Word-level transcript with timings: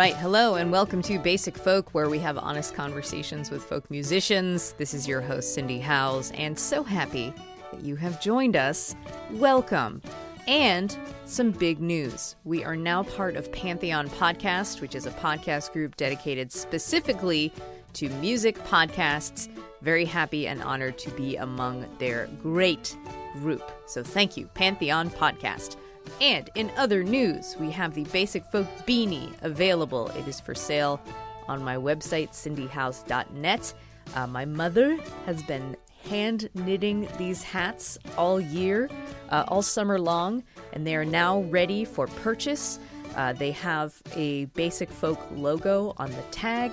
Right, 0.00 0.16
hello 0.16 0.54
and 0.54 0.72
welcome 0.72 1.02
to 1.02 1.18
Basic 1.18 1.58
Folk, 1.58 1.92
where 1.92 2.08
we 2.08 2.18
have 2.20 2.38
honest 2.38 2.74
conversations 2.74 3.50
with 3.50 3.62
folk 3.62 3.90
musicians. 3.90 4.72
This 4.78 4.94
is 4.94 5.06
your 5.06 5.20
host, 5.20 5.52
Cindy 5.52 5.78
Howes, 5.78 6.30
and 6.30 6.58
so 6.58 6.82
happy 6.82 7.34
that 7.70 7.82
you 7.82 7.96
have 7.96 8.18
joined 8.18 8.56
us. 8.56 8.96
Welcome. 9.32 10.00
And 10.48 10.98
some 11.26 11.50
big 11.50 11.82
news. 11.82 12.34
We 12.44 12.64
are 12.64 12.76
now 12.76 13.02
part 13.02 13.36
of 13.36 13.52
Pantheon 13.52 14.08
Podcast, 14.08 14.80
which 14.80 14.94
is 14.94 15.04
a 15.04 15.10
podcast 15.10 15.70
group 15.74 15.96
dedicated 15.96 16.50
specifically 16.50 17.52
to 17.92 18.08
music 18.08 18.56
podcasts. 18.60 19.50
Very 19.82 20.06
happy 20.06 20.48
and 20.48 20.62
honored 20.62 20.96
to 20.96 21.10
be 21.10 21.36
among 21.36 21.84
their 21.98 22.26
great 22.42 22.96
group. 23.34 23.70
So 23.84 24.02
thank 24.02 24.38
you, 24.38 24.46
Pantheon 24.54 25.10
Podcast. 25.10 25.76
And 26.20 26.50
in 26.54 26.70
other 26.76 27.02
news, 27.02 27.56
we 27.58 27.70
have 27.70 27.94
the 27.94 28.04
Basic 28.04 28.44
Folk 28.46 28.66
Beanie 28.86 29.32
available. 29.42 30.08
It 30.08 30.28
is 30.28 30.40
for 30.40 30.54
sale 30.54 31.00
on 31.48 31.62
my 31.62 31.76
website, 31.76 32.30
cindyhowes.net. 32.30 33.74
Uh, 34.14 34.26
my 34.26 34.44
mother 34.44 34.96
has 35.26 35.42
been 35.42 35.76
hand 36.08 36.48
knitting 36.54 37.08
these 37.18 37.42
hats 37.42 37.98
all 38.16 38.40
year, 38.40 38.88
uh, 39.30 39.44
all 39.48 39.62
summer 39.62 39.98
long, 39.98 40.42
and 40.72 40.86
they 40.86 40.96
are 40.96 41.04
now 41.04 41.40
ready 41.42 41.84
for 41.84 42.06
purchase. 42.06 42.78
Uh, 43.16 43.32
they 43.32 43.50
have 43.50 44.00
a 44.14 44.44
Basic 44.46 44.90
Folk 44.90 45.20
logo 45.32 45.94
on 45.96 46.10
the 46.10 46.22
tag. 46.30 46.72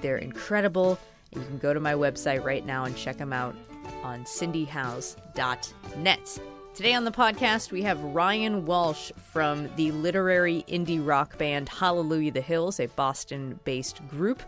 They're 0.00 0.18
incredible. 0.18 0.98
You 1.34 1.42
can 1.42 1.58
go 1.58 1.74
to 1.74 1.80
my 1.80 1.94
website 1.94 2.44
right 2.44 2.64
now 2.64 2.84
and 2.84 2.96
check 2.96 3.18
them 3.18 3.32
out 3.32 3.54
on 4.02 4.24
cindyhowes.net. 4.24 6.40
Today 6.78 6.94
on 6.94 7.02
the 7.02 7.10
podcast, 7.10 7.72
we 7.72 7.82
have 7.82 8.00
Ryan 8.00 8.64
Walsh 8.64 9.10
from 9.16 9.68
the 9.74 9.90
literary 9.90 10.64
indie 10.68 11.04
rock 11.04 11.36
band 11.36 11.68
Hallelujah 11.68 12.30
the 12.30 12.40
Hills, 12.40 12.78
a 12.78 12.86
Boston 12.86 13.58
based 13.64 14.06
group. 14.06 14.44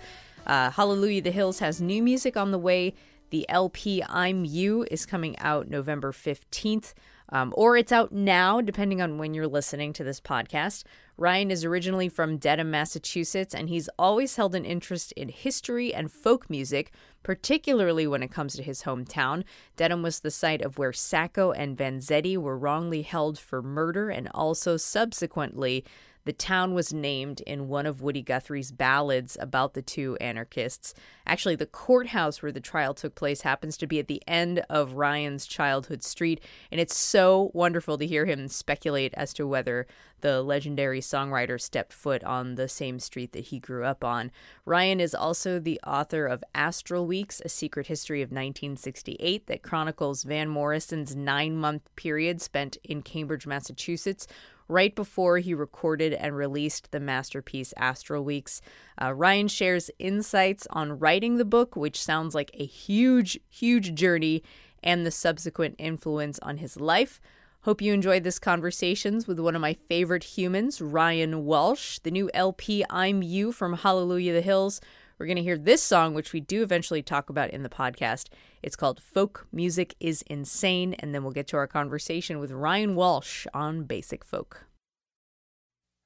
Uh, 0.46 0.70
Hallelujah 0.70 1.22
the 1.22 1.32
Hills 1.32 1.58
has 1.58 1.80
new 1.80 2.00
music 2.00 2.36
on 2.36 2.52
the 2.52 2.58
way. 2.58 2.94
The 3.30 3.48
LP 3.48 4.04
I'm 4.08 4.44
You 4.44 4.86
is 4.92 5.06
coming 5.06 5.36
out 5.40 5.68
November 5.68 6.12
15th, 6.12 6.94
um, 7.30 7.52
or 7.56 7.76
it's 7.76 7.92
out 7.92 8.12
now, 8.12 8.60
depending 8.60 9.00
on 9.00 9.18
when 9.18 9.34
you're 9.34 9.46
listening 9.46 9.92
to 9.94 10.04
this 10.04 10.20
podcast. 10.20 10.84
Ryan 11.16 11.50
is 11.50 11.64
originally 11.64 12.08
from 12.08 12.38
Dedham, 12.38 12.70
Massachusetts, 12.70 13.54
and 13.54 13.68
he's 13.68 13.91
always 13.98 14.36
held 14.36 14.54
an 14.54 14.64
interest 14.64 15.12
in 15.12 15.28
history 15.28 15.92
and 15.92 16.10
folk 16.10 16.48
music, 16.48 16.92
particularly 17.22 18.06
when 18.06 18.22
it 18.22 18.30
comes 18.30 18.54
to 18.54 18.62
his 18.62 18.84
hometown. 18.84 19.44
Dedham 19.76 20.02
was 20.02 20.20
the 20.20 20.30
site 20.30 20.62
of 20.62 20.78
where 20.78 20.94
Sacco 20.94 21.52
and 21.52 21.76
Vanzetti 21.76 22.38
were 22.38 22.56
wrongly 22.56 23.02
held 23.02 23.38
for 23.38 23.62
murder, 23.62 24.08
and 24.08 24.28
also 24.32 24.78
subsequently, 24.78 25.84
the 26.25 26.32
town 26.32 26.75
was 26.75 26.92
named 26.92 27.41
in 27.42 27.69
one 27.69 27.86
of 27.86 28.03
Woody 28.03 28.22
Guthrie's 28.22 28.72
ballads 28.72 29.36
about 29.41 29.75
the 29.75 29.82
two 29.82 30.16
anarchists. 30.20 30.94
Actually, 31.26 31.56
the 31.56 31.66
courthouse 31.66 32.42
where 32.42 32.53
the 32.53 32.60
trial 32.60 32.94
took 32.94 33.14
place 33.14 33.42
happens 33.42 33.76
to 33.78 33.86
be 33.86 33.98
at 33.98 34.08
the 34.08 34.22
end 34.26 34.62
of 34.69 34.94
Ryan's 34.94 35.47
childhood 35.47 36.03
street, 36.03 36.41
and 36.70 36.81
it's 36.81 36.97
so 36.97 37.50
wonderful 37.54 37.98
to 37.98 38.06
hear 38.06 38.26
him 38.26 38.48
speculate 38.48 39.14
as 39.14 39.32
to 39.34 39.47
whether 39.47 39.86
the 40.20 40.42
legendary 40.42 41.00
songwriter 41.00 41.60
stepped 41.60 41.92
foot 41.92 42.22
on 42.25 42.54
the 42.54 42.69
same 42.69 42.98
street 42.98 43.32
that 43.32 43.47
he 43.47 43.58
grew 43.58 43.84
up 43.84 44.04
on. 44.04 44.31
Ryan 44.64 45.00
is 45.00 45.14
also 45.14 45.58
the 45.58 45.81
author 45.87 46.26
of 46.26 46.44
Astral 46.54 47.06
Weeks, 47.06 47.41
A 47.44 47.48
Secret 47.48 47.87
History 47.87 48.20
of 48.22 48.28
1968, 48.28 49.47
that 49.47 49.62
chronicles 49.62 50.25
Van 50.25 50.48
Morrison's 50.48 51.16
nine 51.16 51.56
month 51.56 51.88
period 51.97 52.41
spent 52.42 52.76
in 52.84 53.02
Cambridge, 53.02 53.47
Massachusetts 53.47 54.26
right 54.70 54.94
before 54.94 55.38
he 55.38 55.53
recorded 55.53 56.14
and 56.14 56.36
released 56.36 56.92
the 56.92 57.00
masterpiece 57.00 57.75
Astral 57.76 58.25
Weeks. 58.25 58.62
Uh, 59.00 59.12
Ryan 59.12 59.48
shares 59.48 59.91
insights 59.98 60.66
on 60.70 60.98
writing 60.98 61.36
the 61.36 61.44
book, 61.44 61.76
which 61.76 62.03
sounds 62.03 62.34
like 62.34 62.50
a 62.54 62.64
huge, 62.64 63.38
huge 63.48 63.94
journey, 63.94 64.42
and 64.82 65.04
the 65.04 65.10
subsequent 65.10 65.75
influence 65.78 66.38
on 66.41 66.58
his 66.58 66.81
life. 66.81 67.20
Hope 67.64 67.82
you 67.82 67.92
enjoyed 67.92 68.25
this 68.25 68.38
conversations 68.38 69.26
with 69.26 69.38
one 69.38 69.54
of 69.54 69.60
my 69.60 69.75
favorite 69.86 70.25
humans, 70.25 70.81
Ryan 70.81 71.44
Walsh. 71.44 71.98
The 71.98 72.10
new 72.10 72.31
LP 72.32 72.84
I'm 72.88 73.22
You 73.22 73.52
from 73.52 73.75
Hallelujah 73.75 74.32
the 74.32 74.41
Hills. 74.41 74.81
We're 75.20 75.26
going 75.26 75.36
to 75.36 75.42
hear 75.42 75.58
this 75.58 75.82
song, 75.82 76.14
which 76.14 76.32
we 76.32 76.41
do 76.41 76.62
eventually 76.62 77.03
talk 77.03 77.28
about 77.28 77.50
in 77.50 77.62
the 77.62 77.69
podcast. 77.69 78.28
It's 78.62 78.75
called 78.75 79.03
Folk 79.03 79.47
Music 79.53 79.94
is 80.00 80.22
Insane, 80.22 80.94
and 80.94 81.14
then 81.14 81.22
we'll 81.22 81.32
get 81.32 81.47
to 81.48 81.58
our 81.58 81.66
conversation 81.66 82.38
with 82.38 82.50
Ryan 82.50 82.94
Walsh 82.94 83.47
on 83.53 83.84
Basic 83.84 84.25
Folk. 84.25 84.64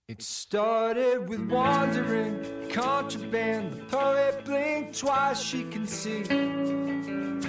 It 0.09 0.21
started 0.21 1.29
with 1.29 1.49
wandering, 1.49 2.69
contraband. 2.71 3.75
The 3.75 3.85
poet 3.85 4.45
blinked 4.45 4.99
twice, 4.99 5.41
she 5.41 5.63
can 5.63 5.87
see 5.87 6.25
the 6.25 7.49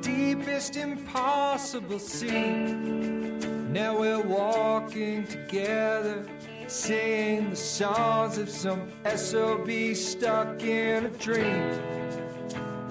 deepest 0.00 0.76
impossible 0.76 1.98
sea. 1.98 2.62
Now 3.72 3.98
we're 3.98 4.22
walking 4.22 5.26
together, 5.26 6.24
singing 6.72 7.50
the 7.50 7.56
songs 7.56 8.38
of 8.38 8.48
some 8.48 8.88
SOB 9.14 9.94
stuck 9.94 10.62
in 10.62 11.04
a 11.04 11.10
dream. 11.10 11.68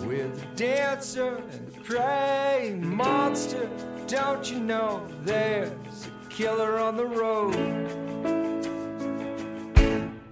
With 0.05 0.43
a 0.43 0.55
dancer 0.55 1.37
and 1.37 1.75
a 1.75 1.79
praying 1.81 2.85
monster, 2.87 3.67
don't 4.05 4.49
you 4.51 4.59
know 4.59 5.07
there's 5.23 5.71
a 6.05 6.29
killer 6.29 6.77
on 6.77 6.95
the 6.95 7.07
road? 7.07 7.55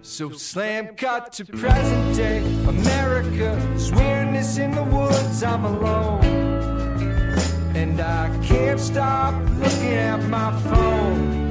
So 0.03 0.29
slam 0.29 0.95
cut 0.95 1.31
to 1.33 1.45
present 1.45 2.15
day 2.15 2.39
America's 2.67 3.91
weirdness 3.91 4.59
in 4.59 4.71
the 4.75 4.83
woods. 4.83 5.43
I'm 5.43 5.65
alone, 5.65 6.23
and 7.75 7.99
I 7.99 8.29
can't 8.43 8.79
stop 8.79 9.33
looking 9.57 9.93
at 9.93 10.21
my 10.25 10.51
phone. 10.61 11.48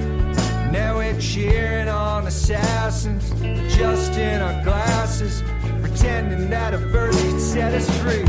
Now 0.73 0.97
we're 0.99 1.19
cheering 1.19 1.89
on 1.89 2.27
assassins, 2.27 3.31
just 3.75 4.12
in 4.12 4.43
our 4.43 4.62
glasses, 4.62 5.43
pretending 5.81 6.50
that 6.50 6.75
a 6.75 6.79
could 6.79 7.41
set 7.41 7.73
us 7.73 7.88
free, 8.00 8.25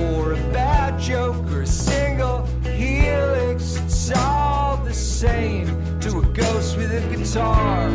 or 0.00 0.32
a 0.32 0.52
bad 0.52 1.00
joke, 1.00 1.44
or 1.50 1.62
a 1.62 1.66
single 1.66 2.46
helix. 2.62 3.76
It's 3.76 4.12
all 4.14 4.76
the 4.84 4.92
same 4.92 5.66
to 6.00 6.18
a 6.18 6.22
ghost 6.32 6.76
with 6.76 6.92
a 6.92 7.00
guitar. 7.16 7.90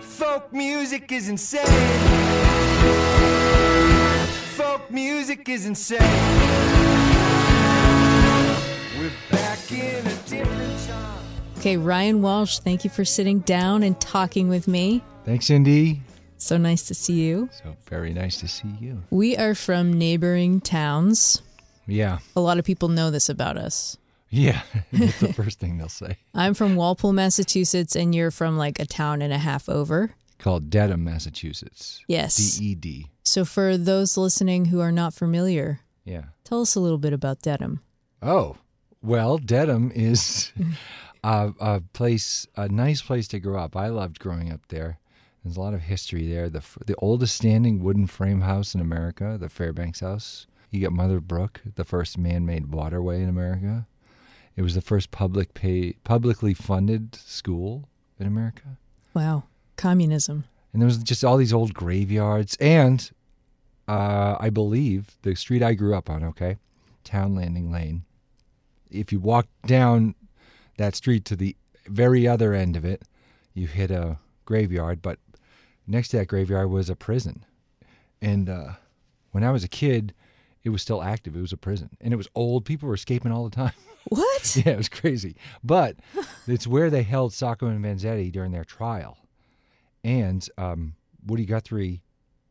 Folk 0.00 0.52
music 0.52 1.12
is 1.12 1.28
insane. 1.28 1.66
Folk 4.56 4.90
music 4.90 5.48
is 5.48 5.66
insane. 5.66 6.87
Okay, 11.58 11.76
Ryan 11.76 12.22
Walsh, 12.22 12.60
thank 12.60 12.84
you 12.84 12.90
for 12.90 13.04
sitting 13.04 13.40
down 13.40 13.82
and 13.82 14.00
talking 14.00 14.48
with 14.48 14.68
me. 14.68 15.02
Thanks, 15.24 15.46
Cindy. 15.46 16.02
So 16.36 16.56
nice 16.56 16.84
to 16.86 16.94
see 16.94 17.14
you. 17.14 17.48
So 17.64 17.76
very 17.90 18.12
nice 18.14 18.38
to 18.40 18.48
see 18.48 18.68
you. 18.80 19.02
We 19.10 19.36
are 19.36 19.56
from 19.56 19.92
neighboring 19.92 20.60
towns. 20.60 21.42
Yeah. 21.86 22.18
A 22.36 22.40
lot 22.40 22.58
of 22.58 22.64
people 22.64 22.88
know 22.88 23.10
this 23.10 23.28
about 23.28 23.56
us. 23.56 23.96
Yeah. 24.30 24.62
That's 24.92 25.18
the 25.18 25.32
first 25.32 25.58
thing 25.58 25.78
they'll 25.78 25.88
say. 25.88 26.16
I'm 26.34 26.54
from 26.54 26.76
Walpole, 26.76 27.12
Massachusetts, 27.12 27.96
and 27.96 28.14
you're 28.14 28.30
from 28.30 28.56
like 28.56 28.78
a 28.78 28.86
town 28.86 29.20
and 29.20 29.32
a 29.32 29.38
half 29.38 29.68
over. 29.68 30.14
called 30.38 30.70
Dedham, 30.70 31.02
Massachusetts. 31.02 32.04
Yes. 32.06 32.36
D 32.58 32.66
E 32.66 32.74
D. 32.76 33.06
So, 33.24 33.44
for 33.44 33.76
those 33.76 34.16
listening 34.16 34.66
who 34.66 34.80
are 34.80 34.92
not 34.92 35.12
familiar, 35.12 35.80
Yeah. 36.04 36.24
tell 36.44 36.60
us 36.62 36.76
a 36.76 36.80
little 36.80 36.98
bit 36.98 37.12
about 37.12 37.42
Dedham. 37.42 37.80
Oh, 38.22 38.56
well, 39.02 39.38
Dedham 39.38 39.90
is 39.94 40.52
a, 41.24 41.52
a 41.60 41.80
place, 41.92 42.46
a 42.56 42.68
nice 42.68 43.02
place 43.02 43.28
to 43.28 43.40
grow 43.40 43.58
up. 43.58 43.76
I 43.76 43.88
loved 43.88 44.18
growing 44.18 44.52
up 44.52 44.60
there. 44.68 44.98
There's 45.44 45.56
a 45.56 45.60
lot 45.60 45.74
of 45.74 45.82
history 45.82 46.28
there. 46.28 46.50
The 46.50 46.62
the 46.84 46.96
oldest 46.96 47.36
standing 47.36 47.82
wooden 47.82 48.06
frame 48.06 48.42
house 48.42 48.74
in 48.74 48.80
America, 48.80 49.38
the 49.40 49.48
Fairbanks 49.48 50.00
House. 50.00 50.46
You 50.70 50.82
got 50.82 50.92
Mother 50.92 51.20
Brook, 51.20 51.62
the 51.76 51.84
first 51.84 52.18
man-made 52.18 52.72
waterway 52.72 53.22
in 53.22 53.28
America. 53.28 53.86
It 54.56 54.62
was 54.62 54.74
the 54.74 54.82
first 54.82 55.10
public 55.10 55.54
pay, 55.54 55.92
publicly 56.04 56.52
funded 56.52 57.14
school 57.14 57.88
in 58.18 58.26
America. 58.26 58.76
Wow. 59.14 59.44
Communism. 59.76 60.44
And 60.72 60.82
there 60.82 60.86
was 60.86 60.98
just 60.98 61.24
all 61.24 61.38
these 61.38 61.52
old 61.52 61.72
graveyards. 61.72 62.56
And 62.60 63.10
uh, 63.86 64.36
I 64.38 64.50
believe 64.50 65.16
the 65.22 65.34
street 65.36 65.62
I 65.62 65.74
grew 65.74 65.94
up 65.94 66.10
on, 66.10 66.22
okay, 66.24 66.56
Town 67.04 67.34
Landing 67.34 67.72
Lane, 67.72 68.02
if 68.90 69.12
you 69.12 69.20
walk 69.20 69.46
down 69.64 70.14
that 70.78 70.96
street 70.96 71.24
to 71.26 71.36
the 71.36 71.54
very 71.86 72.26
other 72.26 72.54
end 72.54 72.76
of 72.76 72.84
it, 72.84 73.02
you 73.54 73.66
hit 73.66 73.90
a 73.90 74.18
graveyard. 74.44 75.02
But 75.02 75.18
next 75.86 76.08
to 76.08 76.16
that 76.18 76.28
graveyard 76.28 76.70
was 76.70 76.88
a 76.88 76.96
prison. 76.96 77.44
And 78.22 78.48
uh, 78.48 78.72
when 79.32 79.44
I 79.44 79.50
was 79.50 79.62
a 79.62 79.68
kid, 79.68 80.14
it 80.64 80.70
was 80.70 80.82
still 80.82 81.02
active. 81.02 81.36
It 81.36 81.40
was 81.40 81.52
a 81.52 81.58
prison. 81.58 81.90
And 82.00 82.12
it 82.12 82.16
was 82.16 82.28
old. 82.34 82.64
People 82.64 82.88
were 82.88 82.94
escaping 82.94 83.32
all 83.32 83.44
the 83.44 83.54
time. 83.54 83.72
What? 84.08 84.56
Yeah, 84.64 84.72
it 84.72 84.76
was 84.78 84.88
crazy. 84.88 85.36
But 85.62 85.96
it's 86.46 86.66
where 86.66 86.88
they 86.88 87.02
held 87.02 87.34
Sacco 87.34 87.66
and 87.66 87.84
Vanzetti 87.84 88.32
during 88.32 88.52
their 88.52 88.64
trial. 88.64 89.18
And 90.02 90.48
um, 90.56 90.94
Woody 91.26 91.44
Guthrie, 91.44 92.00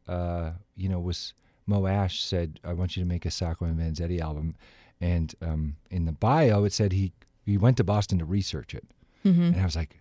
uh, 0.08 0.52
you 0.76 0.88
know, 0.88 1.00
was 1.00 1.34
Moe 1.66 1.88
Asch 1.88 2.22
said, 2.22 2.60
"I 2.64 2.74
want 2.74 2.96
you 2.96 3.02
to 3.02 3.10
make 3.10 3.26
a 3.26 3.32
Sacco 3.32 3.66
and 3.66 3.80
Vanzetti 3.80 4.20
album." 4.22 4.56
And 5.02 5.34
um, 5.42 5.78
in 5.90 6.06
the 6.06 6.12
bio, 6.12 6.64
it 6.66 6.74
said 6.74 6.92
he 6.92 7.12
he 7.48 7.58
went 7.58 7.78
to 7.78 7.84
Boston 7.84 8.20
to 8.20 8.26
research 8.26 8.74
it. 8.76 8.86
And 9.24 9.60
I 9.60 9.66
was 9.66 9.76
like, 9.76 10.00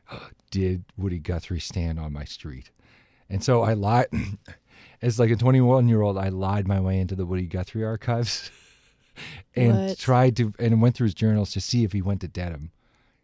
"Did 0.52 0.84
Woody 0.96 1.18
Guthrie 1.18 1.58
stand 1.58 1.98
on 1.98 2.12
my 2.12 2.24
street?" 2.24 2.70
And 3.28 3.42
so 3.42 3.62
I 3.62 3.72
lied. 3.72 4.06
As 5.02 5.18
like 5.18 5.30
a 5.30 5.36
21 5.36 5.88
year 5.88 6.00
old, 6.00 6.16
I 6.16 6.28
lied 6.28 6.68
my 6.68 6.78
way 6.80 7.00
into 7.00 7.14
the 7.16 7.26
Woody 7.26 7.46
Guthrie 7.46 7.84
archives. 7.84 8.50
and 9.56 9.72
What? 9.88 9.98
tried 9.98 10.36
to 10.36 10.52
and 10.58 10.80
went 10.80 10.94
through 10.94 11.06
his 11.06 11.14
journals 11.14 11.50
to 11.52 11.60
see 11.60 11.82
if 11.84 11.92
he 11.92 12.02
went 12.02 12.20
to 12.20 12.28
Dedham 12.28 12.70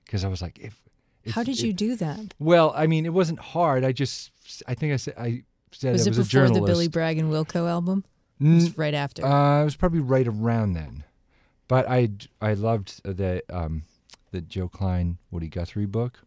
because 0.05 0.25
I 0.25 0.29
was 0.29 0.43
like 0.43 0.59
if, 0.59 0.81
if 1.25 1.35
How 1.35 1.43
did 1.45 1.59
if- 1.59 1.65
you 1.65 1.73
do 1.73 1.95
that? 1.97 2.35
well 2.39 2.73
I 2.75 2.87
mean 2.87 3.05
it 3.07 3.13
wasn't 3.13 3.39
hard 3.39 3.85
I 3.85 3.93
just 3.93 4.31
I 4.67 4.75
think 4.75 4.93
I 4.93 4.97
said 4.97 5.15
I 5.19 5.45
said 5.71 5.93
Was 5.93 6.03
I 6.03 6.05
it 6.07 6.11
was 6.11 6.19
a 6.19 6.23
before 6.23 6.51
the 6.51 6.63
Billy 6.63 6.89
Bragg 6.89 7.19
and 7.19 7.31
Wilco 7.31 7.69
album? 7.69 8.05
It 8.41 8.45
Mm, 8.45 8.55
was 8.55 8.79
right 8.79 8.95
after. 8.95 9.25
uh, 9.25 9.61
it 9.63 9.65
was 9.65 9.77
probably 9.77 10.01
right 10.01 10.27
around 10.27 10.73
then 10.73 11.05
but 11.69 11.89
I 11.89 12.09
I 12.41 12.55
loved 12.55 13.03
the 13.05 13.43
um 13.51 13.85
the 14.33 14.41
Joe 14.41 14.69
Klein 14.69 15.19
Woody 15.31 15.49
Guthrie 15.49 15.87
book 15.87 16.19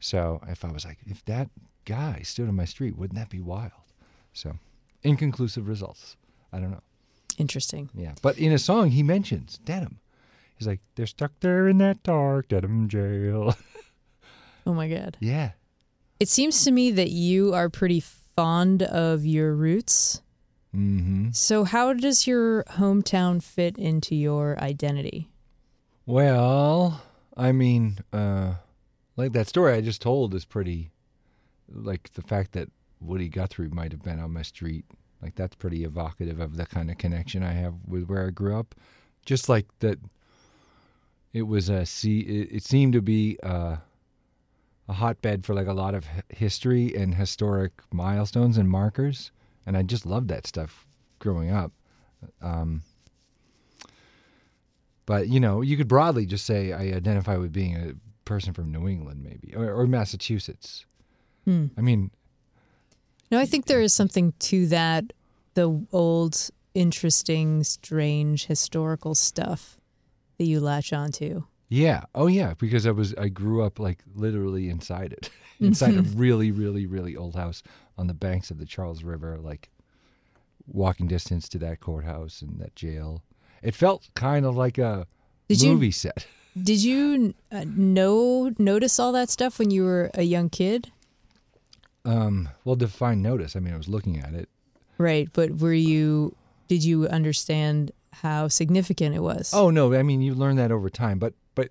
so 0.00 0.40
if 0.48 0.64
I 0.64 0.72
was 0.72 0.84
like 0.84 0.98
if 1.06 1.24
that 1.26 1.48
guy 1.84 2.20
stood 2.22 2.48
on 2.48 2.56
my 2.56 2.64
street 2.64 2.96
wouldn't 2.96 3.18
that 3.18 3.30
be 3.30 3.40
wild 3.40 3.70
so 4.32 4.56
inconclusive 5.04 5.68
results 5.68 6.16
I 6.52 6.58
don't 6.58 6.72
know 6.72 6.82
Interesting. 7.38 7.90
Yeah, 7.94 8.14
but 8.22 8.38
in 8.38 8.52
a 8.52 8.58
song 8.58 8.90
he 8.90 9.02
mentions 9.02 9.58
Dedham. 9.58 9.98
He's 10.58 10.66
like, 10.66 10.80
they're 10.94 11.06
stuck 11.06 11.32
there 11.40 11.68
in 11.68 11.78
that 11.78 12.02
dark 12.02 12.48
Dedham 12.48 12.88
jail. 12.88 13.54
Oh 14.68 14.74
my 14.74 14.88
God. 14.88 15.16
yeah. 15.20 15.50
It 16.18 16.28
seems 16.28 16.64
to 16.64 16.72
me 16.72 16.90
that 16.90 17.10
you 17.10 17.54
are 17.54 17.68
pretty 17.68 18.00
fond 18.00 18.82
of 18.82 19.24
your 19.24 19.54
roots. 19.54 20.22
Mm-hmm. 20.74 21.30
So, 21.30 21.62
how 21.62 21.92
does 21.92 22.26
your 22.26 22.64
hometown 22.64 23.40
fit 23.40 23.78
into 23.78 24.16
your 24.16 24.58
identity? 24.58 25.28
Well, 26.04 27.00
I 27.36 27.52
mean, 27.52 27.98
uh, 28.12 28.54
like 29.16 29.32
that 29.32 29.48
story 29.48 29.74
I 29.74 29.80
just 29.80 30.00
told 30.00 30.34
is 30.34 30.44
pretty, 30.44 30.90
like 31.70 32.12
the 32.14 32.22
fact 32.22 32.52
that 32.52 32.70
Woody 33.00 33.28
Guthrie 33.28 33.68
might 33.68 33.92
have 33.92 34.02
been 34.02 34.20
on 34.20 34.32
my 34.32 34.42
street. 34.42 34.84
Like 35.22 35.34
that's 35.34 35.56
pretty 35.56 35.84
evocative 35.84 36.40
of 36.40 36.56
the 36.56 36.66
kind 36.66 36.90
of 36.90 36.98
connection 36.98 37.42
I 37.42 37.52
have 37.52 37.74
with 37.86 38.04
where 38.04 38.26
I 38.26 38.30
grew 38.30 38.58
up. 38.58 38.74
Just 39.24 39.48
like 39.48 39.66
that, 39.80 39.98
it 41.32 41.42
was 41.42 41.68
a 41.68 41.84
see. 41.84 42.20
It, 42.20 42.56
it 42.56 42.62
seemed 42.62 42.92
to 42.92 43.02
be 43.02 43.38
uh, 43.42 43.76
a 44.88 44.92
hotbed 44.92 45.44
for 45.44 45.54
like 45.54 45.66
a 45.66 45.72
lot 45.72 45.94
of 45.94 46.06
history 46.28 46.94
and 46.94 47.14
historic 47.14 47.72
milestones 47.92 48.56
and 48.56 48.70
markers, 48.70 49.30
and 49.66 49.76
I 49.76 49.82
just 49.82 50.06
loved 50.06 50.28
that 50.28 50.46
stuff 50.46 50.86
growing 51.18 51.50
up. 51.50 51.72
Um, 52.40 52.82
but 55.06 55.28
you 55.28 55.40
know, 55.40 55.62
you 55.62 55.76
could 55.76 55.88
broadly 55.88 56.26
just 56.26 56.44
say 56.44 56.72
I 56.72 56.94
identify 56.96 57.36
with 57.36 57.52
being 57.52 57.76
a 57.76 57.94
person 58.24 58.52
from 58.52 58.70
New 58.72 58.88
England, 58.88 59.22
maybe, 59.22 59.54
or, 59.54 59.72
or 59.72 59.86
Massachusetts. 59.86 60.84
Hmm. 61.44 61.66
I 61.78 61.80
mean, 61.80 62.10
No, 63.30 63.38
I 63.38 63.46
think 63.46 63.66
there 63.66 63.80
is 63.80 63.94
something 63.94 64.32
to 64.40 64.66
that. 64.68 65.12
The 65.54 65.86
old, 65.92 66.50
interesting, 66.74 67.64
strange 67.64 68.46
historical 68.46 69.14
stuff 69.14 69.78
that 70.38 70.44
you 70.44 70.60
latch 70.60 70.92
onto. 70.92 71.44
yeah, 71.68 72.02
oh 72.14 72.26
yeah, 72.26 72.54
because 72.58 72.86
I 72.86 72.90
was 72.90 73.14
I 73.14 73.28
grew 73.28 73.62
up 73.62 73.78
like 73.78 74.02
literally 74.14 74.68
inside 74.68 75.12
it, 75.12 75.30
inside 75.60 75.96
a 75.96 76.02
really, 76.02 76.50
really, 76.50 76.84
really 76.86 77.16
old 77.16 77.34
house 77.36 77.62
on 77.96 78.06
the 78.06 78.14
banks 78.14 78.50
of 78.50 78.58
the 78.58 78.66
Charles 78.66 79.02
River, 79.02 79.38
like 79.40 79.70
walking 80.66 81.06
distance 81.06 81.48
to 81.50 81.58
that 81.58 81.80
courthouse 81.80 82.42
and 82.42 82.60
that 82.60 82.74
jail. 82.76 83.22
It 83.66 83.74
felt 83.74 84.08
kind 84.14 84.46
of 84.46 84.56
like 84.56 84.78
a 84.78 85.06
Did 85.48 85.60
you- 85.62 85.72
movie 85.72 85.90
set. 85.90 86.26
Did 86.62 86.82
you 86.82 87.34
uh, 87.52 87.64
know 87.66 88.54
notice 88.58 88.98
all 88.98 89.12
that 89.12 89.28
stuff 89.28 89.58
when 89.58 89.70
you 89.70 89.84
were 89.84 90.10
a 90.14 90.22
young 90.22 90.48
kid? 90.48 90.90
Um, 92.04 92.48
well, 92.64 92.76
define 92.76 93.20
notice. 93.20 93.56
I 93.56 93.60
mean, 93.60 93.74
I 93.74 93.76
was 93.76 93.88
looking 93.88 94.18
at 94.18 94.32
it. 94.32 94.48
Right, 94.96 95.28
but 95.32 95.58
were 95.58 95.72
you? 95.74 96.34
Did 96.68 96.82
you 96.84 97.06
understand 97.08 97.90
how 98.12 98.48
significant 98.48 99.14
it 99.14 99.20
was? 99.20 99.52
Oh 99.52 99.68
no, 99.70 99.92
I 99.94 100.02
mean 100.02 100.22
you 100.22 100.34
learn 100.34 100.56
that 100.56 100.72
over 100.72 100.88
time, 100.88 101.18
but 101.18 101.34
but 101.54 101.68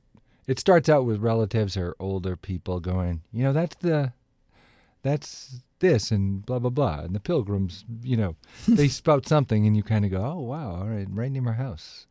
it 0.47 0.59
starts 0.59 0.87
out 0.89 1.05
with 1.05 1.19
relatives 1.19 1.75
or 1.75 1.95
older 1.99 2.35
people 2.35 2.79
going, 2.79 3.21
you 3.33 3.43
know, 3.43 3.53
that's 3.53 3.75
the 3.77 4.13
that's 5.01 5.61
this 5.85 6.11
and 6.11 6.45
blah 6.45 6.59
blah 6.59 6.69
blah, 6.69 6.99
and 7.01 7.15
the 7.15 7.19
pilgrims, 7.19 7.85
you 8.01 8.17
know, 8.17 8.35
they 8.67 8.87
spout 8.87 9.27
something, 9.27 9.65
and 9.67 9.75
you 9.75 9.83
kind 9.83 10.05
of 10.05 10.11
go, 10.11 10.21
oh 10.21 10.41
wow, 10.41 10.75
all 10.75 10.87
right, 10.87 11.07
right 11.09 11.31
near 11.31 11.41
my 11.41 11.53
house. 11.53 12.07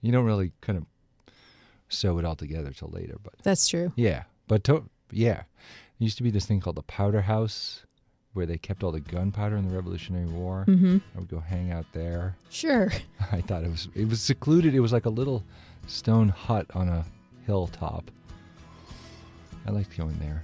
You 0.00 0.12
don't 0.12 0.24
really 0.24 0.52
kind 0.60 0.78
of 0.78 0.86
sew 1.88 2.18
it 2.18 2.24
all 2.24 2.36
together 2.36 2.70
till 2.72 2.88
later, 2.88 3.16
but 3.22 3.34
that's 3.42 3.68
true. 3.68 3.92
yeah, 3.96 4.24
but 4.48 4.64
to, 4.64 4.84
yeah, 5.10 5.34
there 5.34 5.44
used 5.98 6.16
to 6.18 6.22
be 6.22 6.30
this 6.30 6.46
thing 6.46 6.60
called 6.60 6.76
the 6.76 6.82
Powder 6.82 7.22
House, 7.22 7.84
where 8.32 8.46
they 8.46 8.56
kept 8.58 8.82
all 8.82 8.92
the 8.92 9.00
gunpowder 9.00 9.56
in 9.56 9.68
the 9.68 9.74
Revolutionary 9.74 10.26
War. 10.26 10.64
Mm-hmm. 10.66 10.98
I 11.14 11.18
would 11.18 11.28
go 11.28 11.40
hang 11.40 11.72
out 11.72 11.86
there. 11.92 12.36
Sure. 12.48 12.90
I 13.32 13.40
thought 13.42 13.64
it 13.64 13.70
was 13.70 13.88
it 13.94 14.08
was 14.08 14.20
secluded. 14.22 14.74
It 14.74 14.80
was 14.80 14.92
like 14.92 15.06
a 15.06 15.10
little 15.10 15.44
stone 15.86 16.28
hut 16.28 16.66
on 16.74 16.88
a 16.88 17.04
hilltop. 17.46 18.10
I 19.66 19.72
liked 19.72 19.96
going 19.96 20.18
there. 20.18 20.42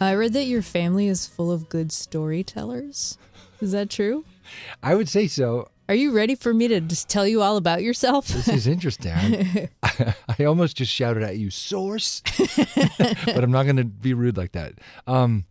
I 0.00 0.14
read 0.14 0.34
that 0.34 0.44
your 0.44 0.62
family 0.62 1.08
is 1.08 1.26
full 1.26 1.50
of 1.50 1.68
good 1.68 1.90
storytellers. 1.90 3.16
Is 3.60 3.72
that 3.72 3.88
true? 3.88 4.24
I 4.82 4.94
would 4.94 5.08
say 5.08 5.26
so. 5.26 5.70
Are 5.88 5.94
you 5.94 6.12
ready 6.12 6.34
for 6.34 6.52
me 6.52 6.68
to 6.68 6.80
just 6.80 7.08
tell 7.08 7.26
you 7.26 7.40
all 7.40 7.56
about 7.56 7.82
yourself? 7.82 8.26
This 8.26 8.48
is 8.48 8.66
interesting. 8.66 9.12
I, 9.12 9.68
I 10.38 10.44
almost 10.44 10.76
just 10.76 10.92
shouted 10.92 11.22
at 11.22 11.38
you, 11.38 11.50
source, 11.50 12.22
but 12.56 13.42
I'm 13.42 13.52
not 13.52 13.64
going 13.64 13.76
to 13.76 13.84
be 13.84 14.12
rude 14.12 14.36
like 14.36 14.52
that. 14.52 14.74
Um, 15.06 15.46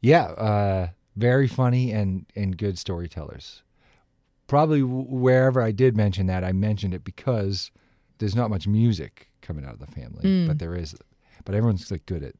yeah, 0.00 0.24
uh, 0.24 0.88
very 1.16 1.46
funny 1.46 1.92
and 1.92 2.26
and 2.34 2.56
good 2.56 2.78
storytellers. 2.78 3.62
Probably 4.46 4.82
wherever 4.82 5.62
I 5.62 5.70
did 5.70 5.96
mention 5.96 6.26
that, 6.26 6.42
I 6.42 6.52
mentioned 6.52 6.92
it 6.92 7.04
because 7.04 7.70
there's 8.18 8.34
not 8.34 8.50
much 8.50 8.66
music 8.66 9.30
coming 9.42 9.64
out 9.64 9.74
of 9.74 9.78
the 9.78 9.86
family, 9.86 10.46
but 10.46 10.58
there 10.58 10.74
is. 10.74 10.94
But 11.44 11.54
everyone's 11.54 11.90
like 11.90 12.06
good 12.06 12.22
at 12.22 12.34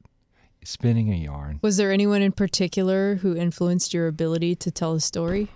spinning 0.64 1.12
a 1.12 1.16
yarn. 1.16 1.60
Was 1.62 1.76
there 1.76 1.92
anyone 1.92 2.22
in 2.22 2.32
particular 2.32 3.16
who 3.16 3.36
influenced 3.36 3.94
your 3.94 4.08
ability 4.08 4.54
to 4.56 4.70
tell 4.70 4.94
a 4.94 5.00
story? 5.00 5.48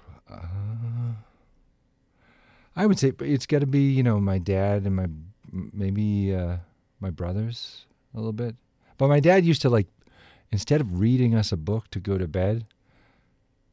I 2.76 2.86
would 2.86 2.98
say 2.98 3.12
it's 3.20 3.46
got 3.46 3.60
to 3.60 3.66
be 3.66 3.90
you 3.90 4.04
know 4.04 4.20
my 4.20 4.38
dad 4.38 4.84
and 4.84 4.94
my 4.94 5.08
maybe 5.50 6.34
uh, 6.34 6.58
my 7.00 7.10
brothers 7.10 7.86
a 8.14 8.18
little 8.18 8.32
bit. 8.32 8.54
But 8.98 9.08
my 9.08 9.18
dad 9.20 9.44
used 9.44 9.62
to 9.62 9.68
like 9.68 9.88
instead 10.52 10.80
of 10.80 11.00
reading 11.00 11.34
us 11.34 11.50
a 11.50 11.56
book 11.56 11.88
to 11.90 12.00
go 12.00 12.18
to 12.18 12.28
bed, 12.28 12.66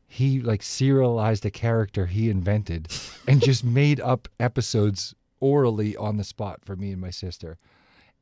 he 0.07 0.41
like 0.41 0.63
serialized 0.63 1.45
a 1.45 1.51
character 1.51 2.07
he 2.07 2.29
invented 2.29 2.87
and 3.27 3.43
just 3.43 3.63
made 3.63 3.99
up 3.99 4.27
episodes 4.39 5.13
orally 5.39 5.95
on 5.95 6.17
the 6.17 6.23
spot 6.23 6.61
for 6.63 6.75
me 6.75 6.91
and 6.91 7.01
my 7.01 7.11
sister 7.11 7.57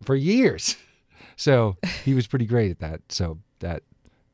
for 0.03 0.15
years. 0.15 0.75
So 1.35 1.77
he 2.03 2.13
was 2.13 2.27
pretty 2.27 2.45
great 2.45 2.71
at 2.71 2.79
that. 2.79 3.01
So 3.09 3.39
that 3.59 3.83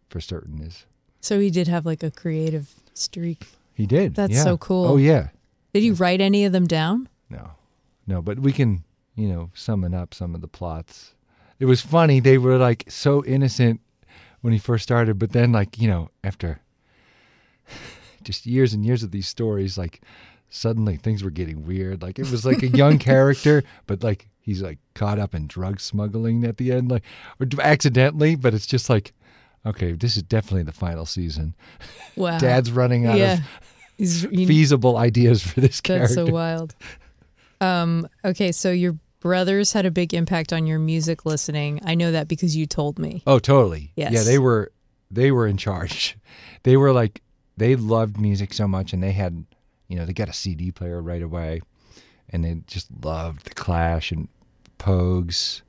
for 0.09 0.19
certain 0.19 0.61
is 0.61 0.85
So 1.21 1.39
he 1.39 1.49
did 1.49 1.67
have 1.67 1.85
like 1.85 2.03
a 2.03 2.11
creative 2.11 2.73
streak. 2.93 3.45
he 3.73 3.85
did. 3.85 4.15
That's 4.15 4.33
yeah. 4.33 4.43
so 4.43 4.57
cool. 4.57 4.87
Oh 4.87 4.97
yeah. 4.97 5.29
Did 5.73 5.83
you 5.83 5.93
write 5.93 6.19
any 6.19 6.45
of 6.45 6.51
them 6.51 6.65
down? 6.65 7.07
No, 7.29 7.51
no, 8.07 8.21
but 8.21 8.39
we 8.39 8.51
can, 8.51 8.83
you 9.15 9.27
know, 9.27 9.51
summon 9.53 9.93
up 9.93 10.13
some 10.13 10.33
of 10.33 10.41
the 10.41 10.47
plots. 10.47 11.13
It 11.59 11.65
was 11.65 11.81
funny. 11.81 12.19
They 12.19 12.37
were 12.37 12.57
like 12.57 12.85
so 12.87 13.23
innocent 13.23 13.81
when 14.41 14.53
he 14.53 14.59
first 14.59 14.83
started, 14.83 15.19
but 15.19 15.31
then, 15.31 15.51
like, 15.51 15.77
you 15.79 15.87
know, 15.87 16.09
after 16.23 16.61
just 18.23 18.45
years 18.45 18.73
and 18.73 18.85
years 18.85 19.03
of 19.03 19.11
these 19.11 19.27
stories, 19.27 19.77
like, 19.77 20.01
suddenly 20.49 20.97
things 20.97 21.23
were 21.23 21.29
getting 21.29 21.65
weird. 21.65 22.01
Like, 22.01 22.19
it 22.19 22.29
was 22.29 22.45
like 22.45 22.63
a 22.63 22.67
young 22.67 22.97
character, 22.99 23.63
but 23.87 24.03
like, 24.03 24.27
he's 24.41 24.61
like 24.61 24.79
caught 24.95 25.19
up 25.19 25.33
in 25.35 25.47
drug 25.47 25.79
smuggling 25.79 26.43
at 26.43 26.57
the 26.57 26.71
end, 26.71 26.89
like, 26.89 27.03
or 27.39 27.47
accidentally, 27.61 28.35
but 28.35 28.53
it's 28.53 28.67
just 28.67 28.89
like, 28.89 29.13
okay, 29.65 29.93
this 29.93 30.17
is 30.17 30.23
definitely 30.23 30.63
the 30.63 30.71
final 30.71 31.05
season. 31.05 31.55
Wow. 32.15 32.37
Dad's 32.39 32.71
running 32.71 33.05
out 33.05 33.17
yeah. 33.17 33.33
of 33.33 33.39
he- 33.97 34.45
feasible 34.45 34.97
ideas 34.97 35.43
for 35.43 35.61
this 35.61 35.77
That's 35.77 35.81
character. 35.81 36.15
That's 36.15 36.27
so 36.27 36.33
wild. 36.33 36.75
Um, 37.61 38.07
okay, 38.23 38.51
so 38.51 38.71
your 38.71 38.97
brothers 39.19 39.73
had 39.73 39.85
a 39.85 39.91
big 39.91 40.13
impact 40.13 40.53
on 40.53 40.65
your 40.65 40.79
music 40.79 41.25
listening. 41.25 41.81
I 41.83 41.95
know 41.95 42.11
that 42.11 42.27
because 42.27 42.55
you 42.55 42.65
told 42.65 42.97
me. 42.99 43.21
Oh, 43.27 43.39
totally. 43.39 43.91
Yes. 43.95 44.13
Yeah, 44.13 44.23
they 44.23 44.39
were 44.39 44.71
they 45.11 45.31
were 45.31 45.47
in 45.47 45.57
charge. 45.57 46.17
They 46.63 46.75
were 46.75 46.91
like 46.91 47.21
they 47.55 47.77
loved 47.77 48.19
music 48.19 48.53
so 48.53 48.67
much 48.67 48.91
and 48.91 49.01
they 49.01 49.13
had, 49.13 49.45
you 49.89 49.97
know, 49.97 50.05
they 50.05 50.13
got 50.13 50.29
a 50.29 50.33
CD 50.33 50.71
player 50.71 51.01
right 51.01 51.21
away 51.21 51.61
and 52.29 52.45
they 52.45 52.61
just 52.67 52.87
loved 53.03 53.45
the 53.45 53.53
Clash 53.55 54.11
and 54.11 54.29
Pogues, 54.77 55.61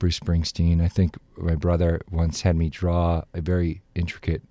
Bruce 0.00 0.18
Springsteen. 0.18 0.82
I 0.82 0.88
think 0.88 1.16
my 1.36 1.54
brother 1.54 2.00
once 2.10 2.40
had 2.40 2.56
me 2.56 2.68
draw 2.68 3.22
a 3.32 3.40
very 3.40 3.82
intricate 3.94 4.42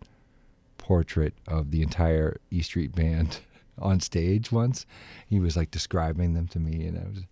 portrait 0.77 1.33
of 1.47 1.71
the 1.71 1.81
entire 1.81 2.37
E 2.51 2.61
Street 2.61 2.95
Band 2.95 3.39
on 3.79 3.99
stage 3.99 4.51
once. 4.51 4.85
He 5.27 5.39
was 5.39 5.57
like 5.57 5.71
describing 5.71 6.33
them 6.33 6.47
to 6.49 6.59
me 6.59 6.85
and 6.85 6.97
I 6.97 7.03
was 7.09 7.23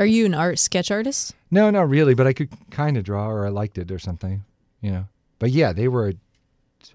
Are 0.00 0.06
you 0.06 0.26
an 0.26 0.34
art 0.34 0.58
sketch 0.58 0.90
artist? 0.90 1.34
no, 1.50 1.70
not 1.70 1.88
really, 1.88 2.14
but 2.14 2.26
I 2.26 2.32
could 2.32 2.50
kind 2.70 2.96
of 2.96 3.04
draw 3.04 3.28
or 3.28 3.46
I 3.46 3.50
liked 3.50 3.78
it 3.78 3.90
or 3.92 3.98
something, 4.00 4.44
you 4.80 4.90
know. 4.90 5.06
But 5.38 5.50
yeah, 5.50 5.72
they 5.72 5.86
were. 5.88 6.14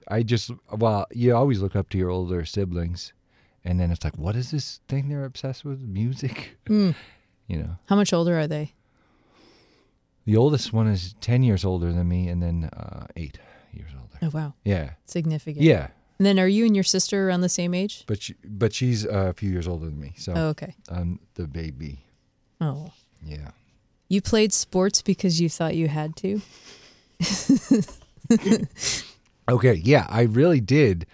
I 0.08 0.24
just 0.24 0.51
well, 0.72 1.06
you 1.12 1.36
always 1.36 1.60
look 1.62 1.75
up 1.75 1.89
to 1.89 1.98
your 1.98 2.10
older 2.10 2.44
siblings, 2.46 3.13
and 3.65 3.80
then 3.80 3.91
it's 3.91 4.03
like, 4.03 4.18
what 4.18 4.36
is 4.36 4.51
this 4.51 4.80
thing 4.88 5.10
they're 5.10 5.25
obsessed 5.25 5.63
with? 5.65 5.80
Music, 5.82 6.58
Hmm. 6.68 6.91
you 7.48 7.58
know. 7.58 7.77
How 7.88 7.96
much 7.96 8.13
older 8.13 8.38
are 8.39 8.48
they? 8.48 8.74
The 10.25 10.38
oldest 10.38 10.72
one 10.74 10.88
is 10.88 11.15
ten 11.22 11.44
years 11.44 11.65
older 11.65 11.91
than 11.91 12.08
me, 12.08 12.27
and 12.27 12.41
then 12.41 12.65
uh, 12.65 13.08
eight 13.15 13.39
years 13.74 13.89
older. 14.00 14.18
Oh 14.22 14.30
wow, 14.38 14.53
Yeah, 14.63 14.91
significant. 15.06 15.63
yeah, 15.65 15.88
And 16.20 16.25
then 16.25 16.39
are 16.39 16.48
you 16.48 16.65
and 16.65 16.75
your 16.75 16.84
sister 16.84 17.27
around 17.27 17.41
the 17.41 17.50
same 17.50 17.74
age? 17.74 18.03
but 18.06 18.22
she, 18.22 18.36
but 18.44 18.74
she's 18.74 19.06
uh, 19.06 19.30
a 19.30 19.34
few 19.34 19.50
years 19.50 19.68
older 19.68 19.86
than 19.86 20.00
me, 20.00 20.13
so 20.18 20.34
Oh, 20.36 20.48
okay. 20.50 20.75
I'm 20.89 21.20
the 21.36 21.48
baby. 21.48 22.06
Oh. 22.60 22.91
Yeah. 23.25 23.51
You 24.10 24.22
played 24.22 24.53
sports 24.53 25.01
because 25.01 25.39
you 25.41 25.50
thought 25.50 25.75
you 25.75 25.88
had 25.88 26.15
to? 26.18 26.41
Okay, 29.50 29.74
yeah, 29.74 30.06
I 30.08 30.22
really 30.22 30.62
did. 30.62 31.06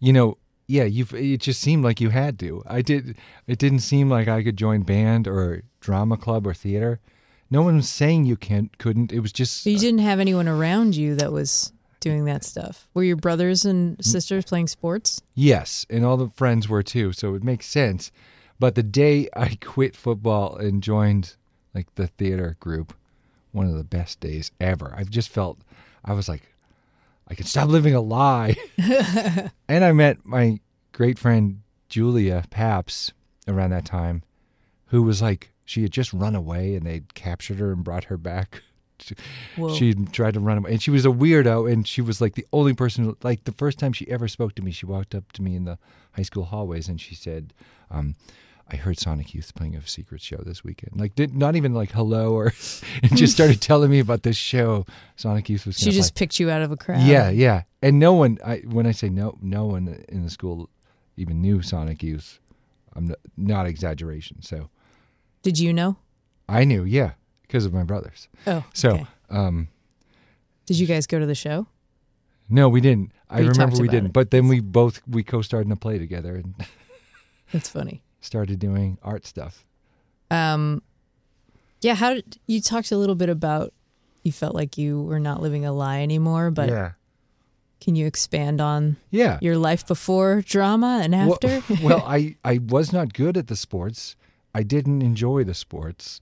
You 0.00 0.12
know, 0.12 0.38
yeah, 0.70 0.84
you 0.84 1.04
it 1.12 1.38
just 1.40 1.60
seemed 1.60 1.82
like 1.82 2.00
you 2.00 2.10
had 2.10 2.38
to. 2.38 2.62
I 2.66 2.80
did 2.80 3.16
it 3.48 3.58
didn't 3.58 3.80
seem 3.80 4.08
like 4.08 4.28
I 4.28 4.44
could 4.44 4.56
join 4.56 4.82
band 4.82 5.26
or 5.26 5.62
drama 5.80 6.16
club 6.16 6.46
or 6.46 6.54
theater. 6.54 7.00
No 7.50 7.62
one 7.62 7.76
was 7.76 7.88
saying 7.88 8.26
you 8.26 8.36
can't 8.36 8.78
couldn't. 8.78 9.12
It 9.12 9.18
was 9.18 9.32
just 9.32 9.64
But 9.64 9.72
you 9.72 9.78
uh, 9.78 9.80
didn't 9.80 10.00
have 10.00 10.20
anyone 10.20 10.46
around 10.46 10.94
you 10.94 11.16
that 11.16 11.32
was 11.32 11.72
doing 11.98 12.24
that 12.26 12.44
stuff. 12.44 12.88
Were 12.94 13.02
your 13.02 13.16
brothers 13.16 13.64
and 13.64 14.02
sisters 14.04 14.44
playing 14.44 14.68
sports? 14.68 15.20
yes, 15.34 15.84
and 15.90 16.04
all 16.04 16.16
the 16.16 16.30
friends 16.30 16.68
were 16.68 16.84
too, 16.84 17.12
so 17.12 17.34
it 17.34 17.42
makes 17.42 17.66
sense. 17.66 18.12
But 18.60 18.76
the 18.76 18.84
day 18.84 19.28
I 19.34 19.56
quit 19.60 19.96
football 19.96 20.56
and 20.56 20.82
joined 20.82 21.34
like 21.74 21.92
the 21.96 22.06
theater 22.06 22.56
group, 22.60 22.94
one 23.50 23.66
of 23.66 23.74
the 23.74 23.84
best 23.84 24.20
days 24.20 24.52
ever. 24.60 24.94
I've 24.96 25.10
just 25.10 25.30
felt 25.30 25.58
I 26.04 26.12
was 26.12 26.28
like 26.28 26.42
I 27.30 27.34
could 27.34 27.46
stop 27.46 27.68
living 27.68 27.94
a 27.94 28.00
lie. 28.00 28.56
and 29.68 29.84
I 29.84 29.92
met 29.92 30.26
my 30.26 30.58
great 30.92 31.18
friend 31.18 31.62
Julia 31.88 32.44
Paps 32.50 33.12
around 33.46 33.70
that 33.70 33.84
time, 33.84 34.24
who 34.86 35.04
was 35.04 35.22
like, 35.22 35.52
she 35.64 35.82
had 35.82 35.92
just 35.92 36.12
run 36.12 36.34
away 36.34 36.74
and 36.74 36.84
they'd 36.84 37.14
captured 37.14 37.58
her 37.58 37.70
and 37.70 37.84
brought 37.84 38.04
her 38.04 38.16
back. 38.16 38.62
Whoa. 39.56 39.72
She 39.74 39.94
tried 39.94 40.34
to 40.34 40.40
run 40.40 40.58
away. 40.58 40.72
And 40.72 40.82
she 40.82 40.90
was 40.90 41.06
a 41.06 41.10
weirdo. 41.10 41.70
And 41.72 41.86
she 41.86 42.02
was 42.02 42.20
like 42.20 42.34
the 42.34 42.46
only 42.52 42.74
person, 42.74 43.16
like 43.22 43.44
the 43.44 43.52
first 43.52 43.78
time 43.78 43.92
she 43.92 44.10
ever 44.10 44.26
spoke 44.26 44.56
to 44.56 44.62
me, 44.62 44.72
she 44.72 44.84
walked 44.84 45.14
up 45.14 45.30
to 45.32 45.42
me 45.42 45.54
in 45.54 45.64
the 45.64 45.78
high 46.12 46.22
school 46.22 46.44
hallways 46.44 46.88
and 46.88 47.00
she 47.00 47.14
said, 47.14 47.54
um, 47.92 48.16
I 48.72 48.76
heard 48.76 48.98
Sonic 48.98 49.34
Youth 49.34 49.52
playing 49.54 49.74
a 49.74 49.86
secret 49.86 50.20
show 50.20 50.36
this 50.36 50.62
weekend. 50.62 50.98
Like, 50.98 51.14
did 51.14 51.34
not 51.34 51.56
even 51.56 51.74
like 51.74 51.90
hello 51.90 52.34
or, 52.34 52.52
and 53.02 53.16
just 53.16 53.32
started 53.32 53.60
telling 53.60 53.90
me 53.90 53.98
about 53.98 54.22
this 54.22 54.36
show 54.36 54.86
Sonic 55.16 55.48
Youth 55.48 55.66
was. 55.66 55.76
She 55.76 55.90
just 55.90 56.14
play. 56.14 56.20
picked 56.20 56.38
you 56.38 56.50
out 56.50 56.62
of 56.62 56.70
a 56.70 56.76
crowd. 56.76 57.02
Yeah, 57.02 57.30
yeah. 57.30 57.62
And 57.82 57.98
no 57.98 58.12
one, 58.14 58.38
I 58.44 58.58
when 58.58 58.86
I 58.86 58.92
say 58.92 59.08
no, 59.08 59.36
no 59.40 59.64
one 59.66 60.04
in 60.08 60.22
the 60.22 60.30
school 60.30 60.68
even 61.16 61.40
knew 61.40 61.62
Sonic 61.62 62.02
Youth. 62.02 62.38
I'm 62.94 63.08
not, 63.08 63.18
not 63.36 63.66
exaggeration. 63.66 64.42
So 64.42 64.70
Did 65.42 65.58
you 65.58 65.72
know? 65.72 65.96
I 66.48 66.64
knew, 66.64 66.84
yeah, 66.84 67.12
because 67.42 67.64
of 67.64 67.72
my 67.72 67.84
brothers. 67.84 68.28
Oh. 68.46 68.64
So, 68.74 68.90
okay. 68.90 69.06
um, 69.30 69.68
Did 70.66 70.78
you 70.78 70.86
guys 70.86 71.06
go 71.06 71.18
to 71.18 71.26
the 71.26 71.34
show? 71.34 71.66
no, 72.48 72.68
we 72.68 72.80
didn't. 72.80 73.12
I 73.28 73.40
remember 73.40 73.80
we 73.80 73.88
didn't. 73.88 74.06
it. 74.06 74.12
But 74.12 74.32
then 74.32 74.48
we 74.48 74.60
both 74.60 75.00
we 75.08 75.22
co-starred 75.22 75.66
in 75.66 75.72
a 75.72 75.76
play 75.76 75.98
together 75.98 76.34
and 76.34 76.54
That's 77.52 77.68
funny. 77.68 78.02
Started 78.20 78.58
doing 78.58 78.98
art 79.02 79.26
stuff. 79.26 79.64
Um, 80.30 80.82
yeah. 81.80 81.94
How 81.94 82.14
did 82.14 82.38
you 82.46 82.60
talked 82.60 82.92
a 82.92 82.96
little 82.96 83.14
bit 83.14 83.28
about? 83.28 83.72
You 84.22 84.32
felt 84.32 84.54
like 84.54 84.76
you 84.76 85.02
were 85.02 85.18
not 85.18 85.40
living 85.40 85.64
a 85.64 85.72
lie 85.72 86.02
anymore, 86.02 86.50
but 86.50 86.68
yeah, 86.68 86.92
can 87.80 87.96
you 87.96 88.06
expand 88.06 88.60
on 88.60 88.96
yeah. 89.10 89.38
your 89.40 89.56
life 89.56 89.86
before 89.86 90.42
drama 90.42 91.00
and 91.02 91.14
after? 91.14 91.62
well, 91.82 92.02
I 92.06 92.36
I 92.44 92.58
was 92.58 92.92
not 92.92 93.14
good 93.14 93.36
at 93.36 93.46
the 93.48 93.56
sports. 93.56 94.16
I 94.54 94.62
didn't 94.62 95.02
enjoy 95.02 95.44
the 95.44 95.54
sports. 95.54 96.20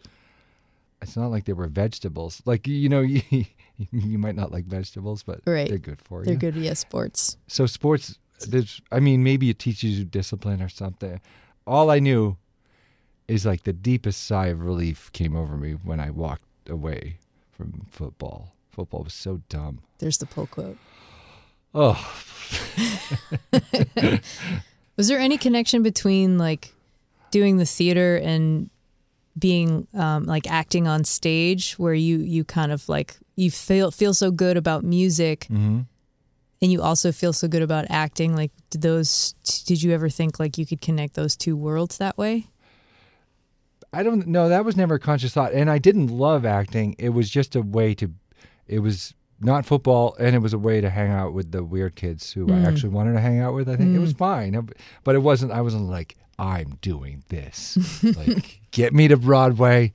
It's 1.02 1.16
not 1.16 1.30
like 1.30 1.44
they 1.44 1.52
were 1.52 1.66
vegetables. 1.66 2.40
Like 2.44 2.66
you 2.68 2.88
know, 2.88 3.00
you, 3.00 3.44
you 3.92 4.18
might 4.18 4.34
not 4.36 4.52
like 4.52 4.66
vegetables, 4.66 5.22
but 5.22 5.40
Right. 5.46 5.68
they're 5.68 5.78
good 5.78 6.00
for 6.02 6.20
you. 6.20 6.24
They're 6.26 6.34
you. 6.34 6.38
good. 6.38 6.56
Yes, 6.56 6.80
sports. 6.80 7.36
So 7.46 7.66
sports, 7.66 8.18
there's, 8.46 8.80
I 8.90 9.00
mean, 9.00 9.22
maybe 9.22 9.50
it 9.50 9.58
teaches 9.58 9.98
you 9.98 10.04
discipline 10.04 10.62
or 10.62 10.68
something. 10.68 11.20
All 11.68 11.90
I 11.90 11.98
knew 11.98 12.38
is 13.28 13.44
like 13.44 13.64
the 13.64 13.75
deepest 13.75 14.25
sigh 14.25 14.46
of 14.46 14.62
relief 14.62 15.12
came 15.12 15.37
over 15.37 15.56
me 15.56 15.72
when 15.72 16.00
I 16.00 16.10
walked 16.10 16.68
away 16.68 17.18
from 17.50 17.87
football. 17.90 18.54
Football 18.70 19.02
was 19.04 19.12
so 19.12 19.42
dumb. 19.50 19.80
There's 19.98 20.16
the 20.16 20.25
pull 20.26 20.46
quote. 20.46 20.78
Oh, 21.75 21.94
Was 24.96 25.08
there 25.08 25.18
any 25.18 25.37
connection 25.37 25.82
between 25.82 26.38
like 26.38 26.72
doing 27.30 27.58
the 27.58 27.66
theater 27.66 28.16
and 28.16 28.70
being 29.38 29.87
um, 29.94 30.25
like 30.25 30.50
acting 30.50 30.88
on 30.88 31.04
stage, 31.04 31.75
where 31.75 31.92
you 31.94 32.18
you 32.18 32.44
kind 32.44 32.72
of 32.72 32.88
like 32.88 33.16
you 33.37 33.50
feel 33.50 33.90
feel 33.90 34.14
so 34.14 34.30
good 34.30 34.56
about 34.56 34.84
music, 34.84 35.44
hmm 35.44 35.80
and 36.60 36.72
you 36.72 36.82
also 36.82 37.12
feel 37.12 37.32
so 37.32 37.48
good 37.48 37.62
about 37.62 37.86
acting? 37.88 38.34
Like, 38.34 38.50
did 38.70 38.82
those? 38.82 39.34
Did 39.66 39.82
you 39.82 39.92
ever 39.92 40.08
think 40.08 40.38
like 40.38 40.58
you 40.58 40.66
could 40.66 40.80
connect 40.80 41.14
those 41.14 41.36
two 41.36 41.56
worlds 41.56 41.98
that 41.98 42.18
way? 42.18 42.46
I 43.92 44.02
don't 44.02 44.26
know. 44.26 44.48
That 44.48 44.64
was 44.64 44.76
never 44.76 44.96
a 44.96 45.00
conscious 45.00 45.32
thought, 45.32 45.52
and 45.52 45.70
I 45.70 45.78
didn't 45.78 46.08
love 46.08 46.44
acting. 46.44 46.94
It 46.98 47.10
was 47.10 47.30
just 47.30 47.56
a 47.56 47.62
way 47.62 47.94
to. 47.94 48.10
It 48.66 48.80
was 48.80 49.14
not 49.40 49.64
football, 49.64 50.14
and 50.18 50.34
it 50.34 50.40
was 50.40 50.52
a 50.52 50.58
way 50.58 50.80
to 50.80 50.90
hang 50.90 51.10
out 51.10 51.32
with 51.32 51.52
the 51.52 51.62
weird 51.62 51.94
kids 51.94 52.32
who 52.32 52.52
I 52.52 52.58
actually 52.60 52.90
wanted 52.90 53.14
to 53.14 53.20
hang 53.20 53.38
out 53.40 53.54
with. 53.54 53.68
I 53.68 53.76
think 53.76 53.94
it 53.94 54.00
was 54.00 54.12
fine, 54.12 54.68
but 55.04 55.14
it 55.14 55.20
wasn't. 55.20 55.52
I 55.52 55.60
wasn't 55.60 55.88
like 55.88 56.16
I'm 56.38 56.78
doing 56.80 57.24
this. 57.28 57.78
like 58.16 58.60
get 58.70 58.92
me 58.92 59.08
to 59.08 59.16
Broadway, 59.16 59.92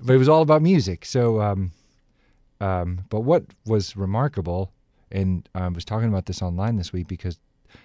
but 0.00 0.14
it 0.14 0.18
was 0.18 0.28
all 0.28 0.42
about 0.42 0.62
music. 0.62 1.04
So, 1.04 1.40
um, 1.40 1.72
um, 2.60 3.04
but 3.08 3.20
what 3.20 3.44
was 3.64 3.96
remarkable, 3.96 4.72
and 5.10 5.48
I 5.54 5.68
was 5.68 5.84
talking 5.84 6.08
about 6.08 6.26
this 6.26 6.42
online 6.42 6.76
this 6.76 6.92
week 6.92 7.08
because 7.08 7.38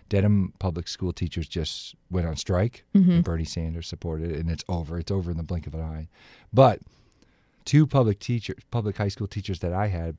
Dedham 0.10 0.54
public 0.60 0.88
school 0.88 1.14
teachers 1.14 1.48
just 1.48 1.96
went 2.10 2.28
on 2.28 2.36
strike. 2.36 2.86
and 2.94 3.06
mm-hmm. 3.06 3.22
Bernie 3.22 3.46
Sanders 3.46 3.88
supported 3.88 4.32
it, 4.32 4.40
and 4.40 4.50
it's 4.50 4.64
over. 4.68 4.98
It's 4.98 5.12
over 5.12 5.32
in 5.32 5.38
the 5.38 5.44
blink 5.44 5.68
of 5.68 5.74
an 5.74 5.82
eye. 5.82 6.08
But 6.54 6.80
two 7.66 7.86
public 7.88 8.20
teachers, 8.20 8.58
public 8.72 8.98
high 8.98 9.10
school 9.10 9.28
teachers 9.28 9.60
that 9.60 9.74
I 9.74 9.88
had, 9.88 10.18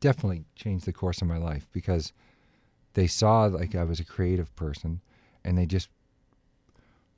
definitely 0.00 0.44
changed 0.56 0.86
the 0.86 0.92
course 0.92 1.20
of 1.20 1.28
my 1.28 1.36
life 1.36 1.68
because 1.72 2.12
they 2.94 3.06
saw 3.06 3.44
like 3.44 3.74
I 3.74 3.84
was 3.84 4.00
a 4.00 4.04
creative 4.04 4.54
person, 4.56 5.00
and 5.44 5.56
they 5.56 5.66
just 5.66 5.88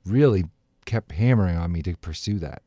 really 0.05 0.45
kept 0.85 1.13
hammering 1.13 1.57
on 1.57 1.71
me 1.71 1.81
to 1.83 1.95
pursue 1.95 2.39
that. 2.39 2.61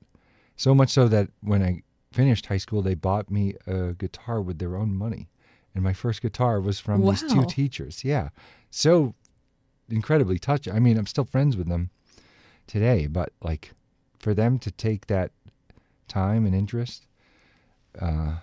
So 0.56 0.74
much 0.74 0.90
so 0.90 1.06
that 1.08 1.28
when 1.42 1.62
I 1.62 1.82
finished 2.12 2.46
high 2.46 2.56
school, 2.56 2.80
they 2.80 2.94
bought 2.94 3.30
me 3.30 3.54
a 3.66 3.92
guitar 3.92 4.40
with 4.40 4.58
their 4.58 4.74
own 4.74 4.94
money, 4.94 5.28
and 5.76 5.84
my 5.84 5.92
first 5.92 6.22
guitar 6.22 6.58
was 6.60 6.80
from 6.80 7.04
these 7.04 7.22
two 7.22 7.44
teachers. 7.44 8.02
Yeah, 8.02 8.30
so 8.70 9.14
incredibly 9.88 10.38
touching. 10.38 10.72
I 10.74 10.80
mean, 10.80 10.96
I'm 10.98 11.06
still 11.06 11.24
friends 11.26 11.56
with 11.56 11.68
them 11.68 11.90
today, 12.66 13.06
but 13.06 13.30
like 13.42 13.72
for 14.18 14.32
them 14.34 14.58
to 14.60 14.70
take 14.70 15.06
that 15.06 15.30
time 16.08 16.46
and 16.46 16.54
interest 16.54 17.06
uh, 18.00 18.36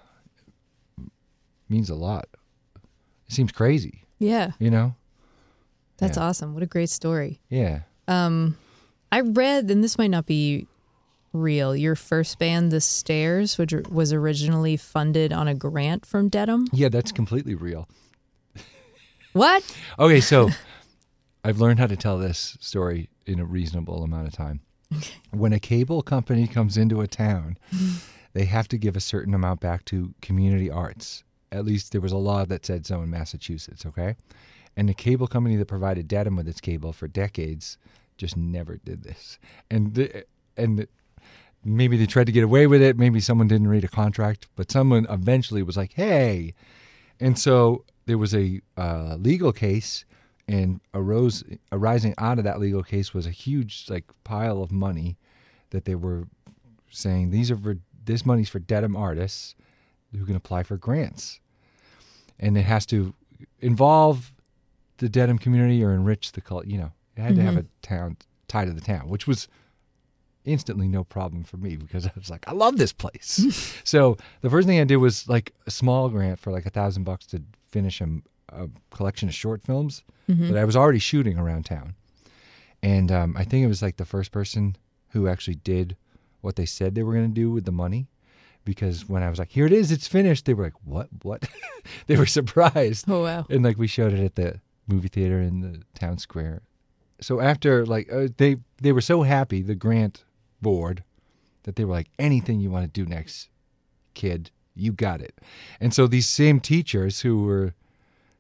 means 1.68 1.90
a 1.90 1.96
lot. 1.96 2.28
It 3.28 3.34
seems 3.34 3.52
crazy, 3.52 4.04
Yeah, 4.20 4.52
you 4.60 4.70
know? 4.70 4.96
that's 5.98 6.18
Yeah. 6.18 6.24
awesome. 6.26 6.54
What 6.54 6.62
a 6.64 6.68
great 6.68 6.90
story. 6.90 7.40
Yeah. 7.50 7.82
Um, 8.08 8.58
I 9.12 9.22
read, 9.22 9.72
and 9.72 9.84
this 9.84 9.98
might 9.98 10.12
not 10.12 10.26
be 10.26 10.68
real. 11.34 11.76
Your 11.76 11.96
first 11.96 12.40
band, 12.40 12.72
The 12.72 12.80
Stairs, 12.80 13.58
which 13.58 13.74
was 13.90 14.14
originally 14.14 14.78
funded 14.78 15.34
on 15.34 15.48
a 15.48 15.56
grant 15.56 16.06
from 16.06 16.30
Dedham. 16.30 16.68
Yeah, 16.72 16.90
that's 16.90 17.12
completely 17.12 17.56
real. 17.56 17.88
What? 19.34 19.64
Okay, 19.98 20.22
so 20.22 20.50
I've 21.44 21.60
learned 21.60 21.80
how 21.80 21.88
to 21.88 21.98
tell 21.98 22.18
this 22.18 22.58
story 22.62 23.10
in 23.26 23.40
a 23.40 23.46
reasonable 23.46 24.04
amount 24.04 24.28
of 24.28 24.34
time. 24.34 24.62
When 25.32 25.54
a 25.54 25.60
cable 25.60 26.04
company 26.04 26.46
comes 26.48 26.78
into 26.78 27.02
a 27.02 27.08
town, 27.08 27.58
they 28.34 28.46
have 28.46 28.68
to 28.70 28.78
give 28.78 28.96
a 28.96 29.02
certain 29.02 29.34
amount 29.34 29.60
back 29.60 29.86
to 29.86 30.14
community 30.22 30.70
arts. 30.70 31.24
At 31.52 31.66
least 31.66 31.92
there 31.92 32.02
was 32.02 32.12
a 32.12 32.18
law 32.18 32.46
that 32.46 32.66
said 32.66 32.86
so 32.86 33.02
in 33.02 33.10
Massachusetts, 33.10 33.86
okay? 33.86 34.16
And 34.76 34.88
the 34.88 34.94
cable 34.94 35.28
company 35.28 35.56
that 35.56 35.68
provided 35.68 36.08
Dedham 36.08 36.36
with 36.36 36.48
its 36.48 36.62
cable 36.62 36.94
for 36.94 37.08
decades 37.08 37.78
just 38.18 38.38
never 38.38 38.78
did 38.78 39.04
this. 39.04 39.40
And 39.70 39.94
the, 39.96 40.26
and 40.58 40.88
maybe 41.66 41.98
they 41.98 42.06
tried 42.06 42.26
to 42.26 42.32
get 42.32 42.44
away 42.44 42.68
with 42.68 42.82
it, 42.82 42.98
maybe 42.98 43.20
someone 43.20 43.48
didn't 43.48 43.68
read 43.68 43.84
a 43.84 43.88
contract, 43.88 44.48
but 44.56 44.72
someone 44.72 45.06
eventually 45.10 45.64
was 45.64 45.78
like, 45.78 45.94
"Hey, 45.94 46.54
and 47.20 47.38
so 47.38 47.86
there 48.06 48.18
was 48.18 48.34
a 48.34 48.62
uh, 48.78 49.16
legal 49.20 49.52
case, 49.52 50.06
and 50.48 50.82
arose 50.94 51.44
arising 51.72 52.14
out 52.18 52.38
of 52.38 52.44
that 52.44 52.60
legal 52.60 52.84
case 52.84 53.14
was 53.14 53.26
a 53.26 53.32
huge 53.32 53.86
like 53.90 54.06
pile 54.24 54.62
of 54.62 54.72
money 54.72 55.18
that 55.70 55.86
they 55.86 55.96
were 55.96 56.28
saying 56.90 57.32
these 57.32 57.50
are 57.50 57.58
for 57.58 57.78
this 58.06 58.26
money's 58.26 58.50
for 58.50 58.60
Dedham 58.60 58.96
artists 58.96 59.56
who 60.12 60.26
can 60.26 60.36
apply 60.36 60.64
for 60.64 60.78
grants, 60.78 61.40
and 62.40 62.58
it 62.58 62.64
has 62.64 62.86
to 62.88 63.14
involve 63.62 64.34
the 64.98 65.10
Dedham 65.10 65.38
community 65.38 65.84
or 65.84 65.94
enrich 65.94 66.34
the 66.34 66.42
cult. 66.42 66.68
You 66.68 66.78
know, 66.78 66.92
it 67.16 67.22
had 67.22 67.36
to 67.36 67.42
have 67.42 67.58
a 67.58 67.66
town 67.82 68.18
tie 68.48 68.66
to 68.66 68.72
the 68.72 68.82
town, 68.82 69.10
which 69.10 69.28
was 69.28 69.48
instantly 70.46 70.88
no 70.88 71.04
problem 71.04 71.44
for 71.44 71.58
me 71.58 71.76
because 71.76 72.06
I 72.06 72.12
was 72.16 72.30
like, 72.30 72.48
I 72.48 72.54
love 72.54 72.78
this 72.78 72.94
place. 72.94 73.80
so 73.84 74.18
the 74.42 74.50
first 74.50 74.68
thing 74.68 74.80
I 74.80 74.84
did 74.84 74.98
was 74.98 75.28
like 75.28 75.54
a 75.66 75.72
small 75.72 76.10
grant 76.10 76.40
for 76.40 76.52
like 76.52 76.66
a 76.66 76.70
thousand 76.70 77.04
bucks 77.04 77.26
to 77.28 77.42
finish 77.70 78.02
a, 78.02 78.08
a 78.50 78.70
collection 78.92 79.30
of 79.30 79.36
short 79.36 79.62
films 79.62 80.04
that 80.52 80.58
I 80.58 80.66
was 80.66 80.76
already 80.76 81.00
shooting 81.00 81.38
around 81.38 81.66
town. 81.66 81.96
And 82.82 83.12
um, 83.12 83.36
I 83.38 83.44
think 83.44 83.64
it 83.64 83.68
was 83.68 83.82
like 83.82 83.98
the 83.98 84.06
first 84.06 84.32
person 84.32 84.76
who 85.10 85.28
actually 85.28 85.56
did 85.56 85.96
what 86.42 86.56
they 86.56 86.66
said 86.66 86.96
they 86.96 87.04
were 87.04 87.14
going 87.14 87.28
to 87.30 87.34
do 87.34 87.52
with 87.52 87.66
the 87.66 87.72
money. 87.72 88.08
Because 88.66 89.10
when 89.10 89.24
I 89.24 89.30
was 89.30 89.40
like, 89.40 89.52
here 89.52 89.66
it 89.66 89.74
is, 89.74 89.92
it's 89.92 90.08
finished, 90.08 90.46
they 90.46 90.54
were 90.54 90.66
like, 90.66 90.86
what? 90.86 91.10
What? 91.22 91.50
they 92.08 92.16
were 92.16 92.26
surprised. 92.26 93.06
Oh, 93.10 93.24
wow. 93.24 93.46
And 93.50 93.64
like 93.64 93.78
we 93.78 93.88
showed 93.88 94.14
it 94.14 94.24
at 94.24 94.36
the 94.36 94.62
movie 94.88 95.10
theater 95.10 95.40
in 95.40 95.60
the 95.62 95.82
town 96.00 96.18
square. 96.18 96.62
So 97.22 97.40
after 97.40 97.86
like 97.86 98.12
uh, 98.12 98.28
they 98.38 98.58
they 98.82 98.92
were 98.92 99.02
so 99.02 99.24
happy 99.24 99.62
the 99.62 99.76
grant 99.76 100.24
board 100.64 101.04
that 101.64 101.76
they 101.76 101.86
were 101.86 101.94
like 101.94 102.10
anything 102.18 102.60
you 102.60 102.72
want 102.72 102.86
to 102.86 103.04
do 103.04 103.08
next 103.08 103.50
kid 104.16 104.50
you 104.76 104.92
got 104.92 105.22
it. 105.22 105.40
And 105.80 105.94
so 105.94 106.08
these 106.08 106.28
same 106.28 106.60
teachers 106.60 107.22
who 107.22 107.44
were 107.44 107.76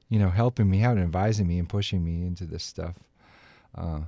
you 0.09 0.17
know 0.17 0.29
helping 0.29 0.69
me 0.69 0.81
out 0.83 0.97
and 0.97 1.03
advising 1.03 1.47
me 1.47 1.59
and 1.59 1.69
pushing 1.69 2.03
me 2.03 2.25
into 2.25 2.45
this 2.45 2.63
stuff 2.63 2.95
uh 3.75 4.01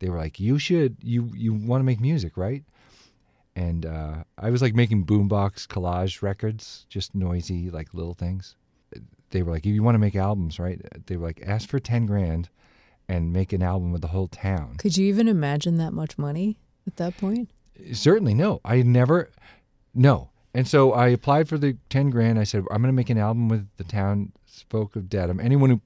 they 0.00 0.08
were 0.10 0.18
like 0.18 0.38
you 0.40 0.58
should 0.58 0.96
you 1.02 1.30
you 1.34 1.52
want 1.52 1.80
to 1.80 1.84
make 1.84 2.00
music, 2.00 2.36
right? 2.36 2.64
And 3.56 3.84
uh, 3.84 4.22
I 4.38 4.50
was 4.50 4.62
like 4.62 4.76
making 4.76 5.04
boombox 5.04 5.66
collage 5.66 6.22
records, 6.22 6.86
just 6.88 7.12
noisy, 7.12 7.70
like 7.70 7.92
little 7.92 8.14
things 8.14 8.54
they 9.30 9.42
were 9.42 9.52
like, 9.52 9.66
if 9.66 9.74
you 9.74 9.82
want 9.82 9.94
to 9.94 10.00
make 10.00 10.16
albums, 10.16 10.58
right? 10.58 10.80
They 11.06 11.16
were 11.16 11.26
like, 11.26 11.42
ask 11.44 11.68
for 11.68 11.78
10 11.78 12.06
grand 12.06 12.48
and 13.08 13.32
make 13.32 13.52
an 13.52 13.62
album 13.62 13.92
with 13.92 14.02
the 14.02 14.08
whole 14.08 14.28
town. 14.28 14.76
Could 14.78 14.96
you 14.96 15.06
even 15.06 15.28
imagine 15.28 15.76
that 15.78 15.92
much 15.92 16.18
money 16.18 16.58
at 16.88 16.96
that 16.96 17.16
point? 17.16 17.50
Certainly, 17.92 18.34
no. 18.34 18.60
I 18.64 18.82
never, 18.82 19.30
no. 19.94 20.30
And 20.54 20.66
so 20.66 20.92
I 20.92 21.08
applied 21.08 21.48
for 21.48 21.58
the 21.58 21.76
10 21.90 22.10
grand. 22.10 22.38
I 22.38 22.44
said, 22.44 22.64
I'm 22.70 22.82
going 22.82 22.92
to 22.92 22.96
make 22.96 23.10
an 23.10 23.18
album 23.18 23.48
with 23.48 23.68
the 23.76 23.84
town 23.84 24.32
spoke 24.46 24.96
of 24.96 25.08
Dedham. 25.08 25.38
Anyone 25.38 25.70
who, 25.70 25.80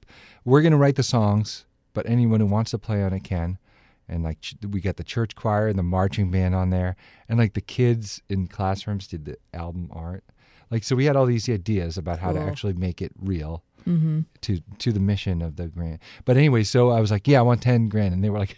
we're 0.45 0.61
going 0.61 0.71
to 0.71 0.77
write 0.77 0.95
the 0.95 1.03
songs, 1.03 1.65
but 1.93 2.09
anyone 2.09 2.39
who 2.39 2.47
wants 2.47 2.71
to 2.71 2.79
play 2.79 3.03
on 3.03 3.13
it 3.13 3.23
can. 3.23 3.59
And 4.07 4.23
like, 4.23 4.39
we 4.67 4.81
got 4.81 4.97
the 4.97 5.03
church 5.03 5.35
choir 5.35 5.67
and 5.67 5.77
the 5.77 5.83
marching 5.83 6.31
band 6.31 6.55
on 6.55 6.71
there. 6.71 6.95
And 7.29 7.37
like 7.37 7.53
the 7.53 7.61
kids 7.61 8.21
in 8.29 8.47
classrooms 8.47 9.07
did 9.07 9.25
the 9.25 9.37
album 9.53 9.89
art. 9.93 10.23
Like, 10.71 10.83
so 10.83 10.95
we 10.95 11.05
had 11.05 11.15
all 11.15 11.25
these 11.25 11.47
ideas 11.49 11.97
about 11.97 12.19
how 12.19 12.31
to 12.31 12.39
actually 12.39 12.73
make 12.73 13.01
it 13.01 13.11
real. 13.19 13.63
Mm-hmm. 13.87 14.21
to 14.39 14.61
to 14.79 14.93
the 14.93 15.01
mission 15.01 15.41
of 15.41 15.57
the 15.57 15.67
grant. 15.67 15.99
But 16.23 16.37
anyway, 16.37 16.63
so 16.63 16.91
I 16.91 17.01
was 17.01 17.11
like, 17.11 17.27
yeah, 17.27 17.39
I 17.39 17.41
want 17.41 17.61
ten 17.61 17.89
grand, 17.89 18.13
and 18.13 18.23
they 18.23 18.29
were 18.29 18.39
like, 18.39 18.55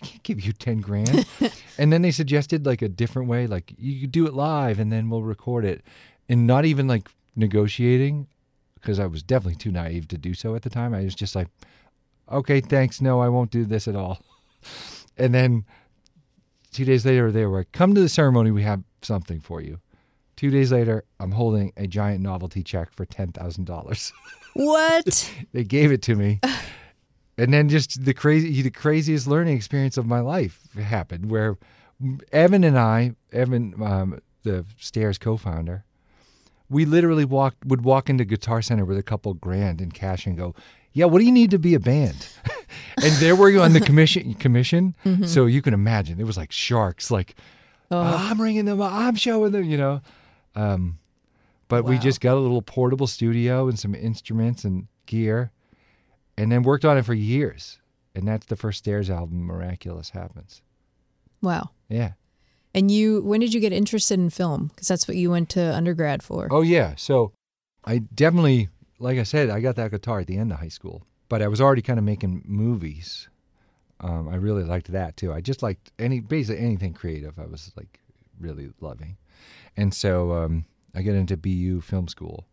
we 0.00 0.08
can't 0.08 0.22
give 0.22 0.40
you 0.40 0.52
ten 0.52 0.80
grand. 0.80 1.26
and 1.78 1.92
then 1.92 2.02
they 2.02 2.10
suggested 2.10 2.66
like 2.66 2.82
a 2.82 2.88
different 2.88 3.28
way, 3.28 3.46
like 3.46 3.72
you 3.78 4.00
could 4.00 4.12
do 4.12 4.26
it 4.26 4.34
live, 4.34 4.78
and 4.78 4.92
then 4.92 5.10
we'll 5.10 5.22
record 5.22 5.64
it, 5.64 5.82
and 6.28 6.46
not 6.46 6.64
even 6.64 6.86
like 6.86 7.08
negotiating, 7.36 8.26
because 8.74 8.98
I 8.98 9.06
was 9.06 9.22
definitely 9.22 9.56
too 9.56 9.72
naive 9.72 10.08
to 10.08 10.18
do 10.18 10.34
so 10.34 10.54
at 10.54 10.62
the 10.62 10.70
time. 10.70 10.94
I 10.94 11.04
was 11.04 11.14
just 11.14 11.34
like, 11.34 11.48
okay, 12.30 12.60
thanks, 12.60 13.00
no, 13.00 13.20
I 13.20 13.28
won't 13.28 13.50
do 13.50 13.64
this 13.64 13.88
at 13.88 13.96
all. 13.96 14.22
And 15.20 15.34
then 15.34 15.64
two 16.70 16.84
days 16.84 17.04
later, 17.04 17.32
they 17.32 17.44
were 17.44 17.58
like, 17.58 17.72
come 17.72 17.92
to 17.92 18.00
the 18.00 18.08
ceremony, 18.08 18.52
we 18.52 18.62
have 18.62 18.84
something 19.02 19.40
for 19.40 19.60
you. 19.60 19.80
Two 20.36 20.48
days 20.48 20.70
later, 20.70 21.02
I'm 21.18 21.32
holding 21.32 21.72
a 21.76 21.88
giant 21.88 22.22
novelty 22.22 22.62
check 22.62 22.92
for 22.92 23.04
ten 23.04 23.32
thousand 23.32 23.64
dollars. 23.64 24.12
What? 24.54 25.34
they 25.52 25.64
gave 25.64 25.90
it 25.90 26.02
to 26.02 26.14
me 26.14 26.38
and 27.38 27.54
then 27.54 27.68
just 27.68 28.04
the 28.04 28.12
crazy 28.12 28.60
the 28.62 28.70
craziest 28.70 29.26
learning 29.26 29.56
experience 29.56 29.96
of 29.96 30.06
my 30.06 30.20
life 30.20 30.60
happened 30.74 31.30
where 31.30 31.56
evan 32.32 32.64
and 32.64 32.78
i 32.78 33.12
evan 33.32 33.74
um, 33.82 34.20
the 34.42 34.64
stairs 34.78 35.16
co-founder 35.16 35.84
we 36.68 36.84
literally 36.84 37.24
walked 37.24 37.64
would 37.64 37.82
walk 37.82 38.10
into 38.10 38.24
guitar 38.24 38.60
center 38.60 38.84
with 38.84 38.98
a 38.98 39.02
couple 39.02 39.32
grand 39.34 39.80
in 39.80 39.90
cash 39.90 40.26
and 40.26 40.36
go 40.36 40.54
yeah 40.92 41.06
what 41.06 41.20
do 41.20 41.24
you 41.24 41.32
need 41.32 41.50
to 41.50 41.58
be 41.58 41.74
a 41.74 41.80
band? 41.80 42.28
And 43.02 43.12
there 43.16 43.36
we 43.36 43.56
on 43.56 43.72
the 43.72 43.80
commission 43.80 44.34
commission. 44.34 44.94
So 45.24 45.46
you 45.46 45.62
can 45.62 45.72
imagine 45.72 46.20
it 46.20 46.24
was 46.24 46.36
like 46.36 46.52
sharks 46.52 47.10
like 47.10 47.36
i'm 47.90 48.40
ringing 48.40 48.66
them 48.66 48.82
i'm 48.82 49.14
showing 49.14 49.52
them 49.52 49.64
you 49.64 49.78
know? 49.78 50.02
Um, 50.54 50.98
but 51.68 51.84
we 51.84 51.98
just 51.98 52.20
got 52.20 52.36
a 52.36 52.40
little 52.40 52.60
portable 52.60 53.06
studio 53.06 53.68
and 53.68 53.78
some 53.78 53.94
instruments 53.94 54.64
and 54.64 54.88
gear 55.06 55.52
and 56.38 56.52
then 56.52 56.62
worked 56.62 56.84
on 56.84 56.96
it 56.96 57.04
for 57.04 57.14
years. 57.14 57.78
And 58.14 58.26
that's 58.26 58.46
the 58.46 58.56
first 58.56 58.78
stairs 58.78 59.10
album 59.10 59.44
miraculous 59.44 60.10
happens. 60.10 60.62
Wow. 61.42 61.70
yeah. 61.88 62.12
And 62.74 62.90
you, 62.90 63.22
when 63.22 63.40
did 63.40 63.52
you 63.52 63.60
get 63.60 63.72
interested 63.72 64.20
in 64.20 64.30
film? 64.30 64.68
Because 64.68 64.88
that's 64.88 65.08
what 65.08 65.16
you 65.16 65.30
went 65.30 65.48
to 65.50 65.74
undergrad 65.74 66.22
for. 66.22 66.48
oh 66.50 66.62
yeah. 66.62 66.94
So 66.96 67.32
i 67.84 67.98
definitely 67.98 68.68
like 68.98 69.18
i 69.18 69.22
said 69.22 69.48
i 69.48 69.60
got 69.60 69.76
that 69.76 69.92
guitar 69.92 70.18
at 70.20 70.26
the 70.26 70.36
end 70.36 70.52
of 70.52 70.58
high 70.58 70.68
school. 70.68 71.04
But 71.28 71.42
i 71.42 71.48
was 71.48 71.60
already 71.60 71.82
kind 71.82 71.98
of 71.98 72.04
making 72.04 72.42
movies. 72.46 73.28
Um, 74.00 74.28
i 74.28 74.36
really 74.36 74.64
liked 74.64 74.92
that 74.92 75.16
too. 75.16 75.32
I 75.32 75.40
just 75.40 75.62
liked 75.62 75.90
any 75.98 76.20
basically 76.20 76.64
anything 76.64 76.94
creative 76.94 77.38
i 77.38 77.46
was 77.46 77.72
like 77.76 78.00
really 78.38 78.70
loving. 78.80 79.16
And 79.76 79.92
so 79.92 80.32
um, 80.32 80.64
i 80.94 81.02
got 81.02 81.14
into 81.14 81.36
bu 81.36 81.80
film 81.80 82.06
school. 82.08 82.46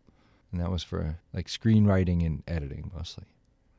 And 0.52 0.60
that 0.60 0.70
was 0.70 0.82
for 0.82 1.18
like 1.32 1.46
screenwriting 1.48 2.24
and 2.24 2.42
editing 2.48 2.90
mostly 2.94 3.26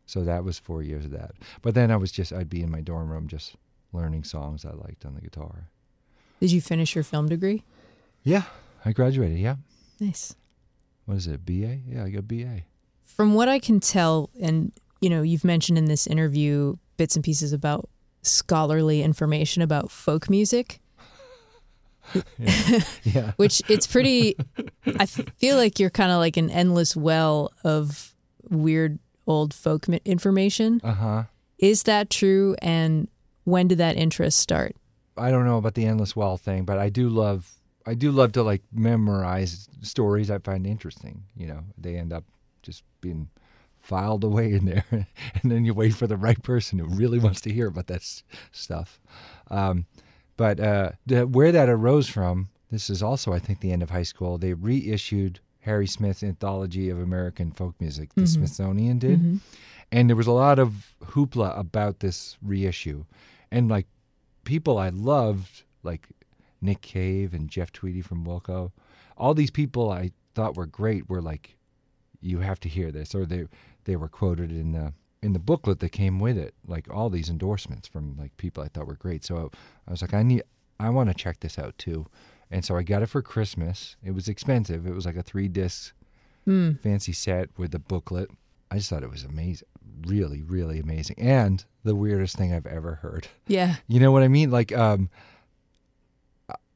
so 0.07 0.23
that 0.23 0.43
was 0.43 0.57
four 0.57 0.81
years 0.81 1.05
of 1.05 1.11
that. 1.11 1.31
But 1.61 1.75
then 1.75 1.91
i 1.91 1.95
was 1.97 2.11
just 2.11 2.33
i'd 2.33 2.49
be 2.49 2.63
in 2.63 2.71
my 2.71 2.81
dorm 2.81 3.09
room 3.11 3.27
just 3.27 3.55
learning 3.93 4.23
songs 4.23 4.65
i 4.65 4.71
liked 4.71 5.05
on 5.05 5.13
the 5.13 5.21
guitar. 5.21 5.69
Did 6.39 6.51
you 6.51 6.61
finish 6.61 6.95
your 6.95 7.03
film 7.03 7.27
degree? 7.29 7.63
yeah 8.23 8.43
i 8.83 8.91
graduated 8.91 9.37
yeah. 9.37 9.57
Nice. 9.99 10.35
what 11.05 11.17
is 11.17 11.27
it 11.27 11.45
ba 11.45 11.53
yeah 11.85 12.03
i 12.03 12.09
got 12.09 12.27
ba 12.27 12.63
From 13.05 13.33
what 13.35 13.47
I 13.49 13.59
can 13.59 13.79
tell, 13.79 14.29
and 14.41 14.71
you 15.01 15.09
know, 15.09 15.21
you've 15.21 15.43
mentioned 15.45 15.77
in 15.77 15.85
this 15.85 16.07
interview 16.07 16.75
bits 16.97 17.15
and 17.15 17.23
pieces 17.23 17.53
about 17.53 17.89
scholarly 18.23 19.01
information 19.03 19.61
about 19.61 19.89
folk 19.91 20.29
music, 20.29 20.79
yeah. 23.03 23.31
Which 23.37 23.61
it's 23.69 23.87
pretty. 23.87 24.35
I 24.99 25.05
feel 25.05 25.57
like 25.57 25.79
you're 25.79 25.89
kind 25.89 26.11
of 26.11 26.19
like 26.19 26.37
an 26.37 26.49
endless 26.49 26.95
well 26.95 27.51
of 27.63 28.13
weird 28.49 28.99
old 29.27 29.53
folk 29.53 29.87
information. 30.05 30.81
Uh 30.83 30.93
huh. 30.93 31.23
Is 31.59 31.83
that 31.83 32.09
true? 32.09 32.55
And 32.61 33.07
when 33.43 33.67
did 33.67 33.77
that 33.77 33.95
interest 33.97 34.39
start? 34.39 34.75
I 35.17 35.31
don't 35.31 35.45
know 35.45 35.57
about 35.57 35.73
the 35.73 35.85
endless 35.85 36.15
well 36.15 36.37
thing, 36.37 36.63
but 36.63 36.77
I 36.77 36.89
do 36.89 37.09
love 37.09 37.51
I 37.85 37.93
do 37.93 38.11
love 38.11 38.33
to 38.33 38.43
like 38.43 38.63
memorize 38.73 39.69
stories 39.81 40.29
I 40.29 40.39
find 40.39 40.67
interesting. 40.67 41.23
You 41.35 41.47
know, 41.47 41.63
they 41.77 41.95
end 41.95 42.11
up 42.13 42.25
just 42.61 42.83
being 43.01 43.29
filed 43.79 44.23
away 44.23 44.51
in 44.53 44.65
there, 44.65 44.83
and 44.91 45.51
then 45.51 45.63
you 45.65 45.73
wait 45.73 45.93
for 45.95 46.07
the 46.07 46.17
right 46.17 46.41
person 46.43 46.79
who 46.79 46.85
really 46.85 47.19
wants 47.19 47.39
to 47.41 47.53
hear 47.53 47.67
about 47.67 47.87
that 47.87 48.01
s- 48.01 48.23
stuff. 48.51 48.99
Um, 49.49 49.85
but 50.35 50.59
uh, 50.59 50.91
the, 51.05 51.25
where 51.25 51.51
that 51.53 51.69
arose 51.69 52.07
from, 52.09 52.49
this 52.69 52.89
is 52.89 53.01
also 53.01 53.31
I 53.33 53.39
think 53.39 53.61
the 53.61 53.71
end 53.71 53.81
of 53.81 53.89
high 53.89 54.03
school. 54.03 54.37
They 54.37 54.53
reissued 54.53 55.39
Harry 55.67 55.85
Smith's 55.85 56.23
Anthology 56.23 56.89
of 56.89 56.99
American 56.99 57.51
Folk 57.51 57.75
Music. 57.79 58.13
The 58.15 58.21
mm-hmm. 58.21 58.39
Smithsonian 58.39 58.99
did, 58.99 59.19
mm-hmm. 59.19 59.37
and 59.91 60.09
there 60.09 60.15
was 60.15 60.27
a 60.27 60.31
lot 60.31 60.59
of 60.59 60.93
hoopla 61.03 61.59
about 61.59 61.99
this 61.99 62.37
reissue, 62.41 63.03
and 63.51 63.67
like 63.67 63.85
people 64.45 64.77
I 64.77 64.89
loved, 64.89 65.63
like 65.83 66.07
Nick 66.61 66.81
Cave 66.81 67.33
and 67.33 67.49
Jeff 67.49 67.71
Tweedy 67.73 68.01
from 68.01 68.25
Wilco, 68.25 68.71
all 69.17 69.33
these 69.33 69.51
people 69.51 69.91
I 69.91 70.11
thought 70.35 70.55
were 70.55 70.65
great 70.65 71.09
were 71.09 71.21
like, 71.21 71.57
you 72.21 72.39
have 72.39 72.61
to 72.61 72.69
hear 72.69 72.89
this, 72.91 73.13
or 73.13 73.25
they 73.25 73.45
they 73.83 73.97
were 73.97 74.07
quoted 74.07 74.51
in 74.51 74.71
the 74.71 74.93
in 75.21 75.33
the 75.33 75.39
booklet 75.39 75.79
that 75.79 75.91
came 75.91 76.19
with 76.19 76.37
it, 76.37 76.53
like 76.65 76.89
all 76.89 77.09
these 77.09 77.29
endorsements 77.29 77.87
from 77.87 78.15
like 78.17 78.35
people 78.37 78.63
I 78.63 78.69
thought 78.69 78.87
were 78.87 78.95
great. 78.95 79.25
So 79.25 79.51
I 79.87 79.91
was 79.91 80.01
like, 80.01 80.13
I 80.13 80.23
need, 80.23 80.43
I 80.79 80.89
want 80.89 81.09
to 81.09 81.15
check 81.15 81.39
this 81.39 81.59
out 81.59 81.77
too, 81.77 82.05
and 82.51 82.63
so 82.65 82.75
I 82.77 82.83
got 82.83 83.01
it 83.03 83.07
for 83.07 83.21
Christmas. 83.21 83.95
It 84.03 84.11
was 84.11 84.27
expensive. 84.27 84.85
It 84.87 84.93
was 84.93 85.05
like 85.05 85.15
a 85.17 85.23
three 85.23 85.47
disc 85.47 85.93
fancy 86.45 87.11
set 87.11 87.49
with 87.57 87.75
a 87.75 87.79
booklet. 87.79 88.29
I 88.71 88.77
just 88.77 88.89
thought 88.89 89.03
it 89.03 89.09
was 89.11 89.23
amazing, 89.25 89.67
really, 90.05 90.41
really 90.43 90.79
amazing, 90.79 91.17
and 91.19 91.63
the 91.83 91.95
weirdest 91.95 92.37
thing 92.37 92.53
I've 92.53 92.65
ever 92.65 92.95
heard. 92.95 93.27
Yeah. 93.47 93.75
You 93.87 93.99
know 93.99 94.11
what 94.13 94.23
I 94.23 94.27
mean? 94.29 94.49
Like, 94.51 94.71
um, 94.71 95.09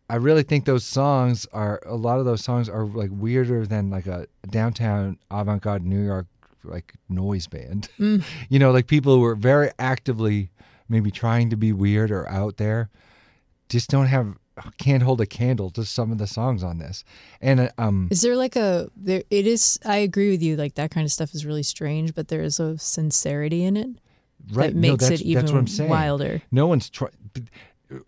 I- 0.10 0.16
really 0.16 0.44
think 0.44 0.66
those 0.66 0.84
songs 0.84 1.48
are 1.54 1.82
a 1.86 1.96
lot 1.96 2.20
of 2.20 2.26
those 2.26 2.44
songs 2.44 2.68
are 2.68 2.86
like 2.86 3.10
weirder 3.14 3.66
than 3.66 3.90
like 3.90 4.08
a 4.08 4.28
downtown 4.50 5.18
avant-garde 5.30 5.86
New 5.86 6.04
York 6.04 6.28
like 6.64 6.94
noise 7.10 7.48
band. 7.48 7.88
You 7.98 8.60
know, 8.60 8.72
like 8.72 8.88
people 8.88 9.16
who 9.16 9.24
are 9.24 9.36
very 9.36 9.72
actively 9.80 10.50
maybe 10.90 11.12
trying 11.12 11.50
to 11.50 11.56
be 11.56 11.72
weird 11.72 12.12
or 12.12 12.28
out 12.28 12.58
there, 12.58 12.90
just 13.70 13.90
don't 13.90 14.08
have 14.08 14.36
can't 14.78 15.04
hold 15.04 15.22
a 15.22 15.26
candle 15.26 15.70
to 15.72 15.86
some 15.86 16.12
of 16.12 16.18
the 16.18 16.28
songs 16.28 16.64
on 16.64 16.78
this. 16.78 17.04
And 17.42 17.62
uh, 17.62 17.70
um, 17.78 18.08
Is 18.12 18.22
there 18.22 18.36
like 18.36 18.56
a 18.56 18.90
there? 18.96 19.24
It 19.30 19.48
is. 19.48 19.80
I 19.86 19.98
agree 19.98 20.30
with 20.32 20.42
you. 20.42 20.56
Like 20.56 20.76
that 20.76 20.92
kind 20.92 21.06
of 21.06 21.12
stuff 21.12 21.34
is 21.34 21.46
really 21.46 21.64
strange, 21.64 22.14
but 22.14 22.28
there 22.28 22.42
is 22.42 22.60
a 22.60 22.78
sincerity 22.78 23.64
in 23.64 23.78
it 23.78 23.88
right, 24.52 24.68
that 24.68 24.76
no, 24.76 24.92
makes 24.92 25.04
that's- 25.06 25.22
it 25.22 25.26
even 25.26 25.42
that's 25.44 25.52
what 25.52 25.60
I'm 25.60 25.68
saying. 25.68 25.90
wilder. 25.90 26.42
No 26.52 26.68
one's 26.68 26.90
trying. 26.90 27.12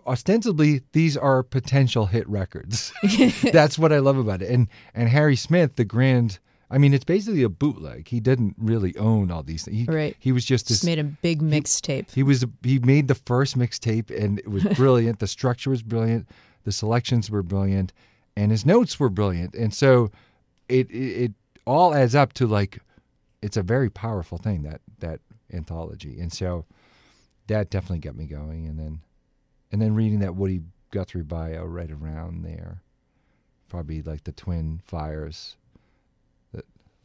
Ostensibly, 0.08 0.82
these 0.94 1.18
are 1.18 1.44
potential 1.44 2.06
hit 2.06 2.28
records. 2.30 2.94
That's 3.52 3.78
what 3.78 3.92
I 3.92 4.00
love 4.00 4.18
about 4.18 4.42
it. 4.42 4.50
And 4.50 4.70
and 4.94 5.10
Harry 5.10 5.36
Smith, 5.36 5.76
the 5.76 5.84
grand. 5.84 6.40
I 6.74 6.80
mean, 6.80 6.92
it's 6.96 7.06
basically 7.06 7.44
a 7.44 7.50
bootleg. 7.50 8.08
He 8.08 8.20
didn't 8.20 8.56
really 8.58 8.98
own 8.98 9.30
all 9.30 9.44
these 9.44 9.64
things. 9.64 9.78
He, 9.78 9.86
Right. 9.86 10.18
He 10.18 10.32
was 10.32 10.44
just 10.44 10.68
this. 10.68 10.78
Just 10.80 10.86
made 10.86 10.98
a 10.98 11.04
big 11.04 11.40
mixtape. 11.40 12.12
he 12.12 12.24
was. 12.24 12.44
He 12.64 12.80
made 12.80 13.08
the 13.08 13.16
first 13.16 13.56
mixtape, 13.56 14.10
and 14.10 14.40
it 14.40 14.48
was 14.48 14.64
brilliant. 14.76 15.20
the 15.20 15.28
structure 15.28 15.70
was 15.70 15.84
brilliant. 15.84 16.28
The 16.64 16.72
selections 16.72 17.30
were 17.30 17.44
brilliant, 17.44 17.94
and 18.36 18.52
his 18.52 18.66
notes 18.66 19.00
were 19.00 19.10
brilliant. 19.10 19.54
And 19.54 19.72
so, 19.72 20.10
it 20.68 20.90
it, 20.90 21.24
it 21.26 21.32
all 21.68 21.94
adds 21.94 22.16
up 22.16 22.34
to 22.34 22.48
like, 22.48 22.80
it's 23.44 23.58
a 23.58 23.64
very 23.64 23.92
powerful 23.92 24.40
thing 24.40 24.64
that 24.64 24.82
that 24.98 25.20
anthology. 25.54 26.20
And 26.20 26.34
so, 26.34 26.66
that 27.48 27.70
definitely 27.70 28.00
got 28.00 28.16
me 28.16 28.26
going. 28.26 28.66
And 28.66 28.80
then, 28.80 29.00
and 29.72 29.80
then 29.80 29.94
reading 29.94 30.22
that 30.22 30.36
Woody 30.36 30.62
Guthrie 30.90 31.22
bio 31.22 31.66
right 31.66 31.92
around 31.92 32.44
there, 32.44 32.82
probably 33.70 34.02
like 34.02 34.24
the 34.24 34.32
twin 34.32 34.82
fires 34.84 35.56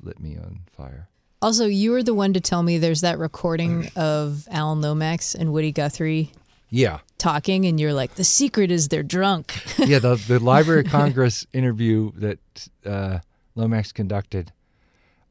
lit 0.03 0.21
me 0.21 0.37
on 0.37 0.61
fire. 0.77 1.09
Also, 1.41 1.67
you 1.67 1.93
were 1.93 2.03
the 2.03 2.15
one 2.15 2.33
to 2.33 2.41
tell 2.41 2.63
me 2.63 2.79
there's 2.79 3.03
that 3.03 3.19
recording 3.19 3.91
of 3.95 4.47
Alan 4.51 4.81
Lomax 4.81 5.35
and 5.37 5.53
Woody 5.53 5.71
Guthrie 5.71 6.33
Yeah. 6.71 6.99
talking, 7.17 7.65
and 7.65 7.79
you're 7.79 7.93
like, 7.95 8.17
the 8.17 8.25
secret 8.25 8.71
is 8.73 8.89
they're 8.89 9.05
drunk. 9.05 9.55
yeah, 9.79 10.01
the 10.01 10.17
the 10.17 10.39
Library 10.53 10.81
of 10.81 10.87
Congress 10.89 11.47
interview 11.53 12.11
that 12.17 12.39
uh, 12.85 13.19
Lomax 13.55 13.93
conducted. 13.93 14.53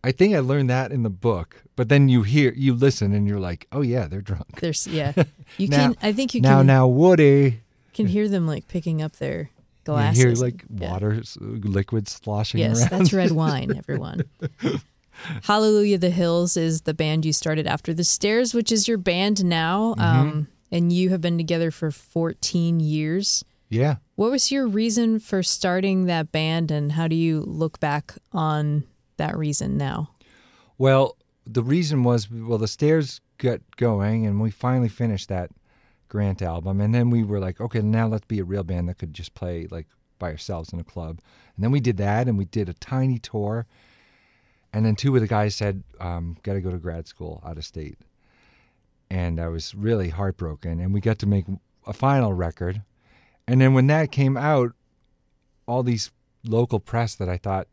I 0.03 0.11
think 0.13 0.33
I 0.35 0.39
learned 0.39 0.69
that 0.69 0.91
in 0.93 1.03
the 1.03 1.09
book, 1.09 1.63
but 1.75 1.89
then 1.89 2.07
you 2.07 2.23
hear, 2.23 2.53
you 2.55 2.73
listen, 2.73 3.13
and 3.13 3.27
you're 3.27 3.39
like, 3.41 3.67
"Oh 3.73 3.81
yeah, 3.81 4.07
they're 4.07 4.21
drunk." 4.21 4.61
There's 4.61 4.87
yeah, 4.87 5.11
you 5.57 5.67
Now- 5.67 5.77
can. 5.77 5.97
I 6.01 6.13
think 6.13 6.33
you 6.33 6.39
now, 6.39 6.59
can 6.59 6.67
now, 6.67 6.87
Woody, 6.87 7.59
can 7.93 8.07
hear 8.07 8.29
them 8.29 8.47
like 8.47 8.69
picking 8.69 9.01
up 9.01 9.17
their 9.17 9.49
you 9.87 10.11
hear 10.25 10.31
like 10.33 10.63
Yeah. 10.69 10.91
water, 10.91 11.21
liquid 11.39 12.07
sloshing 12.07 12.59
Yes, 12.59 12.79
around. 12.81 12.89
that's 12.91 13.13
red 13.13 13.31
wine, 13.31 13.75
everyone. 13.77 14.21
Hallelujah 15.43 15.97
the 15.97 16.09
Hills 16.11 16.55
is 16.57 16.81
the 16.81 16.93
band 16.93 17.25
you 17.25 17.33
started 17.33 17.65
after 17.67 17.93
the 17.93 18.03
Stairs, 18.03 18.53
which 18.53 18.71
is 18.71 18.87
your 18.87 18.97
band 18.97 19.43
now. 19.43 19.95
Mm-hmm. 19.97 20.01
Um, 20.01 20.47
and 20.71 20.91
you 20.93 21.09
have 21.09 21.21
been 21.21 21.37
together 21.37 21.71
for 21.71 21.91
14 21.91 22.79
years. 22.81 23.43
yeah, 23.69 23.95
What 24.15 24.31
was 24.31 24.51
your 24.51 24.67
reason 24.67 25.19
for 25.19 25.41
starting 25.41 26.05
that 26.05 26.31
band, 26.31 26.71
and 26.71 26.91
how 26.91 27.07
do 27.07 27.15
you 27.15 27.39
look 27.41 27.79
back 27.79 28.13
on 28.33 28.83
that 29.17 29.37
reason 29.37 29.77
now? 29.77 30.09
Well, 30.77 31.15
the 31.45 31.63
reason 31.63 32.03
was 32.03 32.29
well, 32.29 32.57
the 32.57 32.67
stairs 32.67 33.21
got 33.37 33.61
going, 33.77 34.25
and 34.25 34.41
we 34.41 34.51
finally 34.51 34.89
finished 34.89 35.29
that 35.29 35.49
Grant 36.09 36.41
album, 36.41 36.81
and 36.81 36.93
then 36.93 37.09
we 37.09 37.23
were 37.23 37.39
like, 37.39 37.59
okay, 37.59 37.81
now 37.81 38.07
let's 38.07 38.25
be 38.25 38.39
a 38.39 38.43
real 38.43 38.63
band 38.63 38.89
that 38.89 38.97
could 38.97 39.13
just 39.13 39.33
play 39.33 39.67
like 39.69 39.87
by 40.19 40.31
ourselves 40.31 40.73
in 40.73 40.79
a 40.79 40.83
club, 40.83 41.19
and 41.55 41.63
then 41.63 41.71
we 41.71 41.79
did 41.79 41.97
that, 41.97 42.27
and 42.27 42.37
we 42.37 42.45
did 42.45 42.69
a 42.69 42.73
tiny 42.73 43.19
tour, 43.19 43.65
and 44.73 44.85
then 44.85 44.95
two 44.95 45.15
of 45.15 45.21
the 45.21 45.27
guys 45.27 45.55
said, 45.55 45.83
um, 45.99 46.37
got 46.43 46.53
to 46.53 46.61
go 46.61 46.71
to 46.71 46.77
grad 46.77 47.07
school 47.07 47.41
out 47.45 47.57
of 47.57 47.65
state, 47.65 47.97
and 49.09 49.39
I 49.39 49.47
was 49.47 49.75
really 49.75 50.09
heartbroken, 50.09 50.79
and 50.79 50.93
we 50.93 51.01
got 51.01 51.19
to 51.19 51.27
make 51.27 51.45
a 51.85 51.93
final 51.93 52.33
record, 52.33 52.81
and 53.47 53.61
then 53.61 53.73
when 53.73 53.87
that 53.87 54.11
came 54.11 54.37
out, 54.37 54.73
all 55.67 55.83
these 55.83 56.11
local 56.43 56.79
press 56.79 57.15
that 57.15 57.29
I 57.29 57.37
thought 57.37 57.67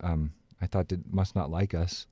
um, 0.00 0.32
I 0.60 0.66
thought 0.66 0.88
did, 0.88 1.12
must 1.12 1.36
not 1.36 1.50
like 1.50 1.74
us. 1.74 2.06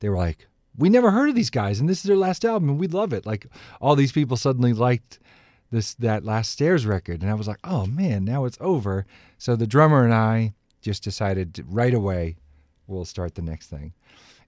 They 0.00 0.08
were 0.08 0.16
like, 0.16 0.48
"We 0.76 0.88
never 0.88 1.10
heard 1.10 1.28
of 1.28 1.34
these 1.34 1.50
guys, 1.50 1.80
and 1.80 1.88
this 1.88 1.98
is 1.98 2.04
their 2.04 2.16
last 2.16 2.44
album, 2.44 2.70
and 2.70 2.78
we 2.78 2.88
love 2.88 3.12
it." 3.12 3.26
Like 3.26 3.46
all 3.80 3.96
these 3.96 4.12
people 4.12 4.36
suddenly 4.36 4.72
liked 4.72 5.18
this 5.70 5.94
that 5.94 6.24
last 6.24 6.50
Stairs 6.50 6.86
record, 6.86 7.22
and 7.22 7.30
I 7.30 7.34
was 7.34 7.48
like, 7.48 7.60
"Oh 7.64 7.86
man, 7.86 8.24
now 8.24 8.44
it's 8.44 8.58
over." 8.60 9.06
So 9.38 9.56
the 9.56 9.66
drummer 9.66 10.04
and 10.04 10.14
I 10.14 10.54
just 10.80 11.02
decided 11.02 11.54
to, 11.54 11.64
right 11.64 11.94
away 11.94 12.36
we'll 12.86 13.04
start 13.04 13.34
the 13.34 13.42
next 13.42 13.68
thing, 13.68 13.92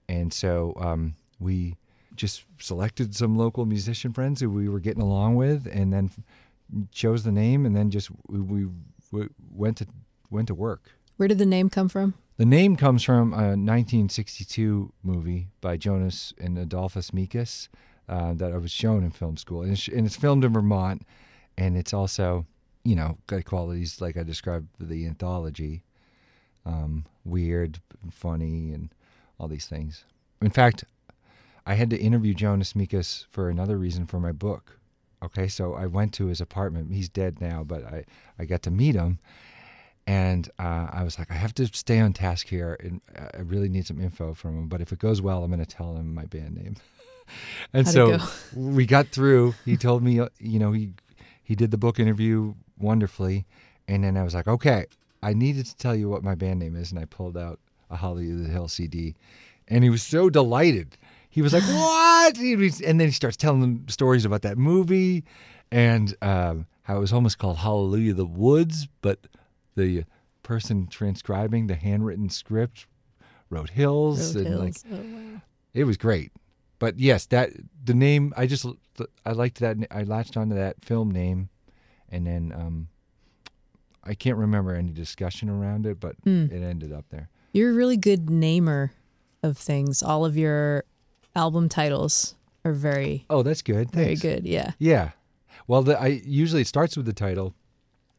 and 0.07 0.33
so 0.33 0.73
um, 0.79 1.15
we 1.39 1.75
just 2.15 2.45
selected 2.59 3.15
some 3.15 3.37
local 3.37 3.65
musician 3.65 4.13
friends 4.13 4.39
who 4.41 4.49
we 4.49 4.69
were 4.69 4.79
getting 4.79 5.01
along 5.01 5.35
with, 5.35 5.67
and 5.71 5.91
then 5.91 6.09
chose 6.91 7.23
the 7.23 7.31
name, 7.31 7.65
and 7.65 7.75
then 7.75 7.89
just 7.91 8.09
we, 8.27 8.39
we, 8.39 8.67
we 9.11 9.27
went 9.51 9.77
to 9.77 9.87
went 10.29 10.47
to 10.47 10.55
work. 10.55 10.91
Where 11.17 11.27
did 11.27 11.37
the 11.37 11.45
name 11.45 11.69
come 11.69 11.89
from? 11.89 12.13
The 12.37 12.45
name 12.45 12.75
comes 12.75 13.01
from 13.01 13.31
a 13.31 13.55
1962 13.55 14.91
movie 15.03 15.47
by 15.61 15.77
Jonas 15.77 16.33
and 16.37 16.57
Adolfas 16.57 17.11
Mekas 17.11 17.69
uh, 18.09 18.33
that 18.33 18.51
I 18.51 18.57
was 18.57 18.71
shown 18.71 19.05
in 19.05 19.11
film 19.11 19.37
school, 19.37 19.61
and 19.61 19.71
it's, 19.71 19.87
and 19.87 20.05
it's 20.05 20.17
filmed 20.17 20.43
in 20.43 20.51
Vermont, 20.51 21.03
and 21.57 21.77
it's 21.77 21.93
also, 21.93 22.45
you 22.83 22.93
know, 22.93 23.17
got 23.27 23.45
qualities 23.45 24.01
like 24.01 24.17
I 24.17 24.23
described 24.23 24.67
the 24.81 25.05
anthology, 25.05 25.83
um, 26.65 27.05
weird, 27.23 27.79
funny, 28.11 28.73
and 28.73 28.89
all 29.39 29.47
these 29.47 29.67
things. 29.67 30.03
In 30.41 30.51
fact, 30.51 30.83
I 31.65 31.75
had 31.75 31.89
to 31.91 31.97
interview 31.97 32.33
Jonas 32.33 32.73
Mekas 32.73 33.27
for 33.31 33.49
another 33.49 33.77
reason 33.77 34.07
for 34.07 34.19
my 34.19 34.33
book. 34.33 34.77
Okay, 35.23 35.47
so 35.47 35.73
I 35.73 35.85
went 35.85 36.13
to 36.15 36.25
his 36.25 36.41
apartment. 36.41 36.93
He's 36.93 37.07
dead 37.07 37.39
now, 37.39 37.63
but 37.63 37.85
I, 37.85 38.03
I 38.37 38.43
got 38.43 38.61
to 38.63 38.71
meet 38.71 38.95
him 38.95 39.19
and 40.07 40.49
uh, 40.59 40.87
I 40.91 41.03
was 41.03 41.17
like, 41.17 41.31
I 41.31 41.35
have 41.35 41.53
to 41.55 41.67
stay 41.67 41.99
on 41.99 42.13
task 42.13 42.47
here, 42.47 42.77
and 42.79 43.01
I 43.17 43.39
really 43.41 43.69
need 43.69 43.87
some 43.87 43.99
info 43.99 44.33
from 44.33 44.57
him. 44.57 44.67
But 44.67 44.81
if 44.81 44.91
it 44.91 44.99
goes 44.99 45.21
well, 45.21 45.43
I'm 45.43 45.51
going 45.51 45.65
to 45.65 45.65
tell 45.65 45.95
him 45.95 46.13
my 46.13 46.25
band 46.25 46.55
name. 46.55 46.75
and 47.73 47.87
How'd 47.87 47.93
so 47.93 48.19
we 48.55 48.85
got 48.85 49.07
through. 49.07 49.55
He 49.65 49.77
told 49.77 50.03
me, 50.03 50.19
uh, 50.19 50.29
you 50.39 50.59
know, 50.59 50.71
he 50.71 50.91
he 51.43 51.55
did 51.55 51.71
the 51.71 51.77
book 51.77 51.99
interview 51.99 52.53
wonderfully, 52.79 53.45
and 53.87 54.03
then 54.03 54.15
I 54.17 54.23
was 54.23 54.35
like, 54.35 54.47
okay, 54.47 54.85
I 55.23 55.33
needed 55.33 55.65
to 55.65 55.77
tell 55.77 55.95
you 55.95 56.07
what 56.09 56.23
my 56.23 56.35
band 56.35 56.59
name 56.59 56.75
is, 56.75 56.91
and 56.91 56.99
I 56.99 57.05
pulled 57.05 57.37
out 57.37 57.59
a 57.89 57.97
Hallelujah 57.97 58.35
the 58.35 58.49
Hill 58.49 58.67
CD, 58.67 59.15
and 59.67 59.83
he 59.83 59.89
was 59.89 60.03
so 60.03 60.29
delighted. 60.29 60.97
He 61.31 61.41
was 61.41 61.51
like, 61.51 61.63
"What?" 61.67 62.37
And 62.37 62.99
then 62.99 63.07
he 63.07 63.11
starts 63.11 63.37
telling 63.37 63.61
them 63.61 63.87
stories 63.87 64.23
about 64.23 64.43
that 64.43 64.59
movie, 64.59 65.23
and 65.71 66.15
um, 66.21 66.67
how 66.83 66.97
it 66.97 66.99
was 66.99 67.11
almost 67.11 67.39
called 67.39 67.57
Hallelujah 67.57 68.13
the 68.13 68.25
Woods, 68.25 68.87
but 69.01 69.17
the 69.75 70.03
person 70.43 70.87
transcribing 70.87 71.67
the 71.67 71.75
handwritten 71.75 72.29
script 72.29 72.85
wrote 73.49 73.69
hills, 73.71 74.35
Road 74.35 74.45
and 74.47 74.59
like 74.59 74.75
Oh, 74.91 74.95
wow. 74.97 75.41
it 75.73 75.83
was 75.85 75.97
great. 75.97 76.31
But 76.79 76.99
yes, 76.99 77.25
that 77.27 77.51
the 77.83 77.93
name 77.93 78.33
I 78.35 78.47
just 78.47 78.65
I 79.25 79.31
liked 79.31 79.59
that 79.59 79.77
I 79.91 80.03
latched 80.03 80.37
onto 80.37 80.55
that 80.55 80.83
film 80.83 81.09
name, 81.11 81.49
and 82.09 82.25
then 82.27 82.51
um, 82.55 82.87
I 84.03 84.13
can't 84.13 84.37
remember 84.37 84.73
any 84.75 84.91
discussion 84.91 85.49
around 85.49 85.85
it, 85.85 85.99
but 85.99 86.15
Hmm. 86.23 86.45
it 86.51 86.61
ended 86.61 86.91
up 86.93 87.05
there. 87.09 87.29
You're 87.53 87.71
a 87.71 87.73
really 87.73 87.97
good 87.97 88.29
namer 88.29 88.91
of 89.41 89.57
things. 89.57 90.03
All 90.03 90.25
of 90.25 90.35
your 90.37 90.83
album 91.35 91.69
titles 91.69 92.35
are 92.65 92.73
very, 92.73 93.25
Oh, 93.29 93.41
that's 93.43 93.61
good. 93.61 93.91
very 93.91 94.07
Thanks. 94.07 94.21
good. 94.21 94.45
Yeah. 94.45 94.71
Yeah. 94.79 95.11
Well, 95.67 95.81
the, 95.83 95.99
I 95.99 96.07
usually 96.25 96.61
it 96.61 96.67
starts 96.67 96.97
with 96.97 97.05
the 97.05 97.13
title 97.13 97.55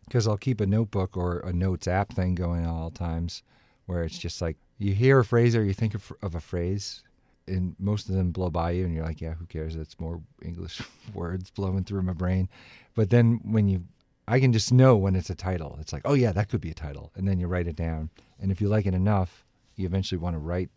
because 0.06 0.26
I'll 0.26 0.36
keep 0.36 0.60
a 0.60 0.66
notebook 0.66 1.16
or 1.16 1.40
a 1.40 1.52
notes 1.52 1.86
app 1.86 2.12
thing 2.12 2.34
going 2.34 2.64
at 2.64 2.68
all 2.68 2.90
times, 2.90 3.42
where 3.86 4.04
it's 4.04 4.18
just 4.18 4.40
like 4.40 4.56
you 4.78 4.94
hear 4.94 5.18
a 5.18 5.24
phrase 5.24 5.56
or 5.56 5.64
you 5.64 5.72
think 5.72 5.94
of, 5.94 6.12
of 6.22 6.34
a 6.34 6.40
phrase, 6.40 7.02
and 7.46 7.74
most 7.78 8.08
of 8.08 8.14
them 8.14 8.30
blow 8.30 8.50
by 8.50 8.72
you, 8.72 8.84
and 8.84 8.94
you're 8.94 9.04
like, 9.04 9.20
yeah, 9.20 9.34
who 9.34 9.46
cares? 9.46 9.76
It's 9.76 9.98
more 10.00 10.20
English 10.42 10.80
words 11.14 11.50
blowing 11.50 11.84
through 11.84 12.02
my 12.02 12.12
brain. 12.12 12.48
But 12.94 13.10
then 13.10 13.40
when 13.44 13.68
you, 13.68 13.84
I 14.28 14.40
can 14.40 14.52
just 14.52 14.72
know 14.72 14.96
when 14.96 15.14
it's 15.14 15.30
a 15.30 15.34
title. 15.34 15.76
It's 15.80 15.92
like, 15.92 16.02
oh 16.04 16.14
yeah, 16.14 16.32
that 16.32 16.48
could 16.48 16.60
be 16.60 16.70
a 16.70 16.74
title, 16.74 17.12
and 17.16 17.26
then 17.26 17.38
you 17.38 17.46
write 17.46 17.66
it 17.66 17.76
down. 17.76 18.10
And 18.40 18.50
if 18.50 18.60
you 18.60 18.68
like 18.68 18.86
it 18.86 18.94
enough, 18.94 19.44
you 19.76 19.86
eventually 19.86 20.18
want 20.18 20.34
to 20.34 20.40
write 20.40 20.70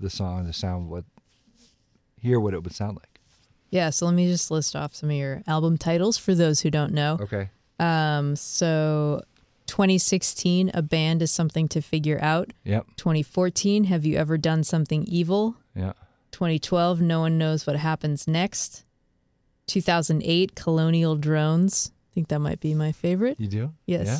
the 0.00 0.10
song 0.10 0.46
to 0.46 0.52
sound 0.52 0.88
what, 0.88 1.04
hear 2.20 2.38
what 2.40 2.54
it 2.54 2.62
would 2.62 2.74
sound 2.74 2.96
like. 2.96 3.20
Yeah. 3.70 3.90
So 3.90 4.06
let 4.06 4.14
me 4.14 4.30
just 4.30 4.50
list 4.50 4.76
off 4.76 4.94
some 4.94 5.10
of 5.10 5.16
your 5.16 5.42
album 5.46 5.76
titles 5.78 6.16
for 6.18 6.34
those 6.34 6.60
who 6.60 6.70
don't 6.70 6.92
know. 6.92 7.18
Okay. 7.20 7.50
Um, 7.78 8.36
so 8.36 9.22
2016, 9.66 10.70
A 10.74 10.82
Band 10.82 11.22
is 11.22 11.30
Something 11.30 11.68
to 11.68 11.80
Figure 11.80 12.18
Out. 12.22 12.52
Yep. 12.64 12.86
2014, 12.96 13.84
Have 13.84 14.04
You 14.04 14.16
Ever 14.16 14.38
Done 14.38 14.64
Something 14.64 15.04
Evil? 15.04 15.56
Yeah. 15.74 15.92
2012, 16.32 17.00
No 17.00 17.20
One 17.20 17.38
Knows 17.38 17.66
What 17.66 17.76
Happens 17.76 18.26
Next. 18.26 18.84
2008, 19.66 20.54
Colonial 20.54 21.16
Drones. 21.16 21.90
I 22.10 22.14
think 22.14 22.28
that 22.28 22.38
might 22.38 22.60
be 22.60 22.74
my 22.74 22.92
favorite. 22.92 23.40
You 23.40 23.48
do? 23.48 23.72
Yes. 23.86 24.06
Yeah. 24.06 24.18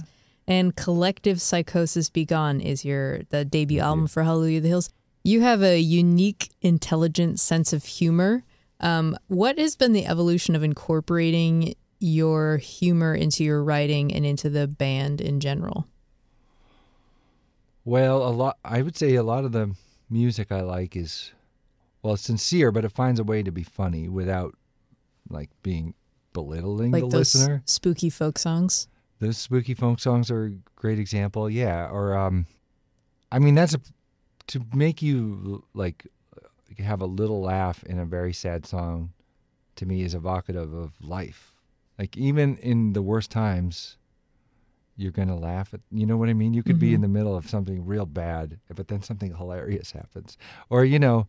And 0.49 0.77
Collective 0.77 1.41
Psychosis 1.41 2.09
Be 2.09 2.25
Gone 2.25 2.61
is 2.61 2.85
your 2.85 3.23
the 3.31 3.45
debut 3.45 3.81
album 3.81 4.07
for 4.07 4.23
Hallelujah 4.23 4.61
the 4.61 4.69
Hills. 4.69 4.91
You 5.25 5.41
have 5.41 5.63
a 5.63 5.81
unique, 5.81 6.51
intelligent 6.63 7.41
sense 7.41 7.73
of 7.73 7.85
humor. 7.85 8.45
Um, 8.79 9.17
what 9.27 9.59
has 9.59 9.75
been 9.75 9.93
the 9.93 10.07
evolution 10.07 10.55
of 10.55 10.63
incorporating 10.63 11.75
your 12.07 12.59
humor 12.59 13.15
into 13.15 13.43
your 13.43 13.63
writing 13.65 14.15
and 14.15 14.25
into 14.25 14.49
the 14.49 14.67
band 14.69 15.21
in 15.21 15.41
general? 15.41 15.87
Well, 17.85 18.27
a 18.27 18.31
lot. 18.31 18.59
I 18.65 18.83
would 18.83 18.97
say 18.97 19.15
a 19.15 19.23
lot 19.23 19.45
of 19.45 19.53
the 19.53 19.75
music 20.09 20.51
I 20.51 20.61
like 20.63 20.97
is, 20.97 21.33
well, 22.03 22.15
it's 22.15 22.23
sincere, 22.23 22.71
but 22.73 22.85
it 22.85 22.93
finds 22.93 23.21
a 23.21 23.25
way 23.25 23.43
to 23.43 23.51
be 23.53 23.63
funny 23.63 24.09
without, 24.09 24.55
like, 25.29 25.51
being 25.63 25.95
belittling 26.33 26.93
Like 26.93 27.03
the 27.05 27.09
those 27.09 27.35
listener. 27.35 27.63
spooky 27.65 28.11
folk 28.11 28.39
songs? 28.39 28.89
Those 29.21 29.39
spooky 29.39 29.75
folk 29.75 29.99
songs 30.01 30.31
are 30.31 30.47
a 30.47 30.51
great 30.77 30.99
example. 30.99 31.49
Yeah, 31.49 31.89
or 31.89 32.17
um, 32.17 32.47
I 33.33 33.39
mean 33.39 33.55
that's 33.55 33.75
a, 33.75 33.81
to 34.49 34.61
make 34.75 35.01
you 35.01 35.65
like 35.73 36.07
have 36.79 37.01
a 37.01 37.07
little 37.07 37.41
laugh 37.41 37.83
in 37.85 37.99
a 37.99 38.05
very 38.05 38.33
sad 38.35 38.67
song. 38.67 39.13
To 39.77 39.87
me, 39.87 40.03
is 40.03 40.15
evocative 40.15 40.73
of 40.73 40.93
life. 41.03 41.53
Like 41.99 42.17
even 42.17 42.57
in 42.59 42.93
the 42.93 43.03
worst 43.03 43.31
times, 43.31 43.97
you're 44.97 45.13
gonna 45.13 45.37
laugh 45.37 45.75
at. 45.75 45.81
You 45.91 46.07
know 46.07 46.17
what 46.17 46.29
I 46.29 46.35
mean? 46.35 46.55
You 46.55 46.63
could 46.63 46.79
be 46.79 46.95
in 46.95 47.01
the 47.03 47.09
middle 47.09 47.37
of 47.37 47.49
something 47.49 47.85
real 47.85 48.07
bad, 48.07 48.59
but 48.75 48.89
then 48.89 49.03
something 49.03 49.35
hilarious 49.37 49.93
happens, 49.93 50.39
or 50.71 50.85
you 50.85 50.99
know. 50.99 51.27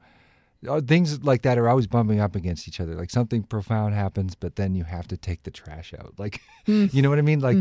uh, 0.68 0.82
Things 0.82 1.24
like 1.24 1.44
that 1.44 1.58
are 1.58 1.70
always 1.70 1.86
bumping 1.88 2.20
up 2.20 2.36
against 2.36 2.68
each 2.68 2.80
other. 2.80 2.96
Like 2.96 3.10
something 3.12 3.44
profound 3.44 3.94
happens, 3.94 4.36
but 4.36 4.56
then 4.56 4.74
you 4.74 4.84
have 4.86 5.08
to 5.10 5.18
take 5.18 5.44
the 5.44 5.52
trash 5.52 5.94
out. 5.98 6.14
Like, 6.18 6.42
you 6.66 7.02
know 7.02 7.10
what 7.10 7.20
I 7.20 7.22
mean? 7.24 7.40
Like 7.42 7.58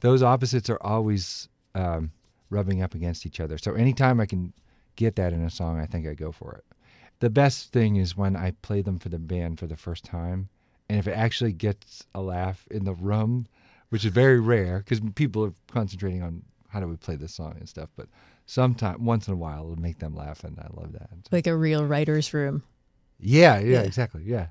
those 0.00 0.22
opposites 0.22 0.68
are 0.68 0.82
always 0.82 1.48
um, 1.74 2.10
rubbing 2.50 2.82
up 2.82 2.94
against 2.94 3.24
each 3.26 3.40
other. 3.40 3.56
So 3.58 3.72
anytime 3.74 4.20
I 4.20 4.26
can 4.26 4.52
get 4.96 5.16
that 5.16 5.32
in 5.32 5.42
a 5.42 5.50
song, 5.50 5.80
I 5.80 5.86
think 5.86 6.06
I 6.06 6.14
go 6.14 6.30
for 6.32 6.54
it. 6.54 6.64
The 7.20 7.30
best 7.30 7.72
thing 7.72 7.96
is 7.96 8.16
when 8.16 8.36
I 8.36 8.50
play 8.62 8.82
them 8.82 8.98
for 8.98 9.08
the 9.08 9.18
band 9.18 9.58
for 9.58 9.66
the 9.66 9.76
first 9.76 10.04
time, 10.04 10.48
and 10.88 10.98
if 10.98 11.06
it 11.06 11.12
actually 11.12 11.52
gets 11.52 12.04
a 12.14 12.20
laugh 12.20 12.66
in 12.70 12.84
the 12.84 12.94
room, 12.94 13.46
which 13.90 14.04
is 14.04 14.12
very 14.12 14.40
rare 14.40 14.78
because 14.78 15.00
people 15.14 15.44
are 15.44 15.54
concentrating 15.70 16.22
on 16.22 16.42
how 16.68 16.80
do 16.80 16.86
we 16.88 16.96
play 16.96 17.16
this 17.16 17.34
song 17.34 17.54
and 17.58 17.68
stuff. 17.68 17.88
But 17.96 18.08
sometimes 18.46 18.98
once 19.00 19.28
in 19.28 19.34
a 19.34 19.36
while, 19.36 19.62
it'll 19.64 19.76
make 19.80 19.98
them 19.98 20.14
laugh, 20.14 20.44
and 20.44 20.58
I 20.58 20.68
love 20.80 20.92
that. 20.92 21.08
So- 21.10 21.28
Like 21.32 21.46
a 21.46 21.56
real 21.56 21.84
writer's 21.84 22.32
room. 22.34 22.62
yeah, 23.18 23.58
yeah, 23.58 23.74
Yeah. 23.74 23.82
exactly, 23.82 24.22
yeah. 24.24 24.48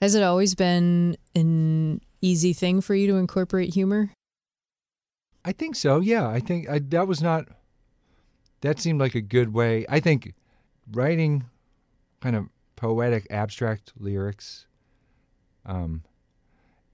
Has 0.00 0.14
it 0.16 0.22
always 0.22 0.54
been 0.56 1.16
an 1.36 2.00
easy 2.20 2.52
thing 2.52 2.80
for 2.80 2.94
you 2.94 3.06
to 3.08 3.16
incorporate 3.16 3.72
humor? 3.74 4.10
I 5.44 5.52
think 5.52 5.76
so. 5.76 6.00
Yeah, 6.00 6.28
I 6.28 6.40
think 6.40 6.68
I, 6.68 6.78
that 6.78 7.06
was 7.08 7.20
not. 7.22 7.46
That 8.60 8.80
seemed 8.80 9.00
like 9.00 9.14
a 9.16 9.20
good 9.20 9.52
way. 9.52 9.84
I 9.88 9.98
think 10.00 10.34
writing 10.92 11.44
kind 12.20 12.36
of 12.36 12.46
poetic, 12.76 13.26
abstract 13.30 13.92
lyrics, 13.98 14.66
um, 15.66 16.02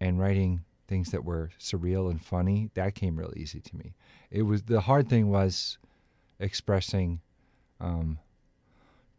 and 0.00 0.18
writing 0.20 0.64
things 0.86 1.10
that 1.10 1.24
were 1.24 1.50
surreal 1.60 2.10
and 2.10 2.24
funny 2.24 2.70
that 2.74 2.94
came 2.94 3.18
real 3.18 3.32
easy 3.36 3.60
to 3.60 3.76
me. 3.76 3.94
It 4.30 4.42
was 4.42 4.62
the 4.64 4.80
hard 4.82 5.08
thing 5.08 5.28
was 5.30 5.78
expressing 6.40 7.20
um, 7.80 8.18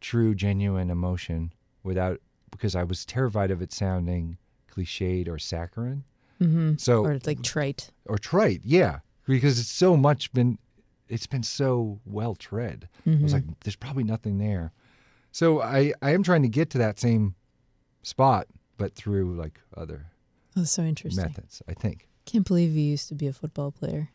true, 0.01 0.33
genuine 0.35 0.89
emotion 0.89 1.53
without 1.83 2.19
because 2.51 2.75
I 2.75 2.83
was 2.83 3.05
terrified 3.05 3.51
of 3.51 3.62
it 3.62 3.71
sounding 3.71 4.38
cliched 4.71 5.27
or 5.27 5.38
saccharine. 5.38 6.03
Mm-hmm. 6.41 6.75
So 6.77 7.05
Or 7.05 7.19
like 7.25 7.41
trite? 7.43 7.91
or 8.05 8.17
trite, 8.17 8.62
yeah, 8.63 8.99
because 9.27 9.59
it's 9.59 9.69
so 9.69 9.95
much 9.97 10.31
been, 10.33 10.57
it's 11.09 11.27
been 11.27 11.43
so 11.43 11.99
well 12.05 12.35
tread. 12.35 12.88
I 13.05 13.09
Mm-hmm. 13.09 13.23
was 13.23 13.33
like, 13.33 13.43
there's 13.63 13.75
probably 13.75 14.03
nothing 14.03 14.38
there. 14.38 14.71
So 15.31 15.62
I, 15.62 15.93
I 16.01 16.13
am 16.13 16.23
trying 16.23 16.41
to 16.43 16.49
get 16.49 16.69
to 16.71 16.77
that 16.79 16.99
same 16.99 17.35
spot, 18.01 18.47
but 18.79 18.95
through 18.95 19.35
like 19.35 19.59
other 19.77 20.07
Oh, 20.57 20.63
so 20.63 20.81
interesting. 20.81 21.23
methods. 21.23 21.61
I 21.67 21.73
think. 21.75 22.07
Can't 22.25 22.47
believe 22.47 22.71
you 22.75 22.81
used 22.81 23.07
to 23.09 23.15
be 23.15 23.27
a 23.27 23.33
football 23.33 23.69
player. 23.71 24.09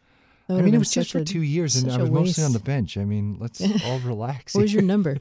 I 0.48 0.55
mean, 0.61 0.74
it 0.74 0.79
was 0.79 0.90
just 0.90 1.12
for 1.12 1.18
a- 1.18 1.24
two 1.24 1.40
years, 1.42 1.77
and 1.77 1.90
I 1.90 1.98
was 2.03 2.11
mostly 2.11 2.42
on 2.44 2.53
the 2.53 2.59
bench. 2.59 2.98
I 2.98 3.05
mean, 3.05 3.37
let's 3.38 3.62
all 3.87 4.00
relax. 4.00 4.55
What 4.55 4.62
was 4.62 4.74
your 4.74 4.83
number? 4.94 5.18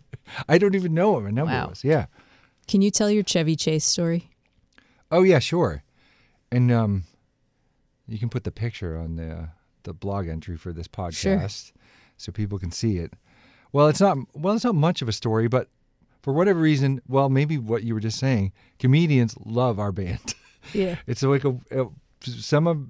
I 0.50 0.58
don't 0.58 0.74
even 0.76 0.94
know 0.96 1.12
what 1.12 1.24
my 1.24 1.30
number 1.30 1.54
Wow. 1.54 1.70
was. 1.70 1.84
Yeah. 1.84 2.08
Can 2.68 2.82
you 2.82 2.90
tell 2.92 3.10
your 3.12 3.24
Chevy 3.24 3.56
Chase 3.56 3.86
story? 3.86 4.32
Oh 5.12 5.22
yeah, 5.24 5.40
sure. 5.40 5.84
And 6.52 6.72
um, 6.72 7.04
you 8.08 8.18
can 8.20 8.30
put 8.30 8.44
the 8.44 8.52
picture 8.52 8.98
on 8.98 9.16
the 9.16 9.32
uh, 9.32 9.46
the 9.84 9.94
blog 9.94 10.28
entry 10.28 10.58
for 10.58 10.74
this 10.74 10.88
podcast, 10.88 11.72
so 12.18 12.32
people 12.32 12.58
can 12.60 12.72
see 12.72 12.98
it. 12.98 13.14
Well, 13.72 13.88
it's 13.88 14.02
not 14.02 14.18
well, 14.34 14.56
it's 14.56 14.64
not 14.66 14.76
much 14.76 15.02
of 15.02 15.08
a 15.10 15.14
story, 15.14 15.48
but 15.48 15.70
for 16.24 16.34
whatever 16.34 16.60
reason, 16.60 17.02
well, 17.08 17.30
maybe 17.30 17.58
what 17.60 17.84
you 17.84 17.94
were 17.94 18.00
just 18.00 18.18
saying, 18.18 18.54
comedians 18.80 19.36
love 19.46 19.78
our 19.80 19.92
band. 19.92 20.34
Yeah. 20.74 20.96
it's 21.08 21.22
like 21.22 21.44
a, 21.44 21.60
a 21.72 21.88
some 22.22 22.68
of 22.68 22.90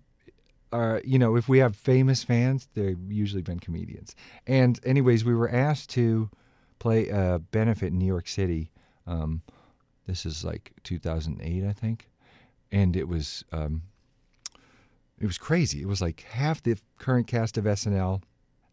our 0.71 1.01
you 1.03 1.17
know 1.17 1.35
if 1.35 1.49
we 1.49 1.57
have 1.57 1.75
famous 1.75 2.23
fans, 2.23 2.67
they've 2.75 3.11
usually 3.11 3.41
been 3.41 3.59
comedians. 3.59 4.15
And 4.45 4.79
anyways, 4.85 5.25
we 5.25 5.33
were 5.33 5.49
asked 5.49 5.89
to 5.91 6.29
play 6.77 7.09
a 7.09 7.39
benefit 7.49 7.87
in 7.87 7.97
New 7.97 8.05
York 8.05 8.27
City. 8.27 8.69
Um, 9.07 9.41
this 10.05 10.23
is 10.23 10.45
like 10.45 10.71
2008, 10.83 11.63
I 11.67 11.73
think, 11.73 12.09
and 12.71 12.95
it 12.95 13.07
was 13.07 13.43
um, 13.51 13.81
it 15.19 15.25
was 15.25 15.39
crazy. 15.39 15.81
It 15.81 15.87
was 15.87 15.99
like 15.99 16.21
half 16.29 16.61
the 16.61 16.77
current 16.99 17.25
cast 17.25 17.57
of 17.57 17.65
SNL, 17.65 18.21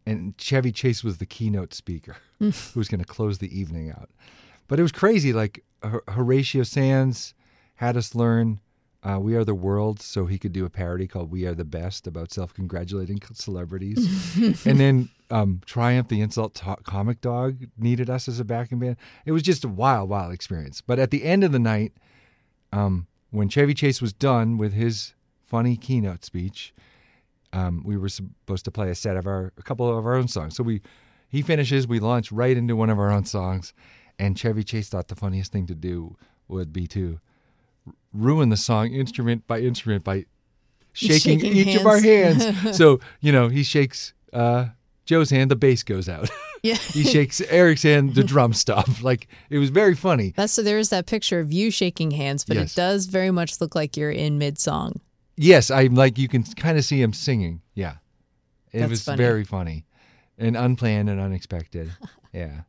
and 0.05 0.37
Chevy 0.37 0.71
Chase 0.71 1.03
was 1.03 1.17
the 1.17 1.25
keynote 1.25 1.73
speaker 1.73 2.17
who 2.39 2.51
was 2.75 2.87
going 2.87 2.99
to 2.99 3.05
close 3.05 3.39
the 3.39 3.57
evening 3.59 3.89
out. 3.89 4.09
But 4.71 4.79
it 4.79 4.83
was 4.83 4.93
crazy. 4.93 5.33
Like 5.33 5.65
Hor- 5.83 6.05
Horatio 6.07 6.63
Sanz 6.63 7.33
had 7.75 7.97
us 7.97 8.15
learn 8.15 8.61
uh, 9.03 9.19
"We 9.19 9.35
Are 9.35 9.43
the 9.43 9.53
World" 9.53 10.01
so 10.01 10.27
he 10.27 10.37
could 10.37 10.53
do 10.53 10.63
a 10.63 10.69
parody 10.69 11.07
called 11.07 11.29
"We 11.29 11.45
Are 11.45 11.53
the 11.53 11.65
Best" 11.65 12.07
about 12.07 12.31
self-congratulating 12.31 13.19
celebrities, 13.33 14.07
and 14.65 14.79
then 14.79 15.09
um, 15.29 15.59
Triumph, 15.65 16.07
the 16.07 16.21
insult 16.21 16.55
to- 16.55 16.77
comic 16.85 17.19
dog, 17.19 17.65
needed 17.77 18.09
us 18.09 18.29
as 18.29 18.39
a 18.39 18.45
backing 18.45 18.79
band. 18.79 18.95
It 19.25 19.33
was 19.33 19.43
just 19.43 19.65
a 19.65 19.67
wild, 19.67 20.07
wild 20.07 20.31
experience. 20.31 20.79
But 20.79 20.99
at 20.99 21.11
the 21.11 21.25
end 21.25 21.43
of 21.43 21.51
the 21.51 21.59
night, 21.59 21.91
um, 22.71 23.07
when 23.29 23.49
Chevy 23.49 23.73
Chase 23.73 24.01
was 24.01 24.13
done 24.13 24.57
with 24.57 24.71
his 24.71 25.15
funny 25.43 25.75
keynote 25.75 26.23
speech, 26.23 26.73
um, 27.51 27.83
we 27.83 27.97
were 27.97 28.07
supposed 28.07 28.63
to 28.63 28.71
play 28.71 28.89
a 28.89 28.95
set 28.95 29.17
of 29.17 29.27
our 29.27 29.51
a 29.57 29.63
couple 29.63 29.97
of 29.97 30.05
our 30.05 30.15
own 30.15 30.29
songs. 30.29 30.55
So 30.55 30.63
we 30.63 30.79
he 31.27 31.41
finishes, 31.41 31.87
we 31.87 31.99
launch 31.99 32.31
right 32.31 32.55
into 32.55 32.77
one 32.77 32.89
of 32.89 32.99
our 32.99 33.11
own 33.11 33.25
songs, 33.25 33.73
and 34.21 34.37
Chevy 34.37 34.63
Chase 34.63 34.87
thought 34.89 35.07
the 35.07 35.15
funniest 35.15 35.51
thing 35.51 35.65
to 35.67 35.75
do 35.75 36.15
would 36.47 36.71
be 36.71 36.85
to 36.87 37.19
ruin 38.13 38.49
the 38.49 38.57
song 38.57 38.93
instrument 38.93 39.47
by 39.47 39.59
instrument 39.59 40.03
by 40.03 40.25
shaking, 40.93 41.39
Shaking 41.39 41.55
each 41.57 41.75
of 41.75 41.85
our 41.85 41.99
hands. 41.99 42.43
hands. 42.43 42.77
so 42.81 42.99
you 43.19 43.31
know 43.31 43.47
he 43.49 43.63
shakes 43.63 44.13
uh, 44.33 44.67
Joe's 45.05 45.29
hand, 45.29 45.49
the 45.51 45.55
bass 45.55 45.83
goes 45.83 46.07
out. 46.07 46.29
Yeah. 46.63 46.75
he 46.75 47.03
shakes 47.03 47.41
Eric's 47.49 47.81
hand, 47.81 48.13
the 48.13 48.23
drum 48.23 48.53
stuff. 48.53 49.01
Like 49.09 49.27
it 49.49 49.57
was 49.57 49.71
very 49.71 49.95
funny. 49.95 50.31
That's 50.35 50.53
so 50.53 50.61
there's 50.61 50.89
that 50.89 51.07
picture 51.07 51.39
of 51.39 51.51
you 51.51 51.71
shaking 51.71 52.11
hands, 52.11 52.45
but 52.45 52.55
Yes. 52.55 52.73
it 52.73 52.75
does 52.75 53.07
very 53.07 53.31
much 53.31 53.59
look 53.59 53.73
like 53.73 53.97
you're 53.97 54.11
in 54.11 54.37
mid 54.37 54.59
song. 54.59 55.01
Yes, 55.37 55.71
I'm 55.71 55.95
like 55.95 56.19
you 56.19 56.27
can 56.27 56.43
kind 56.43 56.77
of 56.77 56.85
see 56.85 57.01
him 57.01 57.13
singing. 57.13 57.61
Yeah, 57.73 57.95
it 58.71 58.81
That's 58.81 58.89
was 58.91 59.03
funny. 59.03 59.17
very 59.17 59.43
funny, 59.43 59.85
and 60.37 60.55
unplanned 60.55 61.09
and 61.09 61.19
unexpected. 61.19 61.89
yeah. 62.31 62.61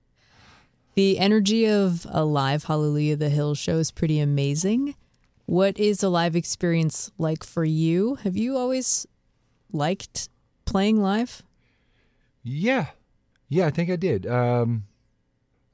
The 0.95 1.19
energy 1.19 1.67
of 1.67 2.07
a 2.11 2.25
live 2.25 2.65
Hallelujah 2.65 3.17
the 3.17 3.31
Hill 3.31 3.55
show 3.55 3.79
is 3.79 3.91
pretty 3.91 4.21
amazing. 4.21 4.95
What 5.47 5.79
is 5.79 6.03
a 6.03 6.09
live 6.11 6.37
experience 6.37 7.11
like 7.17 7.45
for 7.45 7.65
you? 7.65 8.17
Have 8.17 8.37
you 8.37 8.57
always 8.59 9.07
liked 9.73 10.29
playing 10.67 11.01
live? 11.01 11.43
Yeah, 12.43 12.87
yeah, 13.49 13.67
I 13.67 13.71
think 13.71 13.91
I 13.91 13.97
did. 13.97 14.27
Um, 14.27 14.85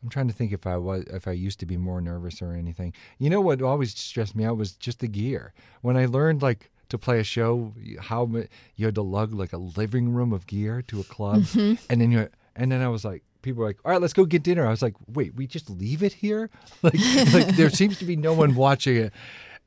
I'm 0.02 0.08
trying 0.08 0.28
to 0.28 0.34
think 0.34 0.52
if 0.52 0.66
I 0.66 0.76
was 0.76 1.02
if 1.08 1.26
I 1.26 1.32
used 1.32 1.58
to 1.60 1.66
be 1.66 1.76
more 1.76 2.00
nervous 2.00 2.40
or 2.40 2.52
anything. 2.52 2.92
You 3.18 3.28
know 3.28 3.40
what 3.40 3.60
always 3.60 3.98
stressed 3.98 4.36
me 4.36 4.44
out 4.44 4.56
was 4.56 4.72
just 4.72 5.00
the 5.00 5.08
gear. 5.08 5.52
When 5.82 5.96
I 5.96 6.06
learned 6.06 6.42
like 6.42 6.70
to 6.90 6.98
play 6.98 7.18
a 7.18 7.24
show, 7.24 7.74
how 8.00 8.30
you 8.76 8.86
had 8.86 8.94
to 8.94 9.02
lug 9.02 9.32
like 9.32 9.52
a 9.52 9.58
living 9.58 10.12
room 10.12 10.32
of 10.32 10.46
gear 10.46 10.80
to 10.82 11.00
a 11.00 11.04
club, 11.04 11.44
and 11.54 12.00
then 12.00 12.12
you 12.12 12.28
and 12.54 12.70
then 12.70 12.82
I 12.82 12.88
was 12.88 13.04
like. 13.04 13.24
People 13.42 13.60
were 13.60 13.66
like, 13.68 13.78
"All 13.84 13.92
right, 13.92 14.00
let's 14.00 14.12
go 14.12 14.24
get 14.24 14.42
dinner." 14.42 14.66
I 14.66 14.70
was 14.70 14.82
like, 14.82 14.94
"Wait, 15.12 15.34
we 15.34 15.46
just 15.46 15.70
leave 15.70 16.02
it 16.02 16.12
here? 16.12 16.50
Like, 16.82 16.94
like 17.32 17.56
there 17.56 17.70
seems 17.70 17.98
to 17.98 18.04
be 18.04 18.16
no 18.16 18.32
one 18.34 18.54
watching 18.54 18.96
it." 18.96 19.12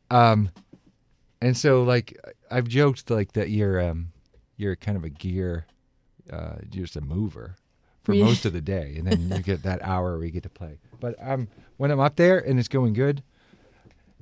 Um, 0.09 0.49
and 1.41 1.55
so 1.57 1.83
like 1.83 2.17
I've 2.51 2.67
joked 2.67 3.09
like 3.09 3.33
that 3.33 3.49
you're 3.49 3.81
um 3.81 4.11
you're 4.57 4.75
kind 4.75 4.97
of 4.97 5.03
a 5.03 5.09
gear 5.09 5.65
uh 6.31 6.55
you're 6.71 6.85
just 6.85 6.95
a 6.97 7.01
mover 7.01 7.55
for 8.03 8.13
Yeah. 8.13 8.25
most 8.25 8.45
of 8.45 8.53
the 8.53 8.61
day 8.61 8.95
and 8.97 9.07
then 9.07 9.29
you 9.29 9.41
get 9.41 9.63
that 9.63 9.81
hour 9.81 10.17
where 10.17 10.25
you 10.25 10.31
get 10.31 10.43
to 10.43 10.49
play. 10.49 10.77
But 10.99 11.15
um 11.21 11.47
when 11.77 11.89
I'm 11.91 11.99
up 11.99 12.15
there 12.15 12.37
and 12.39 12.59
it's 12.59 12.67
going 12.67 12.93
good, 12.93 13.23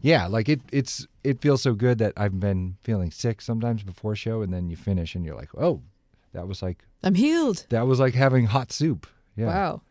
yeah, 0.01 0.27
like 0.27 0.47
it 0.47 0.61
it's 0.71 1.05
it 1.23 1.41
feels 1.41 1.61
so 1.61 1.73
good 1.73 1.97
that 1.97 2.13
I've 2.15 2.39
been 2.39 2.77
feeling 2.83 3.11
sick 3.11 3.41
sometimes 3.41 3.83
before 3.83 4.15
show 4.15 4.41
and 4.41 4.53
then 4.53 4.69
you 4.69 4.77
finish 4.77 5.15
and 5.15 5.25
you're 5.25 5.35
like, 5.35 5.49
"Oh, 5.57 5.81
that 6.33 6.47
was 6.47 6.61
like 6.61 6.85
I'm 7.03 7.15
healed. 7.15 7.65
that 7.69 7.85
was 7.87 7.99
like 7.99 8.13
having 8.13 8.45
hot 8.45 8.71
soup." 8.71 9.07
Yeah. 9.39 9.47
Wow. 9.47 9.81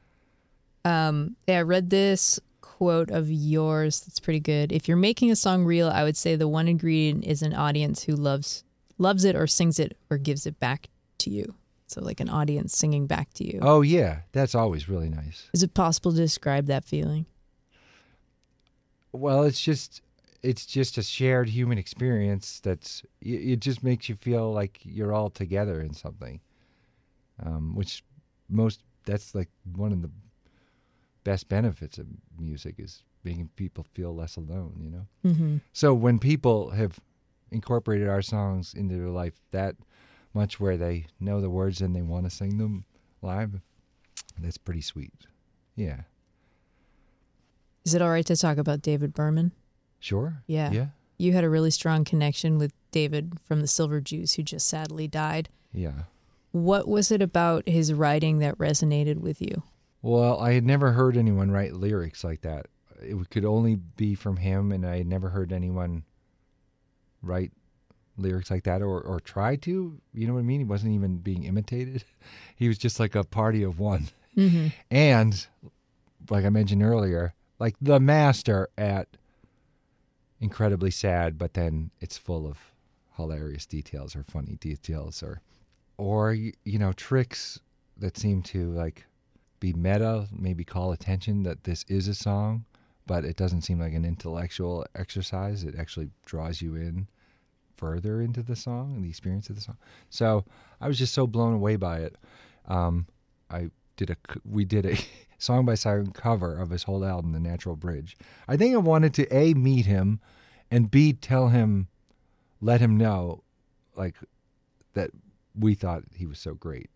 Um, 0.85 1.37
yeah, 1.47 1.59
I 1.59 1.63
read 1.63 1.91
this 1.91 2.39
quote 2.61 3.11
of 3.11 3.31
yours 3.31 4.01
that's 4.01 4.21
pretty 4.21 4.41
good. 4.41 4.73
If 4.73 4.87
you're 4.87 4.97
making 4.97 5.31
a 5.31 5.37
song 5.37 5.65
real, 5.65 5.89
I 5.89 6.05
would 6.05 6.17
say 6.17 6.37
the 6.37 6.47
one 6.47 6.69
ingredient 6.69 7.25
is 7.25 7.43
an 7.43 7.55
audience 7.55 8.05
who 8.05 8.15
loves 8.15 8.63
loves 8.99 9.25
it 9.25 9.35
or 9.35 9.47
sings 9.47 9.79
it 9.79 9.97
or 10.11 10.19
gives 10.19 10.47
it 10.47 10.61
back 10.61 10.89
to 11.19 11.31
you. 11.31 11.55
So 11.87 12.03
like 12.03 12.21
an 12.21 12.29
audience 12.29 12.77
singing 12.77 13.07
back 13.07 13.33
to 13.35 13.45
you. 13.45 13.59
Oh 13.63 13.81
yeah, 13.81 14.21
that's 14.33 14.55
always 14.55 14.89
really 14.89 15.09
nice. 15.09 15.49
Is 15.55 15.63
it 15.63 15.73
possible 15.73 16.13
to 16.13 16.19
describe 16.19 16.67
that 16.67 16.85
feeling? 16.85 17.25
Well, 19.13 19.45
it's 19.45 19.61
just 19.61 20.03
it's 20.43 20.67
just 20.67 20.99
a 20.99 21.03
shared 21.03 21.49
human 21.49 21.79
experience 21.79 22.61
that's 22.61 23.03
it 23.21 23.53
it 23.53 23.61
just 23.61 23.83
makes 23.83 24.09
you 24.09 24.15
feel 24.15 24.53
like 24.53 24.79
you're 24.83 25.15
all 25.15 25.31
together 25.31 25.81
in 25.81 25.95
something. 25.95 26.41
Um, 27.45 27.75
which 27.75 28.03
most 28.49 28.83
that's 29.09 29.35
like 29.35 29.49
one 29.75 29.91
of 29.91 30.03
the 30.03 30.11
best 31.25 31.49
benefits 31.49 31.99
of 31.99 32.07
music 32.39 32.77
is 32.79 33.03
making 33.25 33.49
people 33.57 33.85
feel 33.95 34.15
less 34.15 34.37
alone, 34.37 34.75
you 34.81 34.91
know. 34.91 35.07
Mm-hmm. 35.25 35.57
So 35.73 35.95
when 35.95 36.19
people 36.19 36.71
have 36.71 37.01
incorporated 37.51 38.09
our 38.09 38.23
songs 38.23 38.75
into 38.75 38.97
their 38.97 39.09
life 39.09 39.41
that 39.51 39.75
much 40.35 40.61
where 40.61 40.77
they 40.77 41.07
know 41.19 41.41
the 41.41 41.51
words 41.51 41.81
and 41.81 41.97
they 41.97 42.03
want 42.03 42.25
to 42.25 42.31
sing 42.31 42.59
them 42.59 42.85
live, 43.23 43.61
that's 44.39 44.59
pretty 44.59 44.83
sweet. 44.83 45.27
Yeah. 45.75 46.03
Is 47.85 47.95
it 47.95 48.03
all 48.03 48.11
right 48.11 48.27
to 48.27 48.37
talk 48.37 48.59
about 48.59 48.83
David 48.83 49.15
Berman? 49.15 49.53
Sure. 49.99 50.43
Yeah. 50.47 50.71
Yeah. 50.71 50.87
You 51.17 51.33
had 51.33 51.45
a 51.45 51.49
really 51.49 51.71
strong 51.71 52.05
connection 52.05 52.59
with 52.59 52.73
David 52.91 53.39
from 53.43 53.63
the 53.63 53.67
Silver 53.67 54.01
Jews, 54.01 54.35
who 54.35 54.43
just 54.43 54.69
sadly 54.69 55.09
died. 55.09 55.49
Yeah. 55.73 56.03
What 56.65 56.89
was 56.89 57.11
it 57.11 57.23
about 57.23 57.69
his 57.69 57.93
writing 57.93 58.39
that 58.39 58.59
resonated 58.59 59.19
with 59.19 59.41
you? 59.41 59.63
Well, 60.03 60.39
I 60.41 60.53
had 60.53 60.65
never 60.65 60.93
heard 60.93 61.17
anyone 61.17 61.51
write 61.51 61.75
lyrics 61.75 62.23
like 62.25 62.43
that. 62.43 62.67
It 63.01 63.31
could 63.31 63.45
only 63.45 63.77
be 63.77 64.15
from 64.15 64.37
him, 64.37 64.73
and 64.73 64.87
I 64.87 64.99
had 64.99 65.07
never 65.07 65.29
heard 65.29 65.53
anyone 65.53 66.05
write 67.23 67.53
lyrics 68.17 68.51
like 68.51 68.65
that 68.65 68.83
or, 68.83 69.01
or 69.01 69.21
try 69.21 69.57
to. 69.57 70.01
You 70.13 70.27
know 70.27 70.35
what 70.35 70.41
I 70.41 70.45
mean? 70.45 70.61
He 70.61 70.65
wasn't 70.65 70.95
even 70.95 71.19
being 71.19 71.45
imitated. 71.45 72.05
He 72.57 72.67
was 72.67 72.77
just 72.77 72.99
like 72.99 73.15
a 73.15 73.23
party 73.23 73.63
of 73.63 73.79
one. 73.79 74.09
Mm-hmm. 74.37 74.69
And, 74.91 75.47
like 76.29 76.45
I 76.45 76.49
mentioned 76.51 76.83
earlier, 76.83 77.33
like 77.61 77.77
the 77.81 78.01
master 78.01 78.69
at 78.77 79.07
incredibly 80.41 80.91
sad, 80.91 81.39
but 81.39 81.55
then 81.55 81.93
it's 82.01 82.19
full 82.19 82.49
of 82.49 82.59
hilarious 83.17 83.65
details 83.65 84.17
or 84.17 84.25
funny 84.25 84.57
details 84.57 85.23
or, 85.23 85.41
or 85.99 86.33
you 86.33 86.53
know, 86.65 86.93
tricks 86.93 87.61
that 87.99 88.17
seem 88.17 88.43
to 88.43 88.71
like 88.73 89.05
be 89.61 89.73
meta, 89.73 90.27
maybe 90.33 90.65
call 90.65 90.93
attention 90.93 91.43
that 91.43 91.65
this 91.65 91.85
is 91.89 92.09
a 92.09 92.15
song, 92.15 92.65
but 93.07 93.25
it 93.25 93.37
doesn't 93.37 93.63
seem 93.63 93.81
like 93.81 93.93
an 93.93 94.05
intellectual 94.05 94.87
exercise. 94.95 95.65
It 95.65 95.75
actually 95.77 96.11
draws 96.25 96.63
you 96.63 96.77
in 96.77 97.09
further 97.77 98.21
into 98.21 98.43
the 98.43 98.57
song 98.57 98.95
and 98.95 99.05
the 99.05 99.09
experience 99.09 99.49
of 99.51 99.57
the 99.57 99.63
song. 99.63 99.77
So 100.11 100.45
I 100.81 100.89
was 100.89 100.99
just 100.99 101.15
so 101.15 101.27
blown 101.27 101.55
away 101.55 101.77
by 101.77 101.99
it. 101.99 102.17
Um, 102.67 103.07
I 103.51 103.71
did 103.97 104.11
a 104.11 104.17
we 104.45 104.65
did 104.65 104.87
a 104.87 104.97
song 105.39 105.67
by 105.67 105.75
song 105.75 106.13
cover 106.13 106.57
of 106.61 106.71
his 106.71 106.85
whole 106.85 107.05
album, 107.05 107.33
The 107.33 107.41
Natural 107.41 107.77
Bridge. 107.77 108.17
I 108.47 108.57
think 108.57 108.75
I 108.75 108.79
wanted 108.79 109.15
to 109.15 109.37
a 109.37 109.55
meet 109.55 109.87
him, 109.87 110.21
and 110.71 110.91
b 110.91 111.13
tell 111.13 111.49
him, 111.49 111.89
let 112.61 112.81
him 112.81 112.97
know, 112.97 113.43
like 113.97 114.15
that 114.95 115.11
we 115.59 115.75
thought 115.75 116.03
he 116.15 116.27
was 116.27 116.39
so 116.39 116.55
great, 116.55 116.91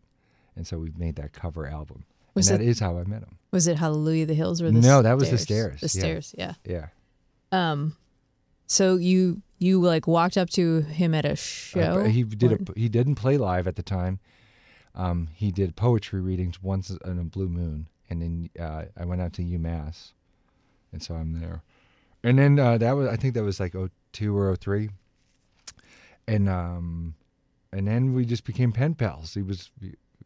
and 0.57 0.66
so 0.66 0.79
we 0.79 0.90
made 0.96 1.16
that 1.16 1.33
cover 1.33 1.66
album. 1.66 2.05
Was 2.35 2.48
and 2.48 2.61
it- 2.61 2.64
that 2.64 2.70
is 2.70 2.79
how 2.81 2.96
I 2.98 3.05
met 3.05 3.22
him. 3.22 3.38
Was 3.51 3.66
it 3.66 3.77
Hallelujah 3.77 4.25
the 4.27 4.35
Hills 4.35 4.62
or 4.62 4.70
the 4.70 4.81
No, 4.81 5.03
that 5.03 5.18
was 5.18 5.31
the 5.31 5.37
stairs, 5.38 5.81
The 5.81 5.87
yeah. 5.87 6.01
stairs, 6.03 6.35
yeah. 6.38 6.55
Yeah. 6.64 6.87
Um, 7.53 7.96
so 8.66 8.96
you 8.96 9.42
you 9.59 9.81
like 9.83 10.07
walked 10.07 10.37
up 10.38 10.48
to 10.51 10.81
him 10.81 11.14
at 11.14 11.25
a 11.27 11.33
Uh, 11.33 11.35
show. 11.35 12.03
but 12.03 12.11
he 12.11 12.22
did 12.25 12.53
a, 12.53 12.59
he 12.75 12.88
didn't 12.88 13.16
play 13.16 13.37
live 13.37 13.66
at 13.68 13.77
the 13.77 13.83
time. 13.83 14.18
Um, 14.94 15.29
he 15.35 15.51
did 15.53 15.77
poetry 15.77 16.20
readings 16.20 16.62
once 16.62 16.90
on 17.05 17.18
a 17.18 17.25
blue 17.25 17.48
moon, 17.48 17.88
and 18.11 18.22
then 18.22 18.51
uh, 18.59 18.85
I 18.96 19.05
went 19.05 19.20
out 19.20 19.33
to 19.35 19.42
UMass, 19.42 20.12
and 20.92 21.03
so 21.03 21.14
I'm 21.14 21.38
there. 21.40 21.62
And 22.25 22.38
then 22.38 22.59
uh, 22.59 22.79
that 22.79 22.92
was 22.92 23.09
I 23.09 23.16
think 23.16 23.35
that 23.35 23.42
was 23.44 23.61
like 23.61 23.75
02 24.12 24.37
or 24.37 24.57
03. 24.57 24.88
and 26.27 26.48
um, 26.48 27.14
and 27.73 27.87
then 27.87 28.15
we 28.15 28.25
just 28.25 28.45
became 28.45 28.73
pen 28.73 28.95
pals. 28.95 29.35
He 29.35 29.43
was 29.43 29.71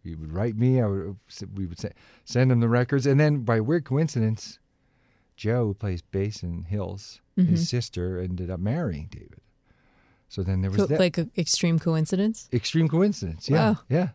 he, 0.03 0.15
would 0.15 0.33
write 0.33 0.57
me, 0.57 0.81
I 0.81 0.87
would 0.87 1.17
we 1.55 1.67
would 1.67 1.79
se- 1.81 1.93
send 2.25 2.53
him 2.53 2.61
the 2.61 2.69
records, 2.69 3.07
and 3.07 3.19
then 3.19 3.39
by 3.43 3.61
weird 3.61 3.85
coincidence, 3.85 4.59
Joe 5.37 5.67
who 5.67 5.75
plays 5.75 6.03
bass 6.03 6.43
in 6.43 6.65
Hills, 6.65 7.21
Mm-hmm. 7.39 7.51
his 7.51 7.69
sister 7.69 8.19
ended 8.19 8.49
up 8.51 8.61
marrying 8.61 9.09
David. 9.11 9.43
So 10.31 10.43
then 10.43 10.63
there 10.63 10.71
was 10.71 10.79
Co- 10.81 10.87
that 10.87 10.99
like 10.99 11.19
an 11.19 11.31
extreme 11.37 11.79
coincidence. 11.79 12.49
extreme 12.51 12.89
coincidence. 12.89 13.47
Yeah, 13.49 13.71
Wow. 13.73 13.79
yeah. 13.91 14.09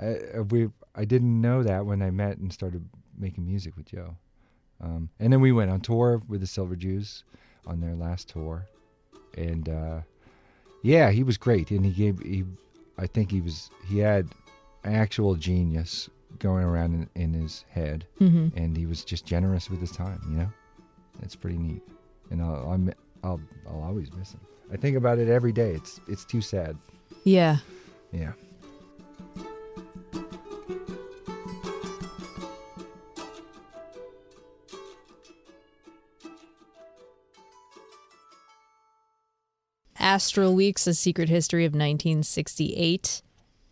I, 0.00 0.38
I- 0.38 0.40
we 0.40 0.70
I 0.94 1.04
didn't 1.04 1.38
know 1.40 1.62
that 1.62 1.84
when 1.84 2.00
I 2.02 2.10
met 2.10 2.38
and 2.38 2.50
started 2.52 2.88
making 3.18 3.44
music 3.44 3.76
with 3.76 3.86
Joe. 3.86 4.16
Um, 4.80 5.10
and 5.20 5.30
then 5.32 5.40
we 5.42 5.52
went 5.52 5.70
on 5.70 5.80
tour 5.82 6.22
with 6.28 6.40
the 6.40 6.46
Silver 6.46 6.76
Jews 6.76 7.24
on 7.66 7.80
their 7.80 7.94
last 7.94 8.28
tour, 8.28 8.66
and 9.36 9.68
uh, 9.68 10.00
yeah, 10.82 11.10
he 11.10 11.22
was 11.22 11.36
great. 11.36 11.70
And 11.70 11.84
he 11.84 11.92
gave 11.92 12.18
he, 12.20 12.44
I 12.98 13.06
think 13.06 13.30
he 13.30 13.40
was 13.40 13.70
he 13.88 13.98
had 13.98 14.28
actual 14.84 15.34
genius 15.34 16.08
going 16.38 16.64
around 16.64 17.08
in, 17.14 17.22
in 17.22 17.32
his 17.40 17.64
head, 17.70 18.06
Mm-hmm. 18.20 18.56
and 18.58 18.76
he 18.76 18.86
was 18.86 19.04
just 19.04 19.24
generous 19.26 19.70
with 19.70 19.80
his 19.80 19.90
time. 19.92 20.20
You 20.28 20.36
know, 20.38 20.48
it's 21.22 21.36
pretty 21.36 21.58
neat. 21.58 21.82
And 22.30 22.40
I'll 22.42 22.54
I'll 22.70 22.94
I'll, 23.24 23.40
I'll 23.68 23.82
always 23.82 24.12
miss 24.12 24.32
him. 24.32 24.40
I 24.72 24.76
think 24.76 24.96
about 24.96 25.18
it 25.18 25.28
every 25.28 25.52
day. 25.52 25.72
It's 25.72 26.00
it's 26.08 26.24
too 26.24 26.40
sad. 26.40 26.76
Yeah. 27.24 27.58
Yeah. 28.12 28.32
Astral 40.16 40.52
Weeks: 40.54 40.86
A 40.86 40.92
Secret 40.92 41.30
History 41.30 41.64
of 41.64 41.70
1968 41.72 43.22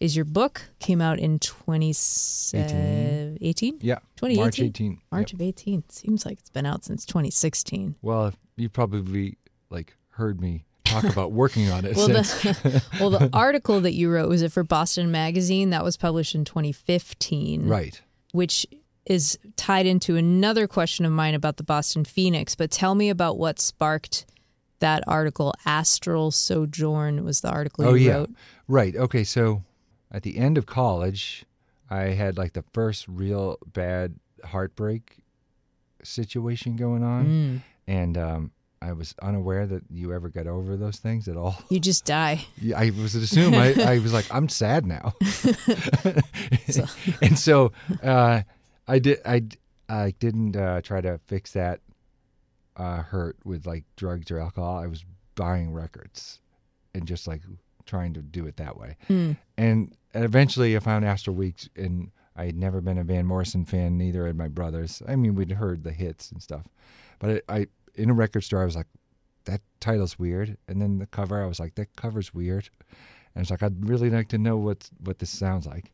is 0.00 0.16
your 0.16 0.24
book. 0.24 0.62
Came 0.78 1.02
out 1.02 1.18
in 1.18 1.38
2018. 1.38 3.36
18? 3.42 3.78
Yeah. 3.82 3.96
2018? 4.16 4.36
March 4.42 4.58
18. 4.58 4.98
March 5.12 5.32
Yep. 5.32 5.40
of 5.40 5.42
18. 5.46 5.84
Seems 5.90 6.24
like 6.24 6.38
it's 6.38 6.48
been 6.48 6.64
out 6.64 6.82
since 6.82 7.04
2016. 7.04 7.96
Well, 8.00 8.32
you 8.56 8.70
probably 8.70 9.36
like 9.68 9.94
heard 10.12 10.40
me 10.40 10.64
talk 10.84 11.04
about 11.04 11.32
working 11.32 11.68
on 11.70 11.84
it 11.84 11.94
Well, 11.98 12.06
since. 12.24 12.42
the, 12.42 12.82
well, 13.00 13.10
the 13.10 13.28
article 13.34 13.82
that 13.82 13.92
you 13.92 14.10
wrote 14.10 14.30
was 14.30 14.40
it 14.40 14.50
for 14.50 14.64
Boston 14.64 15.10
Magazine 15.10 15.68
that 15.70 15.84
was 15.84 15.98
published 15.98 16.34
in 16.34 16.46
2015. 16.46 17.68
right. 17.68 18.00
which 18.32 18.66
is 19.04 19.38
tied 19.56 19.84
into 19.84 20.16
another 20.16 20.66
question 20.66 21.04
of 21.04 21.12
mine 21.12 21.34
about 21.34 21.58
the 21.58 21.64
Boston 21.64 22.04
Phoenix. 22.06 22.54
But 22.54 22.70
tell 22.70 22.94
me 22.94 23.10
about 23.10 23.36
what 23.38 23.58
sparked 23.60 24.24
that 24.80 25.02
article. 25.06 25.54
Astral 25.64 26.30
Sojourn 26.30 27.24
was 27.24 27.40
the 27.40 27.50
article 27.50 27.86
oh 27.86 27.94
you 27.94 28.06
yeah, 28.08 28.14
wrote. 28.16 28.30
right. 28.68 28.94
Okay, 28.96 29.24
so 29.24 29.62
at 30.10 30.22
the 30.22 30.36
end 30.38 30.58
of 30.58 30.66
college, 30.66 31.44
I 31.88 32.08
had 32.14 32.36
like 32.36 32.52
the 32.54 32.64
first 32.72 33.06
real 33.08 33.58
bad 33.72 34.16
heartbreak 34.44 35.18
situation 36.02 36.76
going 36.76 37.02
on, 37.04 37.26
Mm. 37.26 37.60
and 37.86 38.18
um, 38.18 38.50
I 38.82 38.92
was 38.94 39.14
unaware 39.20 39.66
that 39.66 39.82
you 39.90 40.12
ever 40.14 40.28
got 40.30 40.46
over 40.46 40.76
those 40.76 40.96
things 40.96 41.28
at 41.28 41.36
all. 41.36 41.62
You 41.68 41.78
just 41.80 42.04
die. 42.06 42.46
Yeah, 42.60 42.78
I 42.78 42.90
was 42.90 43.14
assumed 43.14 43.54
I, 43.54 43.94
I 43.94 43.98
was 43.98 44.12
like 44.12 44.26
I'm 44.34 44.48
sad 44.48 44.86
now, 44.86 45.14
and 47.22 47.38
so 47.38 47.72
uh, 48.02 48.42
I 48.88 48.98
did 48.98 49.18
I 49.24 49.44
I 49.88 50.12
didn't 50.18 50.56
uh, 50.56 50.80
try 50.82 51.00
to 51.00 51.18
fix 51.26 51.52
that 51.52 51.80
uh, 52.76 53.02
hurt 53.02 53.36
with 53.44 53.66
like 53.66 53.84
drugs 53.96 54.30
or 54.30 54.38
alcohol. 54.38 54.78
I 54.78 54.86
was 54.86 55.04
buying 55.34 55.72
records 55.72 56.40
and 56.94 57.06
just 57.06 57.26
like 57.26 57.42
trying 57.86 58.14
to 58.14 58.22
do 58.22 58.46
it 58.46 58.56
that 58.56 58.76
way. 58.76 58.96
Mm. 59.08 59.36
And 59.56 59.96
eventually, 60.14 60.76
I 60.76 60.80
found 60.80 61.04
Astral 61.04 61.36
Weeks, 61.36 61.68
and 61.76 62.10
I 62.36 62.46
had 62.46 62.56
never 62.56 62.80
been 62.80 62.98
a 62.98 63.04
Van 63.04 63.26
Morrison 63.26 63.64
fan. 63.64 63.98
Neither 63.98 64.26
had 64.26 64.36
my 64.36 64.48
brothers. 64.48 65.02
I 65.08 65.16
mean, 65.16 65.34
we'd 65.34 65.52
heard 65.52 65.84
the 65.84 65.92
hits 65.92 66.30
and 66.30 66.42
stuff, 66.42 66.66
but 67.18 67.42
I, 67.48 67.56
I 67.56 67.66
in 67.94 68.10
a 68.10 68.14
record 68.14 68.44
store, 68.44 68.62
I 68.62 68.64
was 68.64 68.76
like, 68.76 68.86
that 69.44 69.60
title's 69.80 70.18
weird. 70.18 70.56
And 70.68 70.80
then 70.80 70.98
the 70.98 71.06
cover, 71.06 71.42
I 71.42 71.46
was 71.46 71.58
like, 71.58 71.74
that 71.74 71.94
cover's 71.96 72.32
weird. 72.32 72.68
And 73.34 73.42
it's 73.42 73.50
like, 73.50 73.62
I'd 73.62 73.88
really 73.88 74.10
like 74.10 74.28
to 74.28 74.38
know 74.38 74.56
what 74.56 74.88
what 75.02 75.18
this 75.18 75.30
sounds 75.30 75.66
like. 75.66 75.92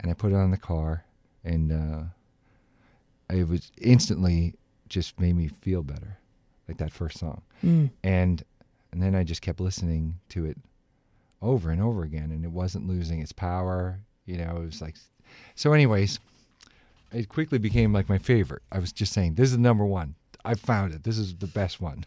And 0.00 0.10
I 0.10 0.14
put 0.14 0.32
it 0.32 0.36
on 0.36 0.50
the 0.50 0.56
car, 0.56 1.04
and 1.44 1.72
uh, 1.72 2.02
it 3.34 3.48
was 3.48 3.70
instantly 3.80 4.54
just 4.94 5.18
made 5.18 5.36
me 5.36 5.48
feel 5.48 5.82
better, 5.82 6.18
like 6.68 6.78
that 6.78 6.92
first 6.92 7.18
song. 7.18 7.42
Mm. 7.64 7.90
And 8.04 8.42
and 8.92 9.02
then 9.02 9.16
I 9.16 9.24
just 9.24 9.42
kept 9.42 9.60
listening 9.60 10.20
to 10.30 10.46
it 10.46 10.56
over 11.42 11.70
and 11.70 11.82
over 11.82 12.04
again, 12.04 12.30
and 12.30 12.44
it 12.44 12.52
wasn't 12.52 12.86
losing 12.86 13.20
its 13.20 13.32
power. 13.32 13.98
You 14.24 14.38
know, 14.38 14.56
it 14.56 14.64
was 14.64 14.80
like 14.80 14.94
so. 15.56 15.72
Anyways, 15.72 16.20
it 17.12 17.28
quickly 17.28 17.58
became 17.58 17.92
like 17.92 18.08
my 18.08 18.18
favorite. 18.18 18.62
I 18.70 18.78
was 18.78 18.92
just 18.92 19.12
saying, 19.12 19.34
this 19.34 19.50
is 19.50 19.58
number 19.58 19.84
one. 19.84 20.14
I 20.44 20.54
found 20.54 20.94
it. 20.94 21.02
This 21.02 21.18
is 21.18 21.34
the 21.34 21.46
best 21.46 21.80
one. 21.80 22.04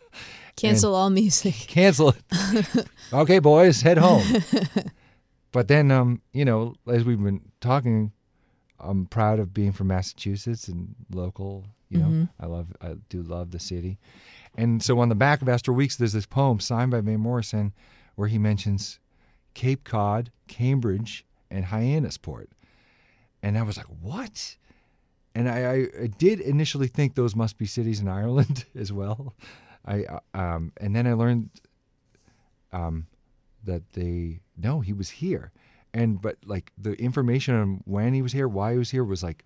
Cancel 0.56 0.96
all 0.96 1.10
music. 1.10 1.56
Cancel 1.68 2.10
it. 2.10 2.88
okay, 3.14 3.40
boys, 3.40 3.82
head 3.82 3.98
home. 3.98 4.24
but 5.52 5.68
then, 5.68 5.92
um, 5.92 6.22
you 6.34 6.46
know, 6.46 6.76
as 6.88 7.04
we've 7.04 7.22
been 7.22 7.42
talking, 7.60 8.12
I'm 8.80 9.08
proud 9.08 9.40
of 9.40 9.54
being 9.54 9.72
from 9.72 9.88
Massachusetts 9.88 10.68
and 10.68 10.96
local. 11.12 11.66
You 11.90 12.00
know, 12.00 12.28
I 12.40 12.46
love, 12.48 12.68
I 12.82 12.96
do 13.10 13.22
love 13.22 13.52
the 13.52 13.60
city. 13.60 13.98
And 14.56 14.84
so 14.84 15.00
on 15.00 15.10
the 15.10 15.16
back 15.16 15.42
of 15.42 15.48
Astral 15.48 15.76
Weeks, 15.78 15.96
there's 15.96 16.14
this 16.14 16.26
poem 16.26 16.60
signed 16.60 16.92
by 16.92 17.02
Van 17.02 17.20
Morrison 17.20 17.74
where 18.16 18.28
he 18.28 18.38
mentions 18.38 19.00
Cape 19.54 19.84
Cod, 19.84 20.32
Cambridge, 20.48 21.26
and 21.50 21.66
Hyannisport. 21.66 22.48
And 23.42 23.58
I 23.58 23.62
was 23.62 23.78
like, 23.78 23.88
what? 24.02 24.58
And 25.36 25.48
I, 25.48 25.60
I, 25.60 25.88
I 26.04 26.08
did 26.08 26.42
initially 26.42 26.88
think 26.88 27.16
those 27.16 27.36
must 27.36 27.58
be 27.58 27.66
cities 27.66 28.00
in 28.00 28.08
Ireland 28.22 28.66
as 28.76 28.92
well. 28.92 29.36
I 29.86 30.04
uh, 30.04 30.20
um, 30.34 30.74
and 30.78 30.96
then 30.96 31.08
I 31.08 31.14
learned 31.14 31.50
um, 32.74 33.08
that 33.64 33.94
they 33.94 34.42
no, 34.58 34.82
he 34.82 34.94
was 34.94 35.10
here, 35.10 35.52
and 35.94 36.22
but 36.22 36.38
like 36.46 36.72
the 36.78 36.94
information 36.94 37.56
on 37.56 37.82
when 37.86 38.14
he 38.14 38.22
was 38.22 38.34
here, 38.34 38.48
why 38.48 38.74
he 38.74 38.78
was 38.78 38.92
here, 38.92 39.04
was 39.04 39.24
like 39.24 39.46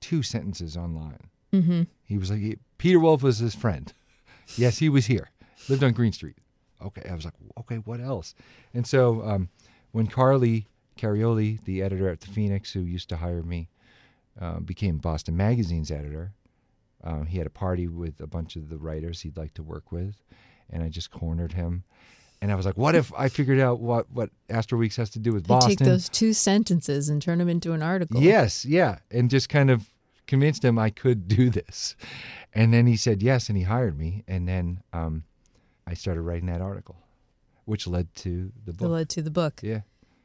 two 0.00 0.22
sentences 0.22 0.76
online. 0.76 1.30
Mm-hmm. 1.54 1.82
He 2.04 2.18
was 2.18 2.30
like 2.30 2.58
Peter 2.78 2.98
Wolf 3.00 3.22
was 3.22 3.38
his 3.38 3.54
friend. 3.54 3.92
Yes, 4.58 4.76
he 4.76 4.90
was 4.90 5.06
here. 5.06 5.30
Lived 5.70 5.82
on 5.82 5.92
Green 5.94 6.12
Street. 6.12 6.36
Okay, 6.84 7.08
I 7.10 7.14
was 7.14 7.24
like, 7.24 7.32
okay, 7.60 7.76
what 7.76 7.98
else? 7.98 8.34
And 8.74 8.86
so 8.86 9.22
um, 9.22 9.48
when 9.92 10.06
Carly 10.06 10.66
Carioli, 10.98 11.64
the 11.64 11.80
editor 11.82 12.10
at 12.10 12.20
the 12.20 12.26
Phoenix, 12.26 12.70
who 12.70 12.80
used 12.80 13.08
to 13.08 13.16
hire 13.16 13.42
me, 13.42 13.70
uh, 14.38 14.58
became 14.60 14.98
Boston 14.98 15.34
Magazine's 15.34 15.90
editor, 15.90 16.34
um, 17.04 17.24
he 17.24 17.38
had 17.38 17.46
a 17.46 17.50
party 17.50 17.88
with 17.88 18.20
a 18.20 18.26
bunch 18.26 18.54
of 18.56 18.68
the 18.68 18.76
writers 18.76 19.22
he'd 19.22 19.38
like 19.38 19.54
to 19.54 19.62
work 19.62 19.90
with, 19.90 20.14
and 20.68 20.82
I 20.82 20.90
just 20.90 21.10
cornered 21.10 21.52
him. 21.54 21.84
And 22.42 22.52
I 22.52 22.54
was 22.54 22.66
like, 22.66 22.76
what 22.76 22.94
if 22.94 23.10
I 23.16 23.30
figured 23.30 23.60
out 23.60 23.80
what 23.80 24.10
what 24.10 24.28
Astral 24.50 24.78
Weeks 24.78 24.96
has 24.96 25.08
to 25.10 25.18
do 25.18 25.32
with 25.32 25.44
You 25.44 25.48
Boston? 25.54 25.76
take 25.76 25.86
those 25.86 26.10
two 26.10 26.34
sentences 26.34 27.08
and 27.08 27.22
turn 27.22 27.38
them 27.38 27.48
into 27.48 27.72
an 27.72 27.82
article. 27.82 28.20
Yes, 28.22 28.66
yeah, 28.66 28.98
and 29.10 29.30
just 29.30 29.48
kind 29.48 29.70
of 29.70 29.88
convinced 30.26 30.64
him 30.64 30.78
I 30.78 30.90
could 30.90 31.28
do 31.28 31.50
this. 31.50 31.96
And 32.52 32.72
then 32.72 32.86
he 32.86 32.96
said 32.96 33.22
yes, 33.22 33.48
and 33.48 33.58
he 33.58 33.64
hired 33.64 33.98
me. 33.98 34.24
And 34.28 34.48
then 34.48 34.82
um, 34.92 35.24
I 35.86 35.94
started 35.94 36.22
writing 36.22 36.46
that 36.46 36.60
article, 36.60 36.96
which 37.64 37.86
led 37.86 38.14
to 38.16 38.52
the 38.64 38.72
book. 38.72 38.90
led 38.90 39.08
to 39.10 39.22
the 39.22 39.30
book. 39.30 39.60
yeah, 39.62 39.80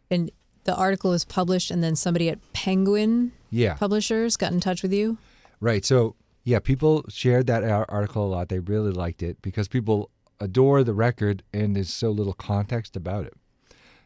And 0.10 0.32
the 0.64 0.76
article 0.76 1.12
was 1.12 1.26
published, 1.26 1.72
and 1.72 1.84
then 1.84 1.96
somebody 1.96 2.30
at 2.30 2.40
Penguin 2.54 3.32
yeah, 3.50 3.74
Publishers 3.74 4.38
got 4.38 4.52
in 4.52 4.60
touch 4.60 4.84
with 4.84 4.94
you. 4.94 5.18
right. 5.60 5.84
So 5.84 6.16
yeah, 6.44 6.60
people 6.60 7.04
shared 7.10 7.48
that 7.48 7.64
article 7.64 8.26
a 8.26 8.30
lot. 8.30 8.50
They 8.50 8.60
really 8.60 8.92
liked 8.92 9.24
it 9.24 9.42
because 9.42 9.68
people 9.68 10.12
adore 10.40 10.84
the 10.84 10.94
record, 10.94 11.44
and 11.54 11.76
there's 11.76 11.92
so 11.94 12.12
little 12.12 12.34
context 12.34 12.96
about 12.96 13.26
it. 13.26 13.34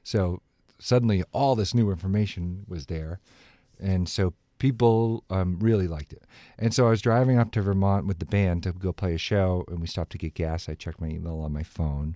So 0.03 0.41
suddenly, 0.79 1.23
all 1.31 1.55
this 1.55 1.73
new 1.73 1.91
information 1.91 2.65
was 2.67 2.87
there, 2.87 3.19
and 3.79 4.07
so 4.07 4.33
people 4.63 5.25
um, 5.29 5.59
really 5.59 5.89
liked 5.89 6.13
it. 6.13 6.23
And 6.57 6.73
so 6.73 6.87
I 6.87 6.89
was 6.91 7.01
driving 7.01 7.37
up 7.37 7.51
to 7.51 7.61
Vermont 7.61 8.07
with 8.07 8.19
the 8.19 8.25
band 8.25 8.63
to 8.63 8.71
go 8.71 8.93
play 8.93 9.13
a 9.13 9.17
show, 9.17 9.65
and 9.67 9.81
we 9.81 9.87
stopped 9.87 10.13
to 10.13 10.17
get 10.17 10.35
gas. 10.35 10.69
I 10.69 10.75
checked 10.75 11.01
my 11.01 11.07
email 11.09 11.41
on 11.41 11.51
my 11.51 11.63
phone, 11.63 12.15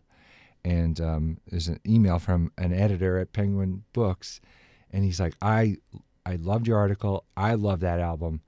and 0.63 1.01
um, 1.01 1.37
there's 1.49 1.67
an 1.67 1.81
email 1.85 2.19
from 2.19 2.53
an 2.57 2.71
editor 2.71 3.19
at 3.19 3.33
Penguin 3.33 3.83
Books, 3.91 4.39
and 4.91 5.03
he's 5.03 5.19
like, 5.19 5.33
"I, 5.41 5.75
I 6.25 6.37
loved 6.37 6.67
your 6.67 6.77
article. 6.77 7.25
I 7.35 7.55
love 7.55 7.81
that 7.81 7.99
album. 7.99 8.39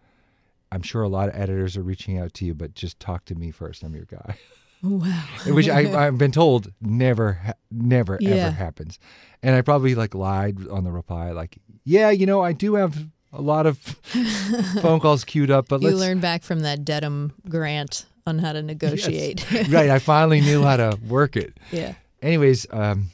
I'm 0.72 0.82
sure 0.82 1.04
a 1.04 1.10
lot 1.10 1.28
of 1.28 1.36
editors 1.36 1.76
are 1.76 1.84
reaching 1.84 2.18
out 2.18 2.34
to 2.36 2.46
you, 2.46 2.54
but 2.54 2.74
just 2.76 3.02
talk 3.02 3.26
to 3.26 3.36
me 3.36 3.52
first. 3.52 3.84
I'm 3.84 3.94
your 3.94 4.06
guy." 4.06 4.38
Wow. 4.82 5.26
which 5.48 5.68
I, 5.68 6.08
I've 6.08 6.18
been 6.18 6.32
told 6.32 6.72
never, 6.80 7.34
ha- 7.34 7.54
never, 7.70 8.18
Yeah. 8.22 8.30
ever 8.32 8.52
happens. 8.52 8.98
And 9.44 9.54
I 9.54 9.62
probably 9.62 9.94
like 9.94 10.16
lied 10.16 10.66
on 10.70 10.86
the 10.86 10.92
reply, 10.94 11.32
like, 11.32 11.58
yeah, 11.84 12.12
you 12.12 12.26
know, 12.26 12.42
I 12.42 12.54
do 12.54 12.76
have 12.76 12.98
a 13.34 13.42
lot 13.42 13.66
of 13.66 13.78
phone 14.82 15.00
calls 15.00 15.24
queued 15.24 15.52
up, 15.52 15.68
but 15.68 15.82
You 15.82 15.92
learned 15.92 16.22
back 16.22 16.44
from 16.44 16.62
that 16.62 16.84
Dedham 16.86 17.34
grant 17.48 18.06
on 18.26 18.40
how 18.40 18.52
to 18.54 18.62
negotiate. 18.62 19.46
right, 19.70 19.90
I 19.90 20.00
finally 20.00 20.42
knew 20.42 20.64
how 20.64 20.78
to 20.78 20.98
work 21.08 21.36
it. 21.36 21.58
yeah. 21.72 21.94
Anyways, 22.22 22.68
um, 22.72 23.08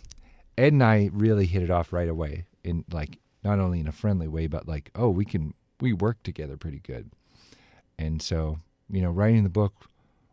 Ed 0.58 0.74
and 0.74 0.84
I 0.84 1.10
really 1.14 1.46
hit 1.46 1.64
it 1.64 1.70
off 1.70 1.94
right 1.94 2.10
away, 2.10 2.46
in 2.64 2.84
like 2.92 3.20
not 3.44 3.60
only 3.60 3.80
in 3.80 3.88
a 3.88 3.92
friendly 3.92 4.28
way, 4.28 4.48
but 4.48 4.68
like, 4.68 4.90
oh, 4.96 5.10
we 5.10 5.26
can 5.26 5.54
we 5.80 5.94
work 5.94 6.24
together 6.24 6.58
pretty 6.58 6.80
good. 6.80 7.12
And 8.00 8.22
so, 8.22 8.60
you 8.90 9.02
know, 9.02 9.12
writing 9.12 9.44
the 9.44 9.50
book 9.50 9.74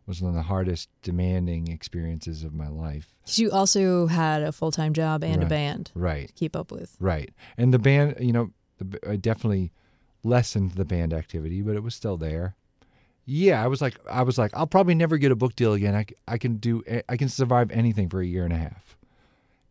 was 0.05 0.21
one 0.21 0.29
of 0.31 0.35
the 0.35 0.41
hardest, 0.43 0.89
demanding 1.01 1.67
experiences 1.69 2.43
of 2.43 2.53
my 2.53 2.67
life. 2.67 3.13
you 3.27 3.51
also 3.51 4.07
had 4.07 4.41
a 4.41 4.51
full 4.51 4.71
time 4.71 4.93
job 4.93 5.23
and 5.23 5.43
a 5.43 5.45
band 5.45 5.91
Right. 5.93 6.27
to 6.27 6.33
keep 6.33 6.55
up 6.55 6.71
with. 6.71 6.95
Right. 6.99 7.31
And 7.57 7.73
the 7.73 7.79
band, 7.79 8.15
you 8.19 8.33
know, 8.33 8.51
the, 8.77 8.99
I 9.09 9.15
definitely 9.15 9.71
lessened 10.23 10.71
the 10.71 10.85
band 10.85 11.13
activity, 11.13 11.61
but 11.61 11.75
it 11.75 11.83
was 11.83 11.95
still 11.95 12.17
there. 12.17 12.55
Yeah, 13.25 13.63
I 13.63 13.67
was 13.67 13.81
like, 13.81 13.95
I 14.09 14.23
was 14.23 14.37
like, 14.37 14.51
I'll 14.53 14.67
probably 14.67 14.95
never 14.95 15.17
get 15.17 15.31
a 15.31 15.35
book 15.35 15.55
deal 15.55 15.73
again. 15.73 15.95
I, 15.95 16.05
I 16.27 16.37
can 16.37 16.57
do, 16.57 16.83
I 17.07 17.15
can 17.15 17.29
survive 17.29 17.71
anything 17.71 18.09
for 18.09 18.21
a 18.21 18.25
year 18.25 18.43
and 18.43 18.51
a 18.53 18.57
half, 18.57 18.97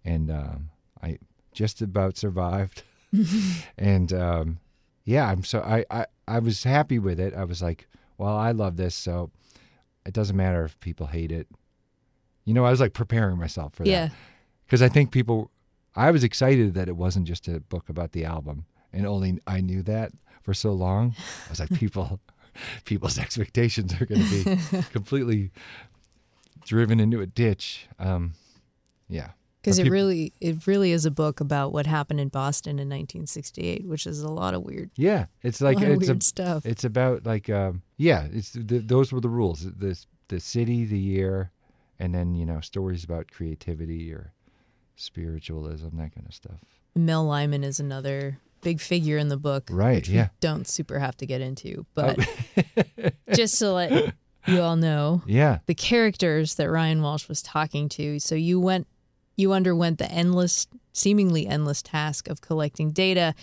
and 0.04 0.30
um, 0.30 0.70
I 1.02 1.18
just 1.52 1.82
about 1.82 2.16
survived. 2.16 2.82
and 3.78 4.10
um, 4.14 4.58
yeah, 5.04 5.28
I'm 5.28 5.44
so 5.44 5.60
I, 5.60 5.84
I 5.90 6.06
I 6.26 6.38
was 6.38 6.64
happy 6.64 6.98
with 6.98 7.20
it. 7.20 7.34
I 7.34 7.44
was 7.44 7.60
like, 7.60 7.86
well, 8.16 8.34
I 8.36 8.52
love 8.52 8.76
this, 8.76 8.94
so 8.94 9.30
it 10.06 10.14
doesn't 10.14 10.36
matter 10.36 10.64
if 10.64 10.78
people 10.80 11.06
hate 11.08 11.30
it. 11.30 11.46
You 12.44 12.54
know, 12.54 12.64
I 12.64 12.70
was 12.70 12.80
like 12.80 12.94
preparing 12.94 13.38
myself 13.38 13.74
for 13.74 13.84
that 13.84 14.12
because 14.64 14.82
I 14.82 14.88
think 14.88 15.10
people, 15.10 15.50
I 15.94 16.10
was 16.10 16.24
excited 16.24 16.74
that 16.74 16.88
it 16.88 16.96
wasn't 16.96 17.26
just 17.26 17.46
a 17.48 17.60
book 17.60 17.88
about 17.88 18.12
the 18.12 18.24
album, 18.24 18.64
and 18.92 19.06
only 19.06 19.38
I 19.46 19.60
knew 19.60 19.82
that 19.84 20.12
for 20.42 20.54
so 20.54 20.72
long. 20.72 21.14
I 21.46 21.50
was 21.50 21.60
like, 21.60 21.70
people, 21.78 22.20
people's 22.84 23.18
expectations 23.18 23.94
are 24.00 24.06
going 24.06 24.22
to 24.22 24.44
be 24.44 24.82
completely 24.92 25.50
driven 26.64 27.00
into 27.00 27.20
a 27.20 27.26
ditch. 27.26 27.86
Um, 27.98 28.34
yeah, 29.08 29.30
Because 29.60 29.78
it 29.78 29.84
peop- 29.84 29.92
really, 29.92 30.32
it 30.40 30.66
really 30.66 30.92
is 30.92 31.04
a 31.06 31.10
book 31.10 31.40
about 31.40 31.72
what 31.72 31.86
happened 31.86 32.20
in 32.20 32.28
Boston 32.28 32.72
in 32.72 32.88
1968, 32.88 33.86
which 33.86 34.06
is 34.06 34.20
a 34.22 34.28
lot 34.30 34.54
of 34.54 34.62
weird, 34.62 34.90
yeah, 34.96 35.26
it's 35.42 35.60
like 35.60 35.80
it's 35.80 36.06
weird 36.06 36.22
a, 36.22 36.24
stuff. 36.24 36.64
it's 36.66 36.84
about 36.84 37.26
like 37.26 37.48
um, 37.50 37.82
yeah, 37.96 38.26
it's 38.32 38.52
the, 38.52 38.78
those 38.78 39.12
were 39.12 39.20
the 39.20 39.28
rules. 39.28 39.60
The 39.64 39.98
the 40.28 40.40
city, 40.40 40.84
the 40.86 40.98
year, 40.98 41.50
and 41.98 42.14
then 42.14 42.34
you 42.34 42.46
know 42.46 42.60
stories 42.60 43.04
about 43.04 43.30
creativity 43.30 44.12
or 44.12 44.32
spiritualism, 44.96 45.88
that 45.98 46.14
kind 46.14 46.26
of 46.26 46.34
stuff. 46.34 46.60
Mel 46.94 47.24
Lyman 47.24 47.64
is 47.64 47.80
another 47.80 48.38
big 48.62 48.80
figure 48.80 49.18
in 49.18 49.28
the 49.28 49.36
book, 49.36 49.68
Right, 49.70 50.08
yeah. 50.08 50.28
don't 50.40 50.66
super 50.66 50.98
have 50.98 51.16
to 51.18 51.26
get 51.26 51.40
into, 51.42 51.84
but 51.94 52.18
oh. 52.18 53.08
just 53.34 53.58
to 53.58 53.72
let 53.72 54.14
you 54.46 54.60
all 54.60 54.76
know, 54.76 55.22
Yeah. 55.26 55.58
the 55.66 55.74
characters 55.74 56.54
that 56.54 56.70
Ryan 56.70 57.02
Walsh 57.02 57.28
was 57.28 57.42
talking 57.42 57.88
to. 57.90 58.18
So 58.18 58.34
you 58.34 58.58
went, 58.58 58.86
you 59.36 59.52
underwent 59.52 59.98
the 59.98 60.10
endless, 60.10 60.66
seemingly 60.92 61.46
endless 61.46 61.82
task 61.82 62.28
of 62.28 62.40
collecting 62.40 62.90
data 62.92 63.34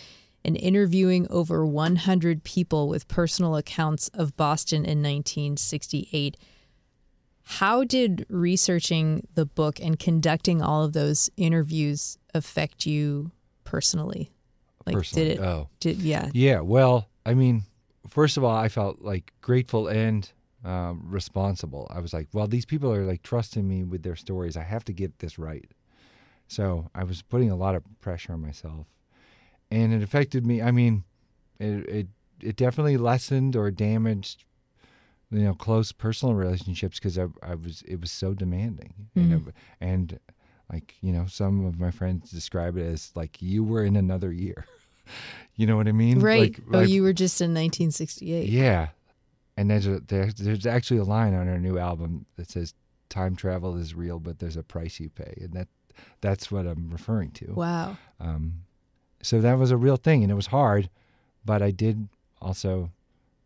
and 0.46 0.56
interviewing 0.58 1.28
over 1.30 1.66
100 1.66 2.44
people 2.44 2.88
with 2.88 3.08
personal 3.10 3.56
accounts 3.58 4.08
of 4.14 4.36
Boston 4.38 4.80
in 4.86 5.00
1968. 5.04 6.38
How 7.44 7.84
did 7.84 8.26
researching 8.30 9.28
the 9.34 9.46
book 9.46 9.80
and 9.82 9.98
conducting 10.00 10.62
all 10.62 10.84
of 10.84 10.94
those 10.94 11.30
interviews 11.36 12.18
affect 12.34 12.86
you 12.86 13.32
personally? 13.64 14.32
Like, 14.90 14.98
Personally, 14.98 15.30
did 15.30 15.40
it? 15.40 15.44
oh. 15.44 15.70
Did 15.80 15.98
yeah? 16.02 16.30
Yeah, 16.34 16.60
well, 16.62 17.08
I 17.26 17.34
mean, 17.34 17.64
first 18.08 18.38
of 18.38 18.44
all, 18.44 18.56
I 18.56 18.70
felt 18.70 19.02
like 19.02 19.34
grateful 19.42 19.88
and 19.88 20.30
um, 20.66 21.02
responsible. 21.06 21.88
I 21.90 22.00
was 22.00 22.14
like, 22.14 22.28
well, 22.34 22.48
these 22.48 22.66
people 22.66 22.92
are 22.94 23.06
like 23.06 23.24
trusting 23.24 23.68
me 23.68 23.84
with 23.84 24.04
their 24.04 24.16
stories. 24.16 24.58
I 24.58 24.64
have 24.64 24.84
to 24.86 24.94
get 24.94 25.20
this 25.20 25.40
right. 25.40 25.70
So 26.48 26.90
I 26.96 27.04
was 27.04 27.22
putting 27.22 27.52
a 27.52 27.56
lot 27.56 27.76
of 27.76 27.84
pressure 28.02 28.34
on 28.34 28.42
myself, 28.42 28.88
and 29.72 29.94
it 29.94 30.02
affected 30.04 30.46
me. 30.46 30.62
I 30.62 30.72
mean, 30.72 31.04
it 31.60 31.88
it 31.88 32.08
it 32.42 32.56
definitely 32.56 32.98
lessened 32.98 33.56
or 33.56 33.70
damaged, 33.70 34.46
you 35.30 35.44
know, 35.44 35.54
close 35.54 35.92
personal 35.92 36.34
relationships 36.36 36.98
because 37.00 37.20
I 37.20 37.28
I 37.44 37.56
was 37.56 37.84
it 37.88 38.02
was 38.02 38.12
so 38.12 38.34
demanding, 38.34 38.94
and 39.16 39.34
it- 39.48 39.54
and 39.80 40.20
like 40.72 40.96
you 41.02 41.12
know, 41.14 41.26
some 41.28 41.66
of 41.66 41.80
my 41.80 41.92
friends 41.92 42.32
describe 42.32 42.78
it 42.78 42.84
as 42.86 43.12
like 43.16 43.42
you 43.42 43.64
were 43.64 43.84
in 43.84 43.96
another 43.96 44.32
year. 44.32 44.66
you 45.56 45.66
know 45.68 45.78
what 45.78 45.88
I 45.88 45.92
mean? 45.92 46.20
Right. 46.20 46.42
Like, 46.42 46.62
oh, 46.74 46.78
like- 46.80 46.90
you 46.90 47.04
were 47.04 47.14
just 47.14 47.42
in 47.42 47.54
1968. 47.54 48.50
yeah, 48.50 48.90
and 49.58 49.70
there's 49.70 49.88
a 49.88 50.00
there's, 50.00 50.36
there's 50.36 50.66
actually 50.66 51.00
a 51.00 51.04
line 51.04 51.34
on 51.34 51.48
our 51.48 51.60
new 51.60 51.78
album 51.78 52.26
that 52.38 52.50
says 52.50 52.74
time 53.10 53.36
travel 53.36 53.76
is 53.76 53.94
real, 53.94 54.20
but 54.20 54.40
there's 54.40 54.56
a 54.58 54.64
price 54.64 55.00
you 55.00 55.10
pay, 55.10 55.38
and 55.42 55.54
that 55.54 55.68
that's 56.22 56.52
what 56.52 56.66
I'm 56.66 56.90
referring 56.90 57.32
to. 57.32 57.54
Wow. 57.54 57.98
Um, 58.20 58.62
so 59.22 59.42
that 59.42 59.58
was 59.58 59.72
a 59.72 59.78
real 59.78 59.98
thing, 59.98 60.24
and 60.24 60.32
it 60.32 60.36
was 60.36 60.48
hard, 60.48 60.90
but 61.44 61.62
I 61.62 61.72
did 61.72 62.08
also, 62.42 62.92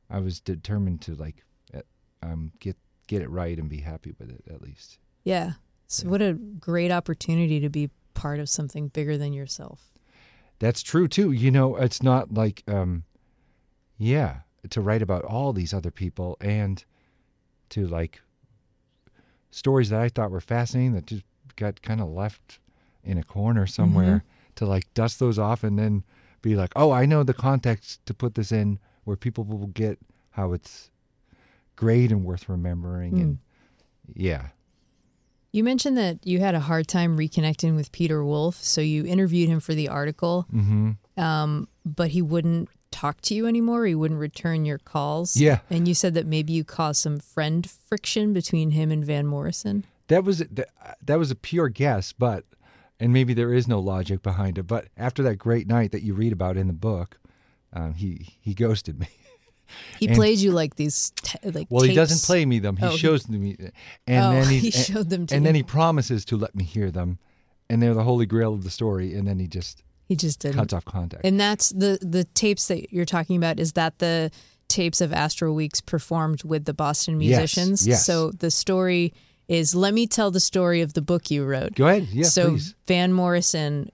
I 0.09 0.19
was 0.19 0.39
determined 0.39 1.01
to 1.01 1.15
like, 1.15 1.43
uh, 1.73 1.81
um, 2.21 2.51
get 2.59 2.77
get 3.07 3.21
it 3.21 3.29
right 3.29 3.57
and 3.57 3.69
be 3.69 3.79
happy 3.79 4.13
with 4.19 4.29
it 4.29 4.43
at 4.53 4.61
least. 4.61 4.99
Yeah. 5.23 5.53
So 5.87 6.07
what 6.07 6.21
a 6.21 6.33
great 6.33 6.91
opportunity 6.91 7.59
to 7.59 7.69
be 7.69 7.89
part 8.13 8.39
of 8.39 8.49
something 8.49 8.87
bigger 8.89 9.17
than 9.17 9.33
yourself. 9.33 9.81
That's 10.63 10.81
true 10.81 11.09
too. 11.09 11.33
You 11.33 11.51
know, 11.51 11.75
it's 11.75 12.01
not 12.01 12.33
like, 12.33 12.63
um, 12.69 13.03
yeah, 13.97 14.37
to 14.69 14.79
write 14.79 15.01
about 15.01 15.25
all 15.25 15.51
these 15.51 15.73
other 15.73 15.91
people 15.91 16.37
and 16.39 16.81
to 17.71 17.85
like 17.85 18.21
stories 19.51 19.89
that 19.89 19.99
I 19.99 20.07
thought 20.07 20.31
were 20.31 20.39
fascinating 20.39 20.93
that 20.93 21.05
just 21.05 21.23
got 21.57 21.81
kind 21.81 21.99
of 21.99 22.07
left 22.07 22.59
in 23.03 23.17
a 23.17 23.23
corner 23.23 23.67
somewhere 23.67 24.23
to 24.55 24.65
like 24.65 24.91
dust 24.93 25.19
those 25.19 25.37
off 25.37 25.65
and 25.65 25.77
then 25.77 26.05
be 26.41 26.55
like, 26.55 26.71
oh, 26.77 26.91
I 26.91 27.05
know 27.05 27.23
the 27.23 27.33
context 27.33 28.05
to 28.05 28.13
put 28.13 28.35
this 28.35 28.53
in 28.53 28.79
where 29.03 29.17
people 29.17 29.43
will 29.43 29.67
get 29.67 29.99
how 30.31 30.53
it's 30.53 30.91
great 31.75 32.09
and 32.09 32.23
worth 32.23 32.47
remembering. 32.47 33.19
And 33.19 33.37
yeah, 34.15 34.47
You 35.53 35.63
mentioned 35.63 35.97
that 35.97 36.25
you 36.25 36.39
had 36.39 36.55
a 36.55 36.59
hard 36.59 36.87
time 36.87 37.15
reconnecting 37.15 37.75
with 37.75 37.91
Peter 37.91 38.25
Wolf, 38.25 38.55
so 38.55 38.81
you 38.81 39.05
interviewed 39.05 39.49
him 39.49 39.59
for 39.59 39.73
the 39.73 39.87
article, 39.87 40.47
hmm 40.51 40.91
um, 41.15 41.67
but 41.85 42.09
he 42.09 42.23
wouldn't 42.23 42.69
talk 42.89 43.21
to 43.21 43.35
you 43.35 43.45
anymore. 43.45 43.85
He 43.85 43.93
wouldn't 43.93 44.19
return 44.19 44.65
your 44.65 44.79
calls. 44.79 45.37
Yeah. 45.37 45.59
And 45.69 45.87
you 45.87 45.93
said 45.93 46.15
that 46.15 46.25
maybe 46.25 46.53
you 46.53 46.63
caused 46.63 47.01
some 47.03 47.19
friend 47.19 47.69
friction 47.69 48.33
between 48.33 48.71
him 48.71 48.91
and 48.91 49.05
Van 49.05 49.27
Morrison. 49.27 49.85
that 50.07 50.23
was 50.23 50.39
that, 50.39 50.69
that 51.05 51.19
was 51.19 51.29
a 51.29 51.35
pure 51.35 51.69
guess, 51.69 52.13
but 52.13 52.45
and 52.99 53.13
maybe 53.13 53.35
there 53.35 53.53
is 53.53 53.67
no 53.67 53.79
logic 53.79 54.23
behind 54.23 54.57
it. 54.57 54.63
But 54.63 54.87
after 54.97 55.21
that 55.21 55.35
great 55.35 55.67
night 55.67 55.91
that 55.91 56.01
you 56.01 56.15
read 56.15 56.33
about 56.33 56.57
in 56.57 56.65
the 56.65 56.73
book, 56.73 57.19
um, 57.73 57.93
he 57.93 58.33
he 58.41 58.55
ghosted 58.55 58.99
me. 58.99 59.07
He 59.99 60.07
And- 60.07 60.15
played 60.15 60.39
you 60.39 60.51
like 60.51 60.75
these, 60.75 61.11
t- 61.21 61.37
like 61.49 61.67
Well, 61.69 61.83
he 61.83 61.93
doesn't 61.95 62.25
play 62.25 62.45
me 62.45 62.59
them. 62.59 62.77
He 62.77 62.85
Oh, 62.85 62.95
shows 62.97 63.23
them 63.23 63.33
to 63.33 63.39
me, 63.39 63.55
and 64.07 64.25
Oh, 64.25 64.31
then 64.41 64.47
he 64.49 64.59
he's- 64.69 64.85
showed 64.85 65.09
them 65.09 65.27
to 65.27 65.35
and 65.35 65.45
then 65.45 65.55
he 65.55 65.63
promises 65.63 66.25
to 66.25 66.37
let 66.37 66.55
me 66.55 66.63
hear 66.63 66.91
them, 66.91 67.19
and 67.69 67.81
they're 67.81 67.93
the 67.93 68.03
holy 68.03 68.25
grail 68.25 68.53
of 68.53 68.63
the 68.63 68.69
story. 68.69 69.13
And 69.15 69.27
then 69.27 69.39
he 69.39 69.47
just 69.47 69.83
He 70.07 70.15
just 70.15 70.39
didn't. 70.39 70.55
cuts 70.57 70.73
off 70.73 70.85
contact. 70.85 71.25
And 71.25 71.39
that's 71.39 71.69
the 71.69 71.97
the 72.01 72.23
tapes 72.23 72.67
that 72.67 72.91
you're 72.93 73.05
talking 73.05 73.37
about. 73.37 73.59
Is 73.59 73.73
that 73.73 73.99
the 73.99 74.31
tapes 74.67 75.01
of 75.01 75.13
Astral 75.13 75.53
Weeks 75.55 75.81
performed 75.81 76.43
with 76.43 76.65
the 76.65 76.73
Boston 76.73 77.19
Yes, 77.21 77.37
musicians? 77.37 77.87
yes. 77.87 78.05
So 78.05 78.31
the 78.31 78.49
story 78.51 79.13
is. 79.47 79.75
Let 79.75 79.93
me 79.93 80.07
tell 80.07 80.31
the 80.31 80.39
story 80.39 80.81
of 80.81 80.93
the 80.93 81.01
book 81.01 81.29
you 81.29 81.45
wrote. 81.45 81.75
Go 81.75 81.87
ahead, 81.87 82.07
yeah, 82.11 82.23
so 82.25 82.51
please. 82.51 82.75
Van 82.87 83.13
Morrison 83.13 83.89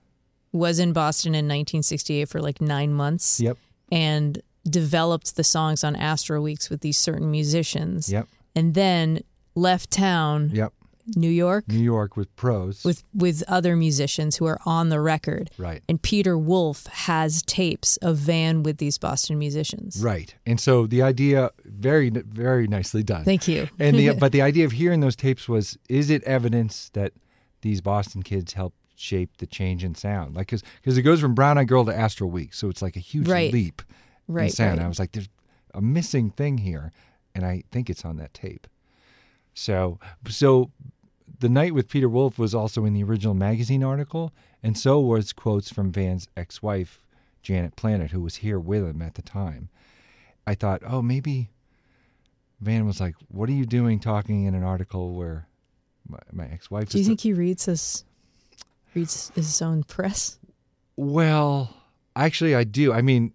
was 0.52 0.78
in 0.78 0.92
Boston 0.92 1.32
in 1.34 1.46
1968 1.46 2.28
for 2.28 2.40
like 2.40 2.60
nine 2.60 2.92
months. 2.92 3.40
Yep, 3.40 3.56
And 3.92 4.40
developed 4.68 5.36
the 5.36 5.44
songs 5.44 5.82
on 5.84 5.96
Astral 5.96 6.42
Weeks 6.42 6.70
with 6.70 6.80
these 6.80 6.98
certain 6.98 7.30
musicians. 7.30 8.10
yep, 8.10 8.28
And 8.54 8.74
then 8.74 9.20
left 9.54 9.90
town, 9.90 10.50
yep. 10.52 10.72
New 11.16 11.30
York, 11.30 11.66
New 11.66 11.78
York 11.82 12.16
with 12.16 12.34
pros. 12.36 12.84
with 12.84 13.02
with 13.12 13.42
other 13.48 13.74
musicians 13.74 14.36
who 14.36 14.46
are 14.46 14.60
on 14.64 14.90
the 14.90 15.00
record. 15.00 15.50
right, 15.58 15.82
And 15.88 16.00
Peter 16.00 16.38
Wolf 16.38 16.86
has 16.86 17.42
tapes 17.42 17.96
of 17.96 18.16
Van 18.16 18.62
with 18.62 18.76
these 18.78 18.96
Boston 18.96 19.36
musicians. 19.38 20.00
right. 20.04 20.32
And 20.46 20.60
so 20.60 20.86
the 20.86 21.02
idea, 21.02 21.50
very 21.64 22.10
very 22.10 22.68
nicely 22.68 23.02
done. 23.02 23.24
Thank 23.24 23.48
you. 23.48 23.66
and 23.80 23.96
the 23.98 24.10
but 24.20 24.30
the 24.30 24.42
idea 24.42 24.64
of 24.66 24.72
hearing 24.72 25.00
those 25.00 25.16
tapes 25.16 25.48
was 25.48 25.76
is 25.88 26.10
it 26.10 26.22
evidence 26.24 26.90
that 26.92 27.12
these 27.62 27.80
Boston 27.80 28.22
kids 28.22 28.52
helped 28.52 28.76
shape 28.94 29.38
the 29.38 29.46
change 29.46 29.82
in 29.82 29.94
sound 29.94 30.36
like 30.36 30.48
because 30.48 30.98
it 30.98 31.02
goes 31.02 31.20
from 31.20 31.34
Brown 31.34 31.56
Eyed 31.58 31.66
Girl 31.68 31.84
to 31.86 31.96
Astral 31.96 32.30
Week 32.30 32.52
so 32.54 32.68
it's 32.68 32.82
like 32.82 32.94
a 32.96 33.00
huge 33.00 33.26
Right. 33.26 33.50
leap 33.52 33.80
Right, 34.30 34.58
right. 34.58 34.78
I 34.78 34.88
was 34.88 34.98
like 34.98 35.12
there's 35.12 35.28
a 35.74 35.80
missing 35.80 36.30
thing 36.30 36.58
here 36.58 36.92
and 37.34 37.44
I 37.44 37.62
think 37.70 37.88
it's 37.90 38.04
on 38.04 38.16
that 38.16 38.34
tape 38.34 38.66
so 39.54 39.98
so 40.28 40.70
the 41.38 41.48
night 41.48 41.74
with 41.74 41.88
Peter 41.88 42.08
Wolf 42.08 42.38
was 42.38 42.54
also 42.54 42.84
in 42.84 42.92
the 42.92 43.02
original 43.02 43.34
magazine 43.34 43.82
article 43.84 44.32
and 44.62 44.76
so 44.76 45.00
was 45.00 45.32
quotes 45.32 45.70
from 45.72 45.92
Van's 45.92 46.28
ex-wife 46.36 47.02
Janet 47.42 47.76
Planet 47.76 48.10
who 48.10 48.20
was 48.20 48.36
here 48.36 48.58
with 48.58 48.84
him 48.84 49.02
at 49.02 49.14
the 49.14 49.22
time 49.22 49.68
I 50.46 50.54
thought 50.54 50.82
oh 50.86 51.02
maybe 51.02 51.50
Van 52.60 52.86
was 52.86 53.00
like, 53.00 53.14
"What 53.28 53.48
are 53.48 53.52
you 53.52 53.64
doing 53.64 54.00
talking 54.00 54.44
in 54.44 54.54
an 54.54 54.62
article 54.62 55.14
where 55.14 55.48
my, 56.06 56.18
my 56.30 56.44
ex-wife 56.46 56.90
Do 56.90 56.98
you 56.98 57.02
is?" 57.02 57.06
think 57.06 57.20
he 57.20 57.32
reads 57.32 57.64
his 57.64 58.04
reads 58.94 59.32
his 59.34 59.62
own 59.62 59.82
press? 59.84 60.38
well, 60.96 61.74
actually, 62.14 62.54
I 62.54 62.64
do. 62.64 62.92
I 62.92 63.00
mean, 63.00 63.32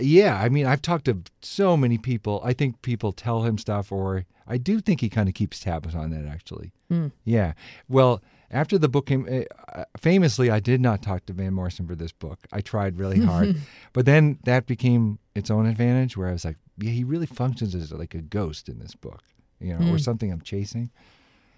yeah. 0.00 0.40
I 0.40 0.48
mean, 0.48 0.66
I've 0.66 0.82
talked 0.82 1.06
to 1.06 1.22
so 1.40 1.76
many 1.76 1.98
people. 1.98 2.40
I 2.44 2.52
think 2.52 2.82
people 2.82 3.12
tell 3.12 3.42
him 3.42 3.58
stuff, 3.58 3.90
or 3.92 4.24
I 4.46 4.58
do 4.58 4.80
think 4.80 5.00
he 5.00 5.08
kind 5.08 5.28
of 5.28 5.34
keeps 5.34 5.60
tabs 5.60 5.94
on 5.94 6.10
that. 6.10 6.26
Actually, 6.26 6.72
hmm. 6.88 7.08
yeah. 7.24 7.52
Well, 7.88 8.22
after 8.50 8.78
the 8.78 8.88
book 8.88 9.06
came, 9.06 9.26
eh, 9.28 9.44
uh, 9.74 9.84
famously, 9.96 10.50
I 10.50 10.60
did 10.60 10.80
not 10.80 11.02
talk 11.02 11.26
to 11.26 11.32
Van 11.32 11.52
Morrison 11.52 11.86
for 11.86 11.94
this 11.94 12.12
book. 12.12 12.46
I 12.52 12.60
tried 12.60 12.98
really 12.98 13.20
hard, 13.20 13.56
but 13.92 14.06
then 14.06 14.38
that 14.44 14.66
became 14.66 15.18
its 15.34 15.50
own 15.50 15.66
advantage, 15.66 16.16
where 16.16 16.28
I 16.28 16.32
was 16.32 16.44
like, 16.44 16.56
"Yeah, 16.78 16.90
he 16.90 17.04
really 17.04 17.26
functions 17.26 17.74
as 17.74 17.92
like 17.92 18.14
a 18.14 18.22
ghost 18.22 18.68
in 18.68 18.78
this 18.78 18.94
book." 18.94 19.22
You 19.60 19.72
know, 19.72 19.86
or 19.86 19.92
hmm. 19.92 19.98
something 19.98 20.30
I'm 20.30 20.42
chasing. 20.42 20.90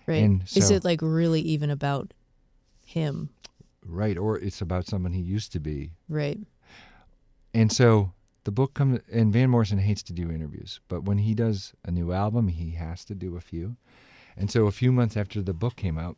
Right. 0.06 0.22
And 0.22 0.42
Is 0.54 0.70
it 0.70 0.84
like 0.84 1.00
really 1.02 1.42
even 1.42 1.68
about 1.68 2.14
him? 2.86 3.28
Right, 3.84 4.16
or 4.16 4.38
it's 4.38 4.62
about 4.62 4.86
someone 4.86 5.12
he 5.12 5.20
used 5.20 5.52
to 5.52 5.60
be. 5.60 5.92
Right. 6.08 6.38
And 7.52 7.70
so 7.70 8.12
the 8.44 8.50
book 8.50 8.74
comes, 8.74 9.00
and 9.12 9.32
Van 9.32 9.50
Morrison 9.50 9.78
hates 9.78 10.02
to 10.04 10.12
do 10.12 10.30
interviews, 10.30 10.80
but 10.88 11.04
when 11.04 11.18
he 11.18 11.34
does 11.34 11.72
a 11.84 11.90
new 11.90 12.12
album, 12.12 12.48
he 12.48 12.70
has 12.72 13.04
to 13.06 13.14
do 13.14 13.36
a 13.36 13.40
few. 13.40 13.76
And 14.36 14.50
so 14.50 14.66
a 14.66 14.72
few 14.72 14.92
months 14.92 15.16
after 15.16 15.42
the 15.42 15.52
book 15.52 15.76
came 15.76 15.98
out, 15.98 16.16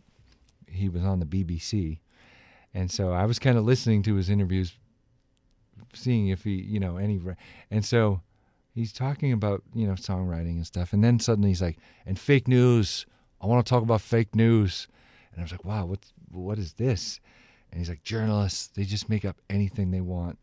he 0.66 0.88
was 0.88 1.02
on 1.02 1.20
the 1.20 1.26
BBC. 1.26 1.98
And 2.74 2.90
so 2.90 3.12
I 3.12 3.24
was 3.26 3.38
kind 3.38 3.58
of 3.58 3.64
listening 3.64 4.02
to 4.04 4.14
his 4.14 4.30
interviews, 4.30 4.72
seeing 5.94 6.28
if 6.28 6.44
he, 6.44 6.52
you 6.52 6.78
know, 6.78 6.98
any. 6.98 7.20
And 7.70 7.84
so 7.84 8.20
he's 8.74 8.92
talking 8.92 9.32
about, 9.32 9.62
you 9.74 9.86
know, 9.86 9.94
songwriting 9.94 10.56
and 10.56 10.66
stuff. 10.66 10.92
And 10.92 11.02
then 11.02 11.18
suddenly 11.18 11.50
he's 11.50 11.62
like, 11.62 11.78
and 12.06 12.18
fake 12.18 12.46
news. 12.46 13.06
I 13.40 13.46
want 13.46 13.64
to 13.64 13.70
talk 13.70 13.82
about 13.82 14.02
fake 14.02 14.34
news. 14.34 14.86
And 15.32 15.40
I 15.40 15.44
was 15.44 15.52
like, 15.52 15.64
wow, 15.64 15.86
what's, 15.86 16.12
what 16.30 16.58
is 16.58 16.74
this? 16.74 17.20
And 17.70 17.78
he's 17.80 17.88
like, 17.88 18.02
journalists, 18.02 18.68
they 18.68 18.84
just 18.84 19.08
make 19.08 19.24
up 19.24 19.40
anything 19.48 19.90
they 19.90 20.00
want. 20.00 20.38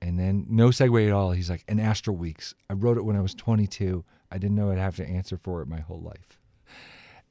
And 0.00 0.18
then, 0.18 0.46
no 0.48 0.68
segue 0.68 1.06
at 1.06 1.12
all, 1.12 1.32
he's 1.32 1.50
like, 1.50 1.64
an 1.68 1.80
Astral 1.80 2.16
Weeks. 2.16 2.54
I 2.70 2.74
wrote 2.74 2.96
it 2.98 3.04
when 3.04 3.16
I 3.16 3.20
was 3.20 3.34
22. 3.34 4.04
I 4.30 4.38
didn't 4.38 4.56
know 4.56 4.70
I'd 4.70 4.78
have 4.78 4.96
to 4.96 5.06
answer 5.06 5.36
for 5.36 5.60
it 5.60 5.66
my 5.66 5.80
whole 5.80 6.00
life. 6.00 6.38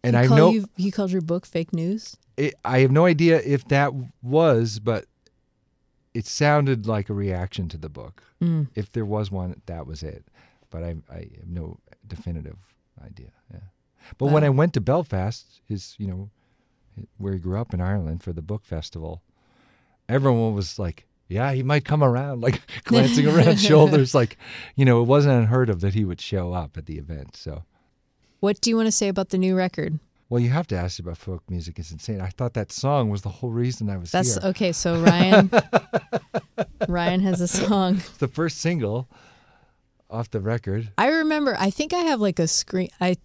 And 0.04 0.16
he 0.16 0.24
I 0.24 0.28
know 0.28 0.52
you, 0.52 0.70
he 0.76 0.92
called 0.92 1.12
your 1.12 1.22
book 1.22 1.46
fake 1.46 1.74
news. 1.74 2.18
it, 2.36 2.54
I 2.64 2.80
have 2.80 2.92
no 2.92 3.06
idea 3.06 3.42
if 3.44 3.68
that 3.70 3.94
was, 4.22 4.80
but 4.80 5.06
it 6.14 6.26
sounded 6.26 6.88
like 6.88 7.10
a 7.10 7.14
reaction 7.14 7.68
to 7.70 7.78
the 7.78 7.90
book. 7.90 8.24
Mm. 8.42 8.68
If 8.76 8.92
there 8.92 9.06
was 9.06 9.32
one, 9.32 9.62
that 9.66 9.88
was 9.88 10.04
it. 10.04 10.26
But 10.70 10.84
I, 10.84 10.96
I 11.12 11.30
have 11.38 11.48
no 11.48 11.80
definitive 12.08 12.58
idea. 13.04 13.32
Yeah. 13.52 13.60
But 14.18 14.28
when 14.28 14.44
I 14.44 14.50
went 14.50 14.74
to 14.74 14.82
Belfast, 14.82 15.62
his, 15.68 15.96
you 15.98 16.08
know, 16.08 16.30
where 17.18 17.34
he 17.34 17.40
grew 17.40 17.60
up 17.60 17.74
in 17.74 17.82
Ireland 17.82 18.24
for 18.24 18.34
the 18.34 18.42
book 18.42 18.66
festival, 18.66 19.22
everyone 20.08 20.54
was 20.54 20.80
like, 20.80 21.06
"Yeah, 21.30 21.52
he 21.54 21.64
might 21.64 21.86
come 21.86 22.04
around," 22.04 22.42
like 22.42 22.62
glancing 22.86 23.28
around 23.28 23.60
shoulders, 23.60 24.14
like, 24.16 24.38
you 24.76 24.86
know, 24.86 25.02
it 25.02 25.06
wasn't 25.06 25.40
unheard 25.40 25.70
of 25.70 25.82
that 25.82 25.94
he 25.94 26.06
would 26.06 26.22
show 26.22 26.54
up 26.54 26.78
at 26.78 26.86
the 26.86 26.98
event. 26.98 27.36
So, 27.36 27.64
What 28.40 28.62
do 28.62 28.70
you 28.70 28.76
want 28.78 28.88
to 28.88 28.92
say 28.92 29.08
about 29.08 29.30
the 29.30 29.38
new 29.38 29.56
record? 29.56 30.00
well, 30.30 30.42
you 30.42 30.50
have 30.50 30.68
to 30.68 30.76
ask 30.76 31.00
about 31.00 31.18
folk 31.18 31.42
music. 31.50 31.80
It's 31.80 31.92
insane. 31.92 32.20
I 32.20 32.28
thought 32.30 32.54
that 32.56 32.70
song 32.72 33.10
was 33.10 33.22
the 33.22 33.30
whole 33.30 33.50
reason 33.52 33.90
I 33.90 33.96
was 33.96 34.12
That's 34.12 34.34
here. 34.36 34.50
okay. 34.50 34.72
So 34.74 35.00
Ryan, 35.02 35.50
Ryan 36.88 37.22
has 37.22 37.40
a 37.42 37.48
song. 37.48 38.02
the 38.20 38.28
first 38.28 38.58
single 38.60 39.08
off 40.10 40.30
the 40.30 40.40
record. 40.42 40.92
I 40.98 41.08
remember. 41.10 41.56
I 41.60 41.70
think 41.70 41.94
I 41.94 42.00
have 42.00 42.20
like 42.22 42.40
a 42.40 42.48
screen. 42.48 42.90
I, 43.00 43.16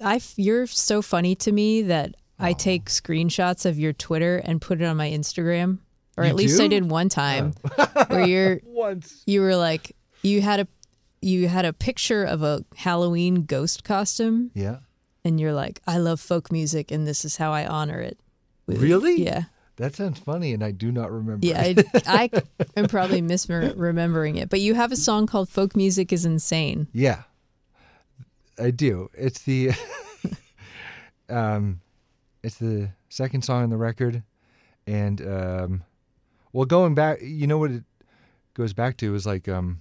I. 0.00 0.20
You're 0.36 0.66
so 0.66 1.02
funny 1.02 1.34
to 1.36 1.52
me 1.52 1.82
that 1.82 2.14
I 2.38 2.52
take 2.52 2.86
screenshots 2.86 3.66
of 3.66 3.78
your 3.78 3.92
Twitter 3.92 4.36
and 4.38 4.60
put 4.60 4.80
it 4.80 4.84
on 4.84 4.96
my 4.96 5.08
Instagram, 5.10 5.78
or 6.16 6.24
You 6.24 6.30
at 6.30 6.36
least 6.36 6.60
I 6.60 6.68
did 6.68 6.90
one 6.90 7.08
time, 7.08 7.52
where 8.08 8.26
you're 8.26 8.60
Once. 8.66 9.22
you 9.26 9.40
were 9.40 9.56
like 9.56 9.96
you 10.22 10.40
had 10.42 10.60
a 10.60 10.68
you 11.20 11.48
had 11.48 11.64
a 11.64 11.72
picture 11.72 12.24
of 12.24 12.42
a 12.42 12.64
Halloween 12.76 13.44
ghost 13.44 13.84
costume, 13.84 14.50
Yeah. 14.54 14.78
and 15.24 15.38
you're 15.40 15.52
like, 15.52 15.80
I 15.86 15.98
love 15.98 16.20
folk 16.20 16.50
music, 16.50 16.90
and 16.90 17.06
this 17.06 17.24
is 17.24 17.36
how 17.36 17.52
I 17.52 17.64
honor 17.66 18.00
it. 18.00 18.18
Really? 18.66 19.22
Yeah. 19.22 19.44
That 19.76 19.94
sounds 19.96 20.18
funny, 20.18 20.52
and 20.52 20.62
I 20.64 20.70
do 20.72 20.90
not 20.92 21.10
remember. 21.12 21.46
Yeah. 21.46 21.60
I, 21.62 21.76
I 22.06 22.30
am 22.76 22.86
probably 22.88 23.22
misremembering 23.22 24.36
it, 24.36 24.50
but 24.50 24.60
you 24.60 24.74
have 24.74 24.90
a 24.92 24.96
song 24.96 25.26
called 25.26 25.48
"Folk 25.48 25.74
Music 25.76 26.12
Is 26.12 26.24
Insane." 26.24 26.88
yeah, 26.92 27.22
I 28.58 28.70
do. 28.70 29.08
It's 29.14 29.42
the, 29.42 29.70
um, 31.28 31.80
it's 32.42 32.58
the 32.58 32.90
second 33.08 33.42
song 33.42 33.62
on 33.64 33.70
the 33.70 33.76
record, 33.76 34.22
and 34.86 35.20
um, 35.26 35.82
well, 36.52 36.64
going 36.64 36.94
back, 36.94 37.20
you 37.22 37.46
know 37.46 37.58
what 37.58 37.70
it 37.70 37.84
goes 38.54 38.72
back 38.72 38.96
to 38.98 39.14
is 39.14 39.26
like 39.26 39.48
um, 39.48 39.80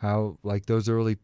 how 0.00 0.38
like 0.42 0.66
those 0.66 0.88
early 0.88 1.16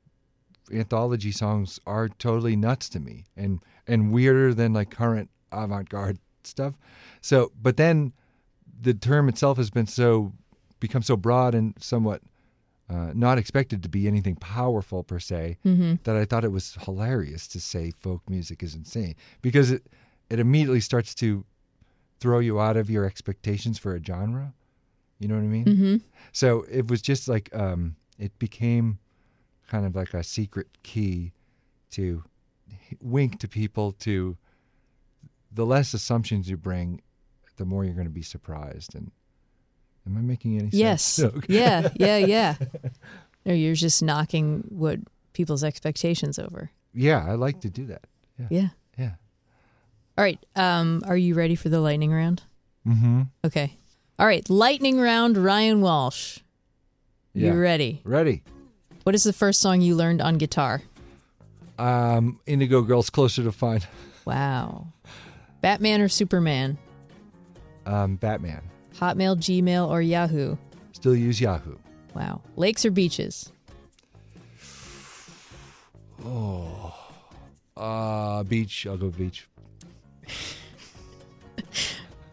anthology 0.73 1.33
songs 1.33 1.81
are 1.87 2.09
totally 2.09 2.57
nuts 2.57 2.89
to 2.91 3.01
me, 3.01 3.25
and 3.37 3.61
and 3.87 4.13
weirder 4.13 4.55
than 4.55 4.73
like 4.73 4.91
current 4.91 5.31
avant-garde 5.51 6.19
stuff. 6.45 6.75
So, 7.21 7.53
but 7.61 7.77
then 7.77 8.13
the 8.81 8.95
term 8.95 9.29
itself 9.29 9.59
has 9.59 9.71
been 9.71 9.87
so 9.87 10.33
become 10.81 11.03
so 11.03 11.17
broad 11.17 11.55
and 11.55 11.75
somewhat 11.79 12.21
uh, 12.91 13.13
not 13.15 13.39
expected 13.39 13.83
to 13.83 13.89
be 13.89 14.09
anything 14.09 14.35
powerful 14.37 15.05
per 15.05 15.19
se 15.21 15.57
that 16.03 16.17
I 16.17 16.25
thought 16.25 16.45
it 16.45 16.51
was 16.53 16.77
hilarious 16.83 17.47
to 17.49 17.61
say 17.61 17.93
folk 18.01 18.21
music 18.29 18.63
is 18.63 18.75
insane 18.75 19.15
because 19.41 19.71
it 19.71 19.87
it 20.29 20.41
immediately 20.41 20.81
starts 20.81 21.15
to 21.17 21.45
throw 22.23 22.39
you 22.39 22.61
out 22.61 22.77
of 22.77 22.89
your 22.89 23.05
expectations 23.05 23.79
for 23.79 23.97
a 23.97 24.03
genre. 24.03 24.55
You 25.19 25.27
know 25.29 25.35
what 25.35 25.43
I 25.43 25.47
mean? 25.49 25.65
Mm-hmm. 25.65 25.97
So 26.31 26.65
it 26.71 26.89
was 26.89 27.03
just 27.03 27.27
like 27.29 27.51
um, 27.55 27.97
it 28.17 28.39
became 28.39 28.99
kind 29.69 29.85
of 29.85 29.97
like 29.97 30.15
a 30.15 30.23
secret 30.23 30.69
key 30.85 31.33
to 31.91 32.23
wink 33.01 33.41
to 33.41 33.49
people 33.49 33.93
to 33.93 34.37
the 35.53 35.67
less 35.67 35.95
assumptions 35.95 36.49
you 36.49 36.57
bring, 36.57 37.01
the 37.57 37.65
more 37.65 37.85
you're 37.85 37.95
going 37.95 38.07
to 38.07 38.11
be 38.13 38.23
surprised. 38.23 38.95
And 38.95 39.11
am 40.07 40.17
I 40.17 40.21
making 40.21 40.59
any 40.59 40.69
Yes. 40.73 41.03
sense? 41.03 41.35
Okay. 41.39 41.55
Yeah, 41.59 41.89
yeah, 41.97 42.17
yeah. 42.19 42.55
No, 43.45 43.53
you're 43.53 43.75
just 43.75 44.05
knocking 44.05 44.63
what 44.69 45.01
people's 45.33 45.65
expectations 45.65 46.39
over. 46.39 46.71
Yeah, 46.95 47.27
I 47.27 47.35
like 47.35 47.61
to 47.63 47.71
do 47.71 47.87
that. 47.87 48.05
Yeah. 48.39 48.47
Yeah. 48.51 48.69
All 50.19 50.25
right. 50.25 50.39
Um, 50.57 51.03
are 51.07 51.17
you 51.17 51.35
ready 51.35 51.55
for 51.55 51.69
the 51.69 51.81
lightning 51.81 52.13
round? 52.13 52.43
Mm-hmm. 52.87 53.23
Okay. 53.45 53.77
All 54.19 54.27
right. 54.27 54.49
Lightning 54.51 55.01
round. 55.01 55.37
Ryan 55.37 55.81
Walsh. 55.81 56.39
Yeah. 57.35 57.53
You 57.53 57.61
ready? 57.61 58.03
Ready. 58.05 58.43
What 59.05 59.15
is 59.15 59.25
the 59.25 59.33
first 59.33 59.61
song 59.61 59.81
you 59.81 59.95
learned 59.95 60.21
on 60.21 60.39
guitar? 60.39 60.83
Um, 61.79 62.39
Indigo 62.47 62.83
Girls 62.83 63.11
closer 63.11 63.43
to 63.43 63.53
Fine. 63.53 63.83
Wow. 64.25 64.87
Batman 65.63 66.01
or 66.01 66.09
Superman? 66.09 66.79
Um, 67.87 68.17
Batman. 68.17 68.63
Hotmail, 68.95 69.37
Gmail, 69.37 69.89
or 69.89 70.03
Yahoo? 70.03 70.57
Still 70.93 71.17
use 71.17 71.41
Yahoo. 71.41 71.77
Wow. 72.15 72.43
Lakes 72.57 72.85
or 72.85 72.91
beaches? 72.91 73.51
Oh. 76.25 76.95
Uh, 77.77 78.43
beach. 78.45 78.87
I'll 78.87 78.99
go 78.99 79.09
beach. 79.09 79.49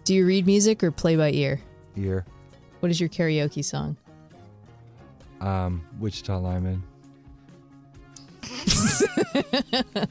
Do 0.03 0.15
you 0.15 0.25
read 0.25 0.45
music 0.45 0.83
or 0.83 0.91
play 0.91 1.15
by 1.15 1.31
ear? 1.31 1.61
Here. 1.95 2.25
What 2.79 2.91
is 2.91 2.99
your 2.99 3.09
karaoke 3.09 3.63
song? 3.63 3.97
Um, 5.41 5.83
Wichita 5.99 6.39
Lineman. 6.39 6.81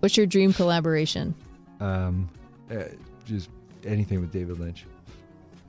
What's 0.00 0.16
your 0.16 0.26
dream 0.26 0.52
collaboration? 0.52 1.34
Um, 1.80 2.28
uh, 2.70 2.84
just 3.26 3.50
anything 3.84 4.20
with 4.20 4.32
David 4.32 4.58
Lynch. 4.58 4.86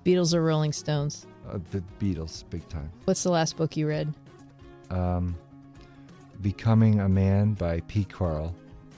Beatles 0.05 0.33
or 0.33 0.43
Rolling 0.43 0.71
Stones? 0.71 1.25
Uh, 1.49 1.59
the 1.71 1.83
Beatles, 1.99 2.43
big 2.49 2.67
time. 2.69 2.89
What's 3.05 3.23
the 3.23 3.31
last 3.31 3.57
book 3.57 3.75
you 3.75 3.87
read? 3.87 4.13
Um, 4.89 5.35
Becoming 6.41 6.99
a 6.99 7.09
Man 7.09 7.53
by 7.53 7.79
Pete 7.81 8.09
Carl. 8.09 8.53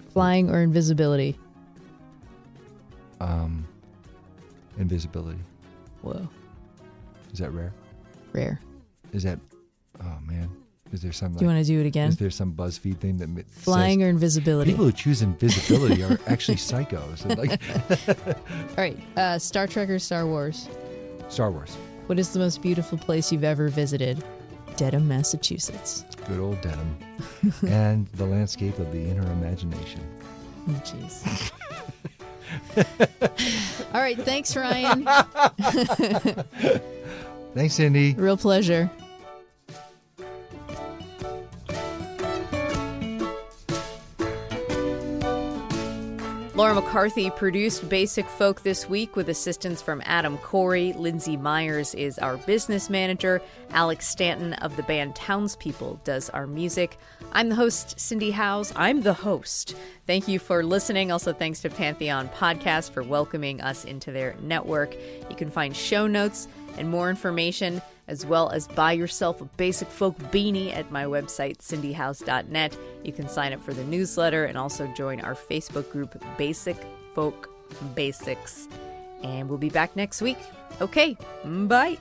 Flying 0.10 0.50
or 0.50 0.62
invisibility? 0.62 1.38
Um, 3.20 3.68
Invisibility. 4.78 5.40
Whoa. 6.02 6.28
Is 7.34 7.40
that 7.40 7.52
rare? 7.52 7.74
Rare. 8.34 8.60
Is 9.12 9.24
that? 9.24 9.40
Oh 10.02 10.18
man, 10.24 10.50
is 10.92 11.02
there 11.02 11.12
some? 11.12 11.34
Do 11.34 11.44
you 11.44 11.48
want 11.52 11.66
to 11.66 11.68
do 11.68 11.80
it 11.82 11.88
again? 11.88 12.10
Is 12.10 12.18
there 12.18 12.30
some 12.30 12.54
BuzzFeed 12.54 13.00
thing 13.00 13.18
that 13.18 13.48
Flying 13.50 14.00
says 14.02 14.06
or 14.06 14.10
invisibility? 14.10 14.72
people 14.72 14.86
who 14.86 14.92
choose 14.92 15.22
invisibility 15.24 16.04
are 16.04 16.20
actually 16.28 16.58
psychos? 16.58 17.26
Like 17.38 17.60
All 18.70 18.76
right. 18.78 19.00
Uh, 19.18 19.40
Star 19.40 19.66
Trek 19.66 19.90
or 19.90 19.98
Star 19.98 20.28
Wars? 20.28 20.70
Star 21.30 21.50
Wars, 21.52 21.74
What 22.06 22.20
is 22.20 22.30
the 22.30 22.40
most 22.40 22.62
beautiful 22.62 22.98
place 22.98 23.32
you've 23.32 23.44
ever 23.44 23.68
visited? 23.70 24.24
Dedham, 24.78 25.08
Massachusetts. 25.08 26.06
good 26.28 26.40
old 26.40 26.62
Dedham, 26.62 26.96
and 27.68 28.06
the 28.10 28.26
landscape 28.26 28.78
of 28.78 28.92
the 28.92 29.00
inner 29.02 29.30
imagination. 29.32 30.02
Oh, 30.70 30.82
Jeez. 30.84 31.52
All 33.94 34.02
right. 34.02 34.18
Thanks, 34.18 34.56
Ryan. 34.56 35.06
Thanks, 37.54 37.76
Cindy. 37.76 38.14
Real 38.16 38.38
pleasure. 38.38 38.90
Laura 46.58 46.74
McCarthy 46.74 47.30
produced 47.30 47.88
Basic 47.88 48.26
Folk 48.26 48.64
this 48.64 48.90
week 48.90 49.16
with 49.16 49.30
assistance 49.30 49.80
from 49.80 50.02
Adam 50.06 50.40
Corey. 50.40 50.92
Lindsay 50.94 51.38
Myers 51.38 51.94
is 51.94 52.18
our 52.18 52.36
business 52.36 52.90
manager. 52.90 53.44
Alex 53.70 54.08
Stanton 54.08 54.54
of 54.54 54.76
the 54.76 54.82
band 54.82 55.16
Townspeople 55.16 56.02
does 56.04 56.32
our 56.32 56.48
music. 56.48 56.98
I'm 57.32 57.50
the 57.50 57.56
host, 57.56 58.00
Cindy 58.00 58.32
Howes. 58.32 58.74
I'm 58.76 59.04
the 59.04 59.14
host. 59.14 59.76
Thank 60.08 60.28
you 60.28 60.40
for 60.40 60.64
listening. 60.64 61.12
Also, 61.12 61.32
thanks 61.32 61.60
to 61.60 61.70
Pantheon 61.70 62.28
Podcast 62.30 62.90
for 62.90 63.04
welcoming 63.04 63.62
us 63.62 63.86
into 63.86 64.12
their 64.12 64.36
network. 64.42 64.96
You 65.30 65.36
can 65.36 65.52
find 65.52 65.76
show 65.76 66.08
notes 66.08 66.48
and 66.80 66.90
more 66.90 67.12
information, 67.12 67.84
as 68.08 68.26
well 68.26 68.50
as 68.50 68.68
buy 68.68 68.94
yourself 68.94 69.42
a 69.42 69.46
Basic 69.58 69.88
Folk 69.88 70.18
beanie 70.32 70.74
at 70.74 70.92
my 70.92 71.06
website, 71.06 71.58
cindyhowes.net. 71.58 72.78
You 73.04 73.12
can 73.12 73.28
sign 73.28 73.54
up 73.54 73.62
for 73.62 73.74
the 73.74 73.84
newsletter 73.86 74.46
and 74.46 74.58
also 74.58 74.88
join 74.96 75.22
our 75.22 75.36
Facebook 75.36 75.90
group, 75.92 76.22
Basic 76.38 76.78
Folk 77.14 77.50
Basics. 77.96 78.68
And 79.24 79.50
we'll 79.50 79.58
be 79.58 79.70
back 79.70 79.96
next 79.96 80.22
week. 80.22 80.38
Okay, 80.82 81.18
bye. 81.44 81.98